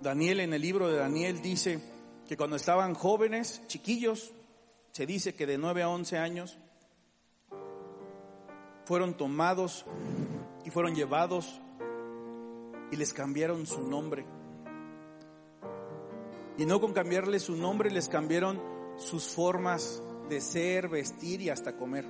Daniel 0.00 0.40
en 0.40 0.54
el 0.54 0.62
libro 0.62 0.88
de 0.88 0.96
Daniel 0.96 1.42
dice 1.42 1.78
que 2.26 2.38
cuando 2.38 2.56
estaban 2.56 2.94
jóvenes, 2.94 3.60
chiquillos, 3.66 4.32
se 4.92 5.04
dice 5.04 5.34
que 5.34 5.44
de 5.44 5.58
9 5.58 5.82
a 5.82 5.90
11 5.90 6.16
años, 6.16 6.56
fueron 8.86 9.14
tomados 9.14 9.84
y 10.64 10.70
fueron 10.70 10.94
llevados 10.94 11.60
y 12.90 12.96
les 12.96 13.12
cambiaron 13.12 13.66
su 13.66 13.82
nombre. 13.82 14.24
Y 16.56 16.66
no 16.66 16.80
con 16.80 16.92
cambiarle 16.92 17.40
su 17.40 17.56
nombre, 17.56 17.90
les 17.90 18.08
cambiaron 18.08 18.60
sus 18.96 19.28
formas 19.28 20.02
de 20.28 20.40
ser, 20.40 20.88
vestir 20.88 21.40
y 21.42 21.50
hasta 21.50 21.76
comer. 21.76 22.06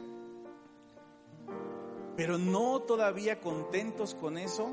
Pero 2.17 2.39
no 2.39 2.81
todavía 2.81 3.41
contentos 3.41 4.15
con 4.15 4.39
eso, 4.39 4.71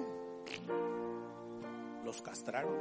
los 2.03 2.21
castraron. 2.21 2.75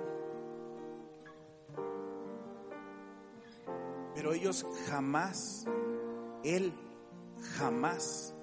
Pero 4.14 4.32
ellos 4.34 4.66
jamás, 4.86 5.64
él 6.44 6.72
jamás 7.56 8.34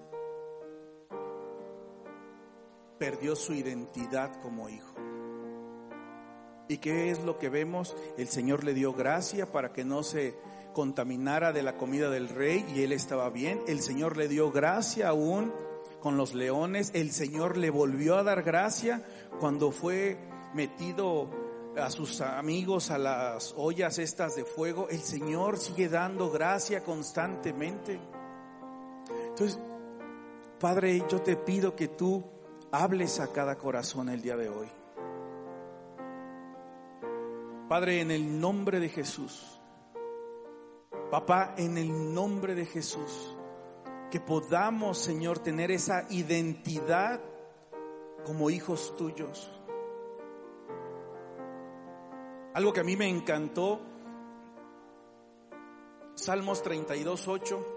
perdió 2.97 3.35
su 3.35 3.53
identidad 3.53 4.41
como 4.41 4.69
hijo. 4.69 4.96
¿Y 6.67 6.77
qué 6.77 7.11
es 7.11 7.23
lo 7.23 7.37
que 7.37 7.49
vemos? 7.49 7.95
El 8.17 8.27
Señor 8.27 8.63
le 8.63 8.73
dio 8.73 8.93
gracia 8.93 9.51
para 9.51 9.71
que 9.71 9.85
no 9.85 10.03
se 10.03 10.35
contaminara 10.73 11.53
de 11.53 11.63
la 11.63 11.77
comida 11.77 12.09
del 12.09 12.29
rey 12.29 12.65
y 12.75 12.83
él 12.83 12.91
estaba 12.91 13.29
bien. 13.29 13.61
El 13.67 13.81
Señor 13.81 14.17
le 14.17 14.27
dio 14.27 14.51
gracia 14.51 15.09
aún 15.09 15.53
con 16.01 16.17
los 16.17 16.33
leones. 16.33 16.91
El 16.93 17.11
Señor 17.11 17.57
le 17.57 17.69
volvió 17.69 18.17
a 18.17 18.23
dar 18.23 18.43
gracia 18.43 19.03
cuando 19.39 19.71
fue 19.71 20.17
metido 20.53 21.29
a 21.77 21.89
sus 21.89 22.21
amigos 22.21 22.91
a 22.91 22.97
las 22.97 23.53
ollas 23.57 23.97
estas 23.97 24.35
de 24.35 24.43
fuego. 24.43 24.87
El 24.89 25.01
Señor 25.01 25.57
sigue 25.57 25.89
dando 25.89 26.29
gracia 26.29 26.83
constantemente. 26.83 27.99
Entonces, 29.29 29.59
Padre, 30.59 31.03
yo 31.09 31.21
te 31.21 31.37
pido 31.37 31.75
que 31.75 31.87
tú 31.87 32.23
hables 32.71 33.19
a 33.19 33.31
cada 33.31 33.57
corazón 33.57 34.09
el 34.09 34.21
día 34.21 34.35
de 34.35 34.49
hoy. 34.49 34.67
Padre, 37.67 38.01
en 38.01 38.11
el 38.11 38.39
nombre 38.39 38.79
de 38.79 38.89
Jesús. 38.89 39.59
Papá, 41.11 41.53
en 41.57 41.77
el 41.77 42.13
nombre 42.13 42.55
de 42.55 42.65
Jesús 42.65 43.37
que 44.09 44.19
podamos, 44.19 44.97
Señor, 44.97 45.39
tener 45.39 45.71
esa 45.71 46.05
identidad 46.09 47.19
como 48.25 48.49
hijos 48.49 48.95
tuyos. 48.97 49.51
Algo 52.53 52.73
que 52.73 52.79
a 52.79 52.83
mí 52.83 52.95
me 52.95 53.07
encantó, 53.07 53.81
Salmos 56.15 56.63
32, 56.63 57.27
8. 57.27 57.76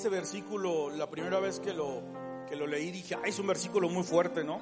Ese 0.00 0.08
versículo, 0.08 0.88
la 0.88 1.10
primera 1.10 1.40
vez 1.40 1.60
que 1.60 1.74
lo, 1.74 2.00
que 2.48 2.56
lo 2.56 2.66
leí, 2.66 2.90
dije, 2.90 3.18
es 3.26 3.38
un 3.38 3.46
versículo 3.46 3.90
muy 3.90 4.02
fuerte, 4.02 4.42
¿no? 4.42 4.58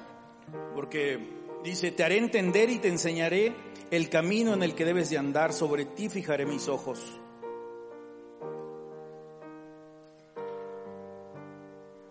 Porque 0.75 1.17
dice, 1.63 1.93
te 1.93 2.03
haré 2.03 2.17
entender 2.17 2.69
y 2.69 2.79
te 2.79 2.89
enseñaré 2.89 3.53
el 3.89 4.09
camino 4.09 4.53
en 4.53 4.63
el 4.63 4.75
que 4.75 4.83
debes 4.83 5.09
de 5.09 5.17
andar, 5.17 5.53
sobre 5.53 5.85
ti 5.85 6.09
fijaré 6.09 6.45
mis 6.45 6.67
ojos. 6.67 6.99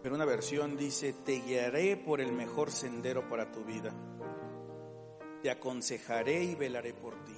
Pero 0.03 0.15
una 0.15 0.25
versión 0.25 0.79
dice, 0.79 1.13
te 1.13 1.41
guiaré 1.41 1.99
por 1.99 2.23
el 2.23 2.33
mejor 2.33 2.71
sendero 2.71 3.29
para 3.29 3.53
tu 3.53 3.63
vida. 3.63 3.93
Te 5.43 5.51
aconsejaré 5.51 6.45
y 6.45 6.55
velaré 6.55 6.95
por 6.95 7.13
ti. 7.27 7.37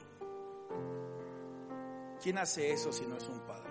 ¿Quién 2.22 2.38
hace 2.38 2.70
eso 2.70 2.92
si 2.92 3.04
no 3.06 3.16
es 3.16 3.28
un 3.28 3.40
padre? 3.40 3.69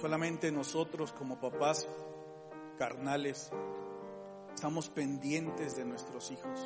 Solamente 0.00 0.50
nosotros 0.50 1.12
como 1.12 1.38
papás 1.38 1.86
carnales 2.78 3.50
estamos 4.54 4.88
pendientes 4.88 5.76
de 5.76 5.84
nuestros 5.84 6.30
hijos. 6.30 6.58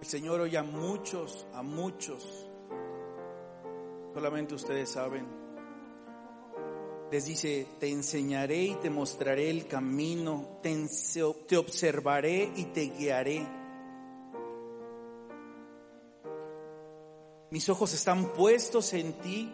El 0.00 0.06
Señor 0.06 0.42
hoy 0.42 0.54
a 0.54 0.62
muchos, 0.62 1.48
a 1.54 1.62
muchos, 1.62 2.48
solamente 4.14 4.54
ustedes 4.54 4.90
saben, 4.90 5.26
les 7.10 7.24
dice, 7.24 7.66
te 7.80 7.90
enseñaré 7.90 8.62
y 8.62 8.74
te 8.76 8.90
mostraré 8.90 9.50
el 9.50 9.66
camino, 9.66 10.60
te, 10.62 10.86
te 11.48 11.56
observaré 11.56 12.52
y 12.54 12.66
te 12.66 12.82
guiaré. 12.90 13.61
Mis 17.52 17.68
ojos 17.68 17.92
están 17.92 18.32
puestos 18.32 18.94
en 18.94 19.12
ti. 19.20 19.52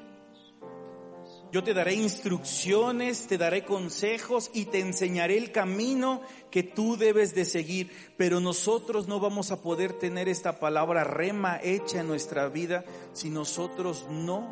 Yo 1.50 1.64
te 1.64 1.74
daré 1.74 1.94
instrucciones, 1.94 3.26
te 3.26 3.36
daré 3.36 3.64
consejos 3.64 4.52
y 4.54 4.66
te 4.66 4.78
enseñaré 4.78 5.36
el 5.36 5.50
camino 5.50 6.22
que 6.52 6.62
tú 6.62 6.96
debes 6.96 7.34
de 7.34 7.44
seguir. 7.44 7.90
Pero 8.16 8.38
nosotros 8.38 9.08
no 9.08 9.18
vamos 9.18 9.50
a 9.50 9.62
poder 9.62 9.94
tener 9.94 10.28
esta 10.28 10.60
palabra 10.60 11.02
rema 11.02 11.58
hecha 11.60 11.98
en 11.98 12.06
nuestra 12.06 12.48
vida 12.48 12.84
si 13.14 13.30
nosotros 13.30 14.06
no 14.08 14.48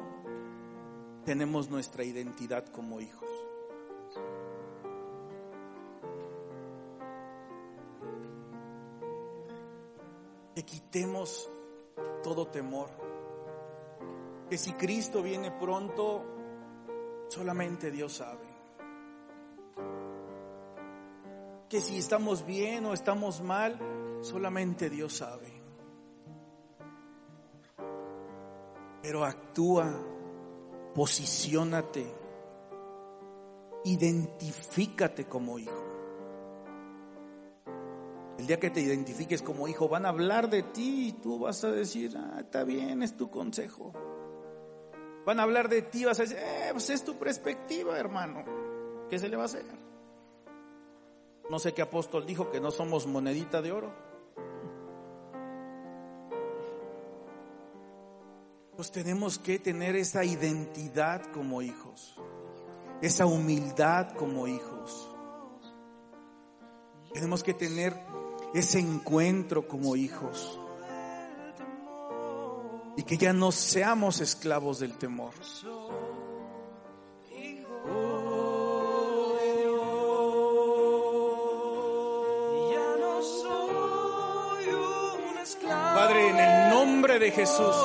tenemos 1.24 1.70
nuestra 1.70 2.03
identidad 2.03 2.66
como 2.66 3.01
hijos. 3.01 3.30
Que 10.57 10.64
quitemos 10.64 11.49
todo 12.24 12.49
temor 12.49 13.05
que 14.49 14.59
si 14.59 14.72
Cristo 14.72 15.22
viene 15.22 15.51
pronto, 15.51 16.24
solamente 17.28 17.90
Dios 17.90 18.14
sabe. 18.14 18.47
Que 21.68 21.80
si 21.80 21.99
estamos 21.99 22.47
bien 22.47 22.86
o 22.86 22.92
estamos 22.92 23.42
mal, 23.42 23.78
solamente 24.20 24.88
Dios 24.88 25.14
sabe. 25.14 25.53
Pero 29.03 29.24
actúa, 29.24 29.92
posiciónate, 30.94 32.07
identifícate 33.84 35.26
como 35.26 35.59
hijo. 35.59 35.82
El 38.38 38.47
día 38.47 38.61
que 38.61 38.70
te 38.70 38.80
identifiques 38.80 39.42
como 39.42 39.66
hijo, 39.66 39.88
van 39.88 40.07
a 40.07 40.11
hablar 40.11 40.51
de 40.51 40.62
ti 40.62 41.09
y 41.09 41.12
tú 41.12 41.38
vas 41.38 41.64
a 41.64 41.70
decir, 41.70 42.16
ah, 42.16 42.40
está 42.40 42.64
bien, 42.64 43.03
es 43.03 43.16
tu 43.16 43.30
consejo. 43.30 43.92
Van 45.27 45.41
a 45.41 45.43
hablar 45.43 45.68
de 45.68 45.83
ti, 45.83 46.05
vas 46.05 46.20
a 46.20 46.22
decir, 46.22 46.39
eh, 46.39 46.68
pues 46.70 46.89
es 46.89 47.05
tu 47.05 47.16
perspectiva, 47.18 47.99
hermano. 47.99 48.45
¿Qué 49.11 49.18
se 49.18 49.29
le 49.29 49.37
va 49.37 49.43
a 49.43 49.47
hacer? 49.47 49.64
No 51.51 51.59
sé 51.59 51.74
qué 51.74 51.83
apóstol 51.83 52.24
dijo 52.24 52.53
que 52.53 52.61
no 52.61 52.70
somos 52.70 53.09
monedita 53.09 53.61
de 53.61 53.72
oro. 53.72 53.93
Pues 58.77 58.93
tenemos 58.93 59.41
que 59.41 59.59
tener 59.59 59.97
esa 59.97 60.24
identidad 60.24 61.24
como 61.33 61.61
hijos, 61.61 62.14
esa 63.03 63.27
humildad 63.27 64.12
como 64.12 64.47
hijos. 64.47 65.12
Tenemos 67.12 67.43
que 67.43 67.55
tener 67.55 67.95
ese 68.55 68.79
encuentro 68.79 69.66
como 69.66 69.97
hijos 69.97 70.61
y 72.97 73.03
que 73.03 73.18
ya 73.18 73.32
no 73.32 73.53
seamos 73.53 74.20
esclavos 74.20 74.78
del 74.80 74.97
temor. 74.97 75.32
Padre, 85.94 86.28
en 86.28 86.38
el 86.38 86.70
nombre 86.70 87.18
de 87.18 87.30
Jesús. 87.30 87.76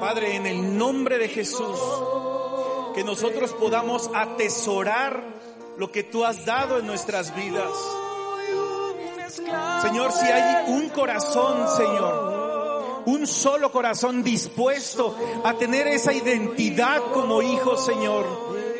Padre, 0.00 0.36
en 0.36 0.46
el 0.46 0.78
nombre 0.78 1.18
de 1.18 1.28
Jesús, 1.28 1.78
que 2.94 3.04
nosotros 3.04 3.52
podamos 3.52 4.10
atesorar 4.14 5.22
lo 5.76 5.90
que 5.92 6.02
tú 6.02 6.24
has 6.24 6.46
dado 6.46 6.78
en 6.78 6.86
nuestras 6.86 7.34
vidas. 7.34 7.72
Señor, 9.82 10.12
si 10.12 10.26
hay 10.26 10.72
un 10.72 10.88
corazón, 10.88 11.68
Señor, 11.76 13.02
un 13.06 13.26
solo 13.26 13.70
corazón 13.72 14.22
dispuesto 14.22 15.16
a 15.44 15.54
tener 15.54 15.86
esa 15.86 16.12
identidad 16.12 17.00
como 17.12 17.42
hijo, 17.42 17.76
Señor, 17.76 18.26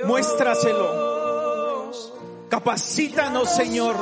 muéstraselo. 0.05 1.91
Capacítanos, 2.49 3.49
Señor. 3.49 3.97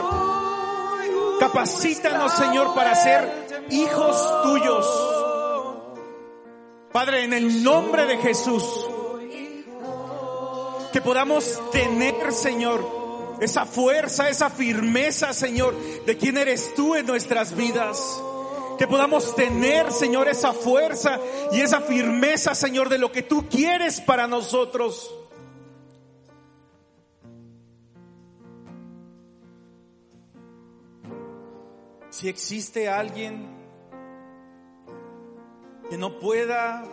Capacítanos, 1.38 2.32
Señor, 2.32 2.74
para 2.74 2.94
ser 2.94 3.66
hijos 3.70 4.42
tuyos. 4.42 5.12
Padre, 6.92 7.24
en 7.24 7.34
el 7.34 7.62
nombre 7.62 8.06
de 8.06 8.16
Jesús, 8.18 8.64
que 10.92 11.00
podamos 11.02 11.60
tener, 11.70 12.32
Señor, 12.32 13.05
esa 13.40 13.66
fuerza, 13.66 14.28
esa 14.28 14.50
firmeza, 14.50 15.32
Señor, 15.32 15.74
de 16.04 16.16
quién 16.16 16.36
eres 16.36 16.74
tú 16.74 16.94
en 16.94 17.06
nuestras 17.06 17.56
vidas. 17.56 18.22
Que 18.78 18.86
podamos 18.86 19.34
tener, 19.34 19.90
Señor, 19.90 20.28
esa 20.28 20.52
fuerza 20.52 21.18
y 21.52 21.60
esa 21.60 21.80
firmeza, 21.80 22.54
Señor, 22.54 22.88
de 22.88 22.98
lo 22.98 23.10
que 23.10 23.22
tú 23.22 23.48
quieres 23.48 24.00
para 24.00 24.26
nosotros. 24.26 25.12
Si 32.10 32.28
existe 32.28 32.88
alguien 32.88 33.46
que 35.90 35.98
no 35.98 36.18
pueda 36.18 36.84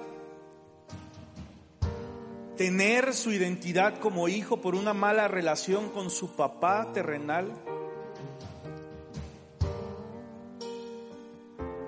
tener 2.57 3.13
su 3.13 3.31
identidad 3.31 3.99
como 3.99 4.27
hijo 4.27 4.57
por 4.57 4.75
una 4.75 4.93
mala 4.93 5.27
relación 5.27 5.89
con 5.89 6.09
su 6.09 6.35
papá 6.35 6.91
terrenal, 6.93 7.51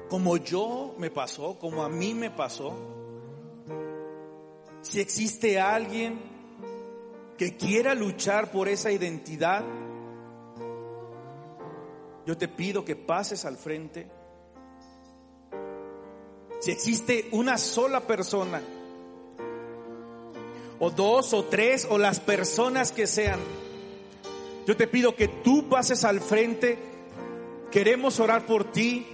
como 0.10 0.38
yo 0.38 0.96
me 0.98 1.12
pasó, 1.12 1.60
como 1.60 1.84
a 1.84 1.90
mí 1.90 2.14
me 2.14 2.32
pasó, 2.32 2.74
si 4.82 5.00
existe 5.00 5.60
alguien 5.60 6.20
que 7.38 7.58
quiera 7.58 7.94
luchar 7.94 8.52
por 8.52 8.68
esa 8.68 8.92
identidad, 8.92 9.64
yo 12.26 12.38
te 12.38 12.48
pido 12.48 12.84
que 12.84 12.96
pases 12.96 13.46
al 13.46 13.58
frente. 13.58 14.10
Si 16.60 16.72
existe 16.72 17.28
una 17.32 17.58
sola 17.58 18.00
persona 18.02 18.62
o 20.80 20.90
dos 20.90 21.34
o 21.34 21.46
tres 21.46 21.88
o 21.90 21.98
las 21.98 22.20
personas 22.20 22.92
que 22.92 23.08
sean. 23.08 23.40
Yo 24.66 24.76
te 24.76 24.88
pido 24.88 25.16
que 25.16 25.28
tú 25.28 25.70
pases 25.70 26.04
al 26.04 26.22
frente. 26.22 26.78
Queremos 27.72 28.20
orar 28.20 28.46
por 28.46 28.72
ti. 28.72 29.06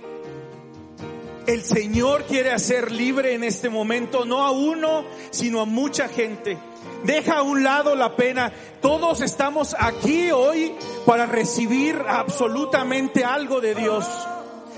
El 1.48 1.64
Señor 1.64 2.24
quiere 2.26 2.52
hacer 2.52 2.92
libre 2.92 3.34
en 3.34 3.44
este 3.44 3.70
momento, 3.70 4.26
no 4.26 4.46
a 4.46 4.52
uno, 4.52 5.04
sino 5.32 5.62
a 5.62 5.66
mucha 5.66 6.08
gente. 6.08 6.58
Deja 7.04 7.40
a 7.40 7.42
un 7.42 7.64
lado 7.64 7.96
la 7.96 8.16
pena. 8.16 8.54
Todos 8.80 9.22
estamos 9.22 9.76
aquí 9.78 10.32
hoy 10.32 10.74
para 11.06 11.26
recibir 11.26 12.02
absolutamente 12.08 13.26
algo 13.26 13.60
de 13.60 13.76
Dios. 13.76 14.06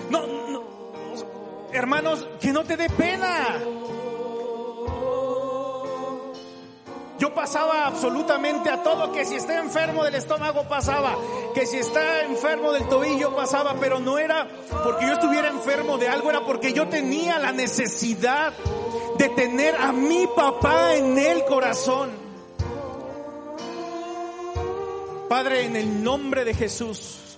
No, 0.09 0.25
no 0.25 0.63
hermanos, 1.73 2.27
que 2.39 2.51
no 2.51 2.63
te 2.63 2.77
dé 2.77 2.89
pena. 2.89 3.59
Yo 7.24 7.34
pasaba 7.34 7.88
absolutamente 7.88 8.69
a 8.69 8.84
todo, 8.84 9.13
que 9.13 9.24
si 9.24 9.36
está 9.36 9.57
enfermo 9.57 10.03
del 10.03 10.15
estómago 10.15 10.67
pasaba, 10.67 11.15
que 11.53 11.65
si 11.65 11.78
está 11.78 12.24
enfermo 12.24 12.74
del 12.74 12.86
tobillo 12.89 13.34
pasaba, 13.34 13.76
pero 13.80 14.01
no 14.01 14.19
era 14.19 14.45
porque 14.84 15.07
yo 15.07 15.13
estuviera 15.13 15.47
enfermo 15.47 15.97
de 15.97 16.09
algo, 16.09 16.30
era 16.30 16.45
porque 16.45 16.74
yo 16.74 16.89
tenía 16.89 17.39
la 17.39 17.53
necesidad 17.53 18.51
de 19.17 19.30
tener 19.30 19.74
a 19.74 19.93
mi 19.93 20.28
papá 20.36 20.95
en 20.95 21.17
el 21.17 21.45
corazón. 21.45 22.09
Padre, 25.30 25.63
en 25.63 25.78
el 25.78 26.03
nombre 26.03 26.43
de 26.43 26.53
Jesús, 26.53 27.38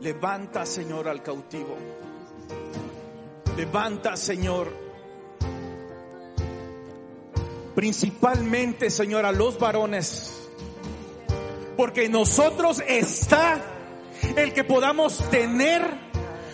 levanta, 0.00 0.66
Señor, 0.66 1.06
al 1.08 1.22
cautivo. 1.22 1.76
Levanta, 3.56 4.16
Señor, 4.16 4.85
principalmente, 7.76 8.90
Señor, 8.90 9.26
a 9.26 9.32
los 9.32 9.58
varones. 9.58 10.32
Porque 11.76 12.08
nosotros 12.08 12.82
está 12.88 13.60
el 14.34 14.54
que 14.54 14.64
podamos 14.64 15.22
tener 15.30 15.82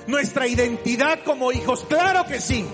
nuestra 0.08 0.48
identidad 0.48 1.20
como 1.24 1.52
hijos. 1.52 1.86
Claro 1.88 2.26
que 2.26 2.40
sí. 2.40 2.66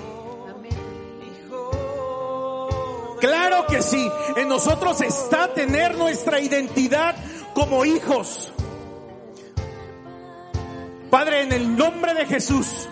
Claro 3.21 3.67
que 3.67 3.83
sí. 3.83 4.11
En 4.37 4.49
nosotros 4.49 5.03
está 5.03 5.53
tener 5.53 5.95
nuestra 5.99 6.41
identidad 6.41 7.17
como 7.53 7.85
hijos. 7.85 8.51
Padre, 11.11 11.43
en 11.43 11.53
el 11.53 11.77
nombre 11.77 12.15
de 12.15 12.25
Jesús, 12.25 12.89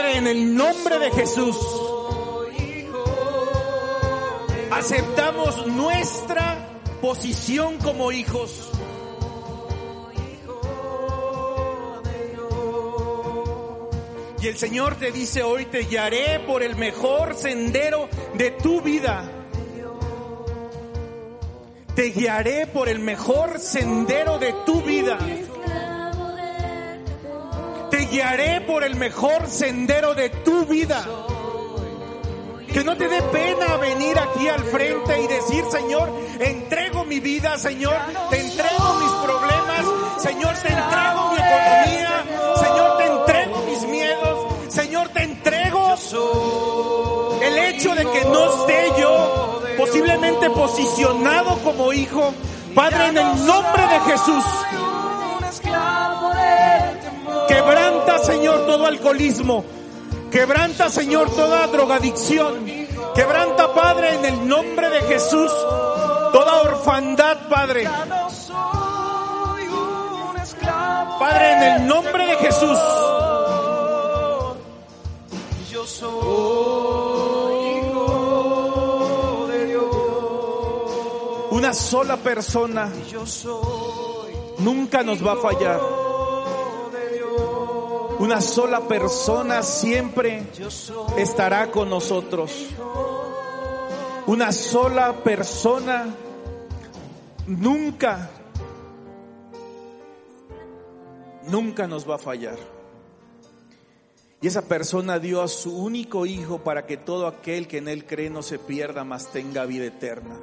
en 0.00 0.26
el 0.26 0.54
nombre 0.54 0.98
de 0.98 1.10
Jesús, 1.10 1.56
aceptamos 4.70 5.66
nuestra 5.66 6.80
posición 7.02 7.76
como 7.78 8.10
hijos. 8.10 8.70
Y 14.40 14.48
el 14.48 14.56
Señor 14.56 14.96
te 14.96 15.12
dice 15.12 15.42
hoy, 15.42 15.66
te 15.66 15.80
guiaré 15.80 16.40
por 16.40 16.62
el 16.62 16.74
mejor 16.76 17.34
sendero 17.34 18.08
de 18.34 18.50
tu 18.50 18.80
vida. 18.80 19.30
Te 21.94 22.04
guiaré 22.04 22.66
por 22.66 22.88
el 22.88 22.98
mejor 22.98 23.58
sendero 23.58 24.38
de 24.38 24.54
tu 24.64 24.80
vida 24.80 25.18
guiaré 28.12 28.60
por 28.60 28.84
el 28.84 28.94
mejor 28.96 29.48
sendero 29.48 30.14
de 30.14 30.28
tu 30.28 30.66
vida. 30.66 31.02
Que 32.70 32.84
no 32.84 32.96
te 32.96 33.08
dé 33.08 33.22
pena 33.22 33.76
venir 33.78 34.18
aquí 34.18 34.48
al 34.48 34.62
frente 34.64 35.22
y 35.22 35.26
decir, 35.26 35.64
Señor, 35.70 36.10
entrego 36.38 37.04
mi 37.04 37.20
vida, 37.20 37.58
Señor, 37.58 37.96
te 38.30 38.40
entrego 38.40 38.94
mis 39.00 39.12
problemas, 39.12 40.22
Señor, 40.22 40.54
te 40.56 40.68
entrego 40.68 41.32
mi 41.32 41.38
economía, 41.38 42.24
Señor, 42.56 42.98
te 42.98 43.06
entrego 43.06 43.62
mis 43.66 43.82
miedos, 43.88 44.54
Señor, 44.68 45.08
te 45.08 45.22
entrego 45.22 45.94
el 47.42 47.58
hecho 47.58 47.94
de 47.94 48.06
que 48.10 48.24
no 48.26 48.60
esté 48.60 49.00
yo 49.00 49.62
posiblemente 49.76 50.50
posicionado 50.50 51.58
como 51.64 51.92
hijo. 51.92 52.32
Padre, 52.74 53.08
en 53.08 53.18
el 53.18 53.46
nombre 53.46 53.86
de 53.86 54.00
Jesús, 54.00 54.44
Señor, 58.24 58.66
todo 58.66 58.86
alcoholismo. 58.86 59.64
Quebranta, 60.30 60.88
Señor, 60.88 61.30
toda 61.30 61.66
drogadicción. 61.66 62.64
Quebranta, 63.14 63.74
Padre, 63.74 64.14
en 64.14 64.24
el 64.24 64.48
nombre 64.48 64.88
de 64.88 65.02
Jesús, 65.02 65.52
toda 66.32 66.62
orfandad, 66.62 67.48
Padre. 67.48 67.88
Padre, 71.18 71.52
en 71.52 71.62
el 71.62 71.86
nombre 71.86 72.26
de 72.26 72.36
Jesús. 72.36 72.78
Yo 75.70 75.86
soy 75.86 77.54
hijo 77.78 79.46
de 79.50 79.66
Dios. 79.66 79.84
Una 81.50 81.74
sola 81.74 82.16
persona 82.16 82.90
nunca 84.58 85.02
nos 85.02 85.24
va 85.26 85.32
a 85.32 85.36
fallar. 85.36 86.01
Una 88.22 88.40
sola 88.40 88.86
persona 88.86 89.64
siempre 89.64 90.44
estará 91.16 91.72
con 91.72 91.90
nosotros. 91.90 92.68
Una 94.28 94.52
sola 94.52 95.12
persona 95.24 96.14
nunca 97.48 98.30
Nunca 101.48 101.88
nos 101.88 102.08
va 102.08 102.14
a 102.14 102.18
fallar. 102.18 102.58
Y 104.40 104.46
esa 104.46 104.62
persona 104.68 105.18
dio 105.18 105.42
a 105.42 105.48
su 105.48 105.76
único 105.76 106.24
hijo 106.24 106.62
para 106.62 106.86
que 106.86 106.96
todo 106.96 107.26
aquel 107.26 107.66
que 107.66 107.78
en 107.78 107.88
él 107.88 108.06
cree 108.06 108.30
no 108.30 108.42
se 108.42 108.60
pierda, 108.60 109.02
mas 109.02 109.32
tenga 109.32 109.66
vida 109.66 109.86
eterna. 109.86 110.38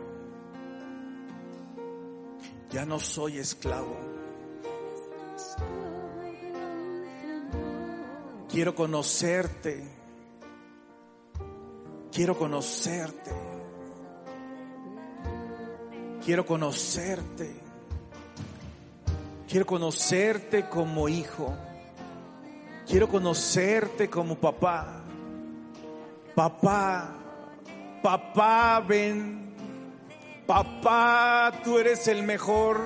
Ya 2.71 2.85
no 2.85 2.99
soy 2.99 3.37
esclavo. 3.37 4.08
Quiero 8.49 8.73
conocerte. 8.73 9.83
Quiero 12.11 12.35
conocerte. 12.35 13.31
Quiero 16.25 16.45
conocerte. 16.45 17.55
Quiero 19.47 19.65
conocerte 19.67 20.67
como 20.67 21.07
hijo. 21.07 21.55
Quiero 22.87 23.07
conocerte 23.07 24.09
como 24.09 24.35
papá. 24.35 25.03
Papá, 26.33 27.15
papá, 28.01 28.83
ven. 28.87 29.53
Papá, 30.47 31.51
tú 31.63 31.77
eres 31.77 32.07
el 32.07 32.23
mejor. 32.23 32.81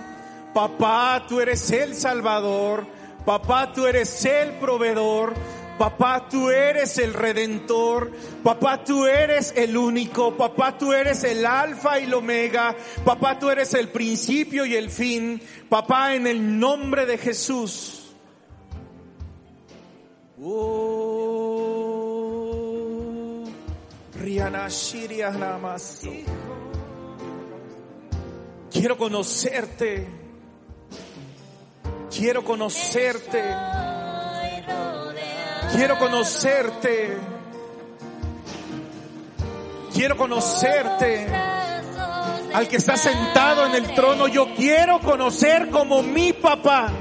Papá, 0.53 1.25
tú 1.29 1.39
eres 1.39 1.71
el 1.71 1.95
salvador. 1.95 2.85
Papá, 3.25 3.71
tú 3.73 3.85
eres 3.85 4.25
el 4.25 4.51
proveedor. 4.53 5.33
Papá, 5.77 6.27
tú 6.29 6.49
eres 6.49 6.97
el 6.97 7.13
redentor. 7.13 8.11
Papá, 8.43 8.83
tú 8.83 9.05
eres 9.05 9.53
el 9.55 9.75
único. 9.75 10.35
Papá, 10.35 10.77
tú 10.77 10.93
eres 10.93 11.23
el 11.23 11.45
alfa 11.45 11.99
y 11.99 12.03
el 12.03 12.13
omega. 12.13 12.75
Papá, 13.03 13.39
tú 13.39 13.49
eres 13.49 13.73
el 13.73 13.89
principio 13.89 14.65
y 14.65 14.75
el 14.75 14.89
fin. 14.89 15.41
Papá, 15.69 16.15
en 16.15 16.27
el 16.27 16.59
nombre 16.59 17.05
de 17.05 17.17
Jesús. 17.17 18.13
Oh. 20.41 21.83
Quiero 28.71 28.97
conocerte. 28.97 30.22
Quiero 32.15 32.43
conocerte. 32.43 33.43
Quiero 35.71 35.97
conocerte. 35.97 37.17
Quiero 39.93 40.15
conocerte. 40.15 41.27
Al 42.53 42.67
que 42.67 42.77
está 42.77 42.97
sentado 42.97 43.65
en 43.65 43.73
el 43.73 43.95
trono, 43.95 44.27
yo 44.27 44.53
quiero 44.55 44.99
conocer 44.99 45.71
como 45.71 46.03
mi 46.03 46.33
papá. 46.33 46.91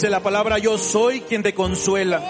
Dice 0.00 0.08
la 0.08 0.22
palabra, 0.22 0.56
yo 0.56 0.78
soy 0.78 1.20
quien 1.20 1.42
te 1.42 1.52
consuela. 1.52 2.22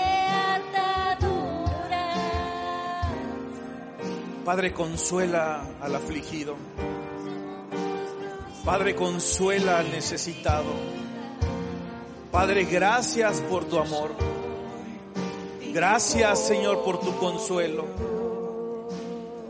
Padre, 4.44 4.72
consuela 4.72 5.64
al 5.80 5.94
afligido. 5.94 6.56
Padre, 8.64 8.96
consuela 8.96 9.78
al 9.78 9.92
necesitado. 9.92 10.66
Padre, 12.32 12.64
gracias 12.64 13.40
por 13.42 13.64
tu 13.66 13.78
amor. 13.78 14.16
Gracias, 15.72 16.44
Señor, 16.44 16.82
por 16.82 16.98
tu 16.98 17.16
consuelo. 17.18 17.86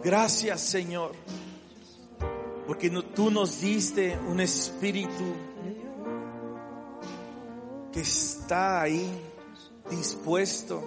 Gracias, 0.05 0.61
Señor, 0.61 1.13
porque 2.67 2.91
tú 2.91 3.31
nos 3.31 3.63
diste 3.63 4.19
un 4.29 4.41
espíritu 4.41 5.50
que 7.93 8.01
está 8.01 8.83
ahí 8.83 9.11
dispuesto 9.91 10.83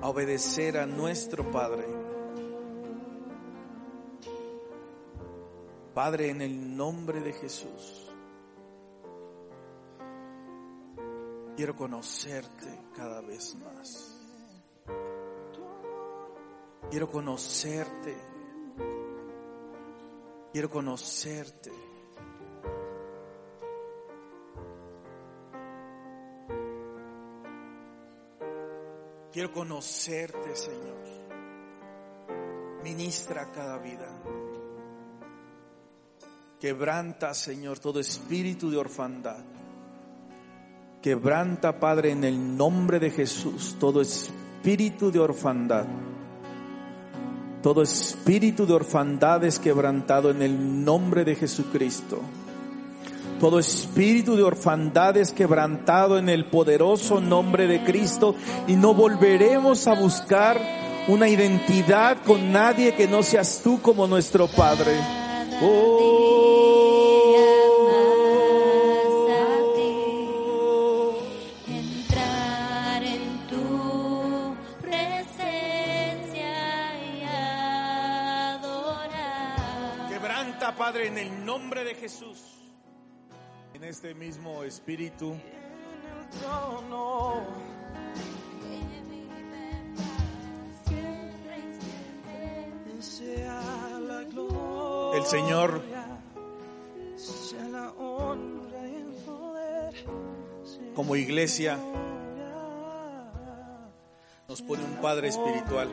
a 0.00 0.08
obedecer 0.08 0.78
a 0.78 0.86
nuestro 0.86 1.50
Padre. 1.50 1.86
Padre, 5.94 6.30
en 6.30 6.40
el 6.40 6.76
nombre 6.76 7.20
de 7.20 7.32
Jesús, 7.32 8.10
quiero 11.56 11.76
conocerte 11.76 12.66
cada 12.96 13.20
vez 13.20 13.54
más. 13.56 14.16
Quiero 16.90 17.08
conocerte. 17.08 18.16
Quiero 20.52 20.70
conocerte. 20.70 21.89
Quiero 29.32 29.52
conocerte, 29.52 30.56
Señor. 30.56 31.00
Ministra 32.82 33.50
cada 33.52 33.78
vida. 33.78 34.08
Quebranta, 36.58 37.32
Señor, 37.32 37.78
todo 37.78 38.00
espíritu 38.00 38.70
de 38.70 38.76
orfandad. 38.76 39.44
Quebranta, 41.00 41.78
Padre, 41.78 42.10
en 42.10 42.24
el 42.24 42.56
nombre 42.56 42.98
de 42.98 43.10
Jesús, 43.10 43.76
todo 43.78 44.00
espíritu 44.00 45.10
de 45.10 45.20
orfandad. 45.20 45.86
Todo 47.62 47.82
espíritu 47.82 48.66
de 48.66 48.72
orfandad 48.72 49.44
es 49.44 49.58
quebrantado 49.58 50.30
en 50.30 50.42
el 50.42 50.84
nombre 50.84 51.24
de 51.24 51.36
Jesucristo. 51.36 52.20
Todo 53.40 53.58
espíritu 53.58 54.36
de 54.36 54.42
orfandad 54.42 55.16
es 55.16 55.32
quebrantado 55.32 56.18
en 56.18 56.28
el 56.28 56.44
poderoso 56.44 57.22
nombre 57.22 57.66
de 57.66 57.82
Cristo 57.84 58.34
y 58.66 58.76
no 58.76 58.92
volveremos 58.92 59.86
a 59.86 59.94
buscar 59.94 60.60
una 61.08 61.26
identidad 61.26 62.18
con 62.22 62.52
nadie 62.52 62.94
que 62.94 63.08
no 63.08 63.22
seas 63.22 63.62
tú 63.64 63.80
como 63.80 64.06
nuestro 64.06 64.46
Padre. 64.46 64.92
Oh. 65.62 66.18
Entrar 71.66 73.02
en 73.02 73.46
tu 73.48 74.54
presencia 74.82 76.52
y 76.94 77.24
adorar. 78.44 79.30
Quebranta, 80.10 80.76
Padre, 80.76 81.06
en 81.06 81.16
el 81.16 81.42
nombre 81.42 81.84
de 81.84 81.94
Jesús. 81.94 82.49
Este 84.02 84.14
mismo 84.14 84.64
espíritu. 84.64 85.36
El 95.12 95.24
Señor 95.26 95.82
como 100.94 101.14
iglesia 101.14 101.78
nos 104.48 104.62
pone 104.62 104.82
un 104.82 104.96
Padre 105.02 105.28
espiritual. 105.28 105.90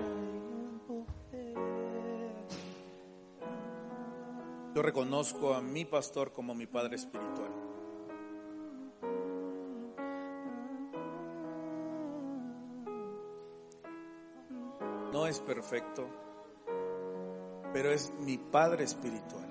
Yo 4.73 4.81
reconozco 4.81 5.53
a 5.53 5.61
mi 5.61 5.83
pastor 5.83 6.31
como 6.31 6.55
mi 6.55 6.67
Padre 6.67 6.95
espiritual. 6.95 7.66
Es 15.27 15.41
perfecto, 15.41 16.07
pero 17.73 17.91
es 17.91 18.13
mi 18.21 18.37
Padre 18.37 18.85
espiritual. 18.85 19.45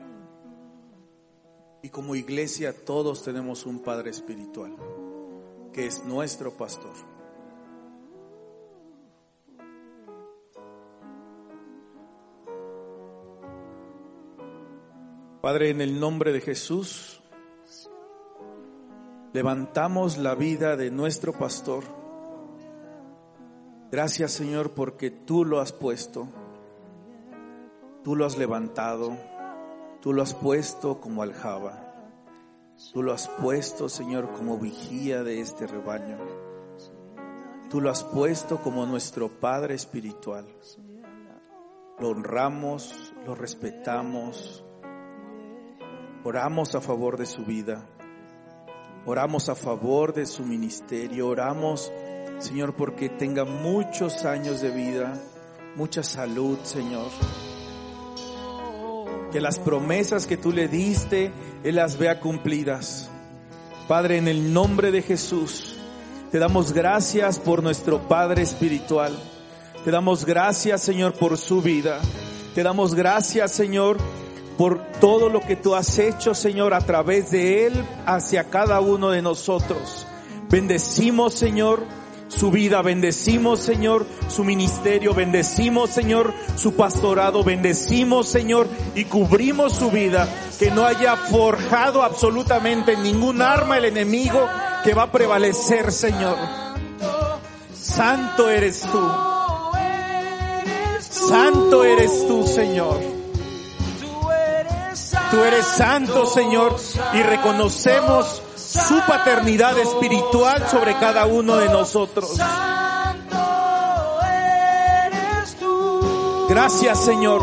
Y 1.82 1.90
como 1.90 2.14
iglesia 2.14 2.72
todos 2.86 3.22
tenemos 3.22 3.66
un 3.66 3.80
Padre 3.80 4.08
espiritual, 4.08 4.74
que 5.74 5.84
es 5.84 6.02
nuestro 6.02 6.56
pastor. 6.56 6.94
Padre, 15.42 15.68
en 15.68 15.82
el 15.82 16.00
nombre 16.00 16.32
de 16.32 16.40
Jesús, 16.40 17.20
levantamos 19.34 20.16
la 20.16 20.34
vida 20.34 20.74
de 20.76 20.90
nuestro 20.90 21.34
pastor. 21.34 22.05
Gracias 23.90 24.32
Señor 24.32 24.72
porque 24.72 25.10
tú 25.10 25.44
lo 25.44 25.60
has 25.60 25.72
puesto, 25.72 26.28
tú 28.02 28.16
lo 28.16 28.26
has 28.26 28.36
levantado, 28.36 29.16
Tú 30.06 30.12
lo 30.12 30.22
has 30.22 30.34
puesto 30.34 31.00
como 31.00 31.22
aljaba. 31.22 31.82
Tú 32.92 33.02
lo 33.02 33.12
has 33.12 33.26
puesto, 33.26 33.88
Señor, 33.88 34.30
como 34.34 34.56
vigía 34.56 35.24
de 35.24 35.40
este 35.40 35.66
rebaño. 35.66 36.16
Tú 37.68 37.80
lo 37.80 37.90
has 37.90 38.04
puesto 38.04 38.62
como 38.62 38.86
nuestro 38.86 39.28
Padre 39.28 39.74
espiritual. 39.74 40.46
Lo 41.98 42.10
honramos, 42.10 43.14
lo 43.26 43.34
respetamos. 43.34 44.64
Oramos 46.22 46.76
a 46.76 46.80
favor 46.80 47.16
de 47.16 47.26
su 47.26 47.44
vida. 47.44 47.84
Oramos 49.06 49.48
a 49.48 49.56
favor 49.56 50.12
de 50.12 50.26
su 50.26 50.44
ministerio. 50.44 51.26
Oramos, 51.26 51.90
Señor, 52.38 52.74
porque 52.74 53.08
tenga 53.08 53.44
muchos 53.44 54.24
años 54.24 54.60
de 54.60 54.70
vida, 54.70 55.14
mucha 55.74 56.02
salud, 56.02 56.58
Señor. 56.64 57.06
Que 59.32 59.40
las 59.40 59.58
promesas 59.58 60.26
que 60.26 60.36
tú 60.36 60.52
le 60.52 60.68
diste, 60.68 61.32
Él 61.64 61.76
las 61.76 61.98
vea 61.98 62.20
cumplidas. 62.20 63.10
Padre, 63.88 64.18
en 64.18 64.28
el 64.28 64.52
nombre 64.52 64.90
de 64.90 65.00
Jesús, 65.00 65.76
te 66.30 66.38
damos 66.38 66.72
gracias 66.72 67.38
por 67.38 67.62
nuestro 67.62 68.06
Padre 68.06 68.42
espiritual. 68.42 69.16
Te 69.84 69.90
damos 69.90 70.26
gracias, 70.26 70.82
Señor, 70.82 71.14
por 71.14 71.38
su 71.38 71.62
vida. 71.62 72.00
Te 72.54 72.62
damos 72.62 72.94
gracias, 72.94 73.52
Señor, 73.52 73.96
por 74.58 74.84
todo 75.00 75.28
lo 75.30 75.40
que 75.40 75.56
tú 75.56 75.74
has 75.74 75.98
hecho, 75.98 76.34
Señor, 76.34 76.74
a 76.74 76.80
través 76.80 77.30
de 77.30 77.66
Él 77.66 77.84
hacia 78.04 78.44
cada 78.44 78.80
uno 78.80 79.10
de 79.10 79.22
nosotros. 79.22 80.06
Bendecimos, 80.50 81.34
Señor, 81.34 81.82
su 82.28 82.50
vida, 82.50 82.82
bendecimos, 82.82 83.60
Señor, 83.60 84.06
su 84.28 84.44
ministerio, 84.44 85.14
bendecimos, 85.14 85.90
Señor, 85.90 86.34
su 86.56 86.74
pastorado, 86.74 87.44
bendecimos, 87.44 88.28
Señor, 88.28 88.68
y 88.94 89.04
cubrimos 89.04 89.74
su 89.74 89.90
vida, 89.90 90.28
que 90.58 90.70
no 90.70 90.84
haya 90.84 91.16
forjado 91.16 92.02
absolutamente 92.02 92.96
ningún 92.96 93.42
arma 93.42 93.78
el 93.78 93.86
enemigo 93.86 94.46
que 94.84 94.94
va 94.94 95.04
a 95.04 95.12
prevalecer, 95.12 95.92
Señor. 95.92 96.36
Santo 97.72 98.48
eres 98.50 98.82
tú. 98.82 99.10
Santo 101.00 101.84
eres 101.84 102.26
tú, 102.26 102.46
Señor. 102.46 103.00
Tú 105.30 105.42
eres 105.42 105.66
santo, 105.66 106.26
Señor, 106.26 106.76
y 107.14 107.22
reconocemos 107.22 108.42
su 108.76 109.00
paternidad 109.06 109.78
espiritual 109.78 110.68
sobre 110.68 110.94
cada 110.98 111.26
uno 111.26 111.56
de 111.56 111.68
nosotros. 111.68 112.38
Gracias, 116.48 117.04
Señor, 117.04 117.42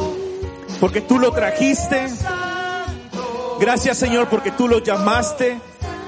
porque 0.79 1.01
tú 1.01 1.19
lo 1.19 1.31
trajiste. 1.31 2.07
Gracias, 3.59 3.97
Señor, 3.97 4.29
porque 4.29 4.51
tú 4.51 4.67
lo 4.67 4.79
llamaste. 4.79 5.59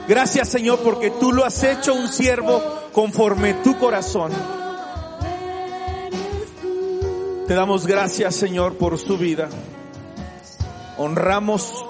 Gracias, 0.08 0.50
Señor, 0.50 0.80
porque 0.80 1.12
tú 1.12 1.32
lo 1.32 1.46
has 1.46 1.64
hecho 1.64 1.94
un 1.94 2.08
siervo 2.08 2.62
conforme 2.94 3.54
tu 3.56 3.78
corazón. 3.78 4.32
Te 7.48 7.54
damos 7.54 7.86
gracias, 7.86 8.36
Señor, 8.36 8.76
por 8.76 8.98
su 8.98 9.18
vida. 9.18 9.50
Honramos 10.98 11.86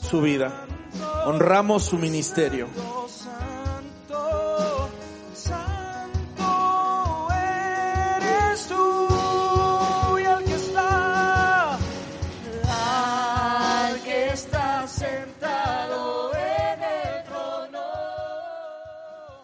su 0.00 0.20
vida. 0.20 0.63
Honramos 1.26 1.84
su 1.84 1.96
ministerio. 1.96 2.68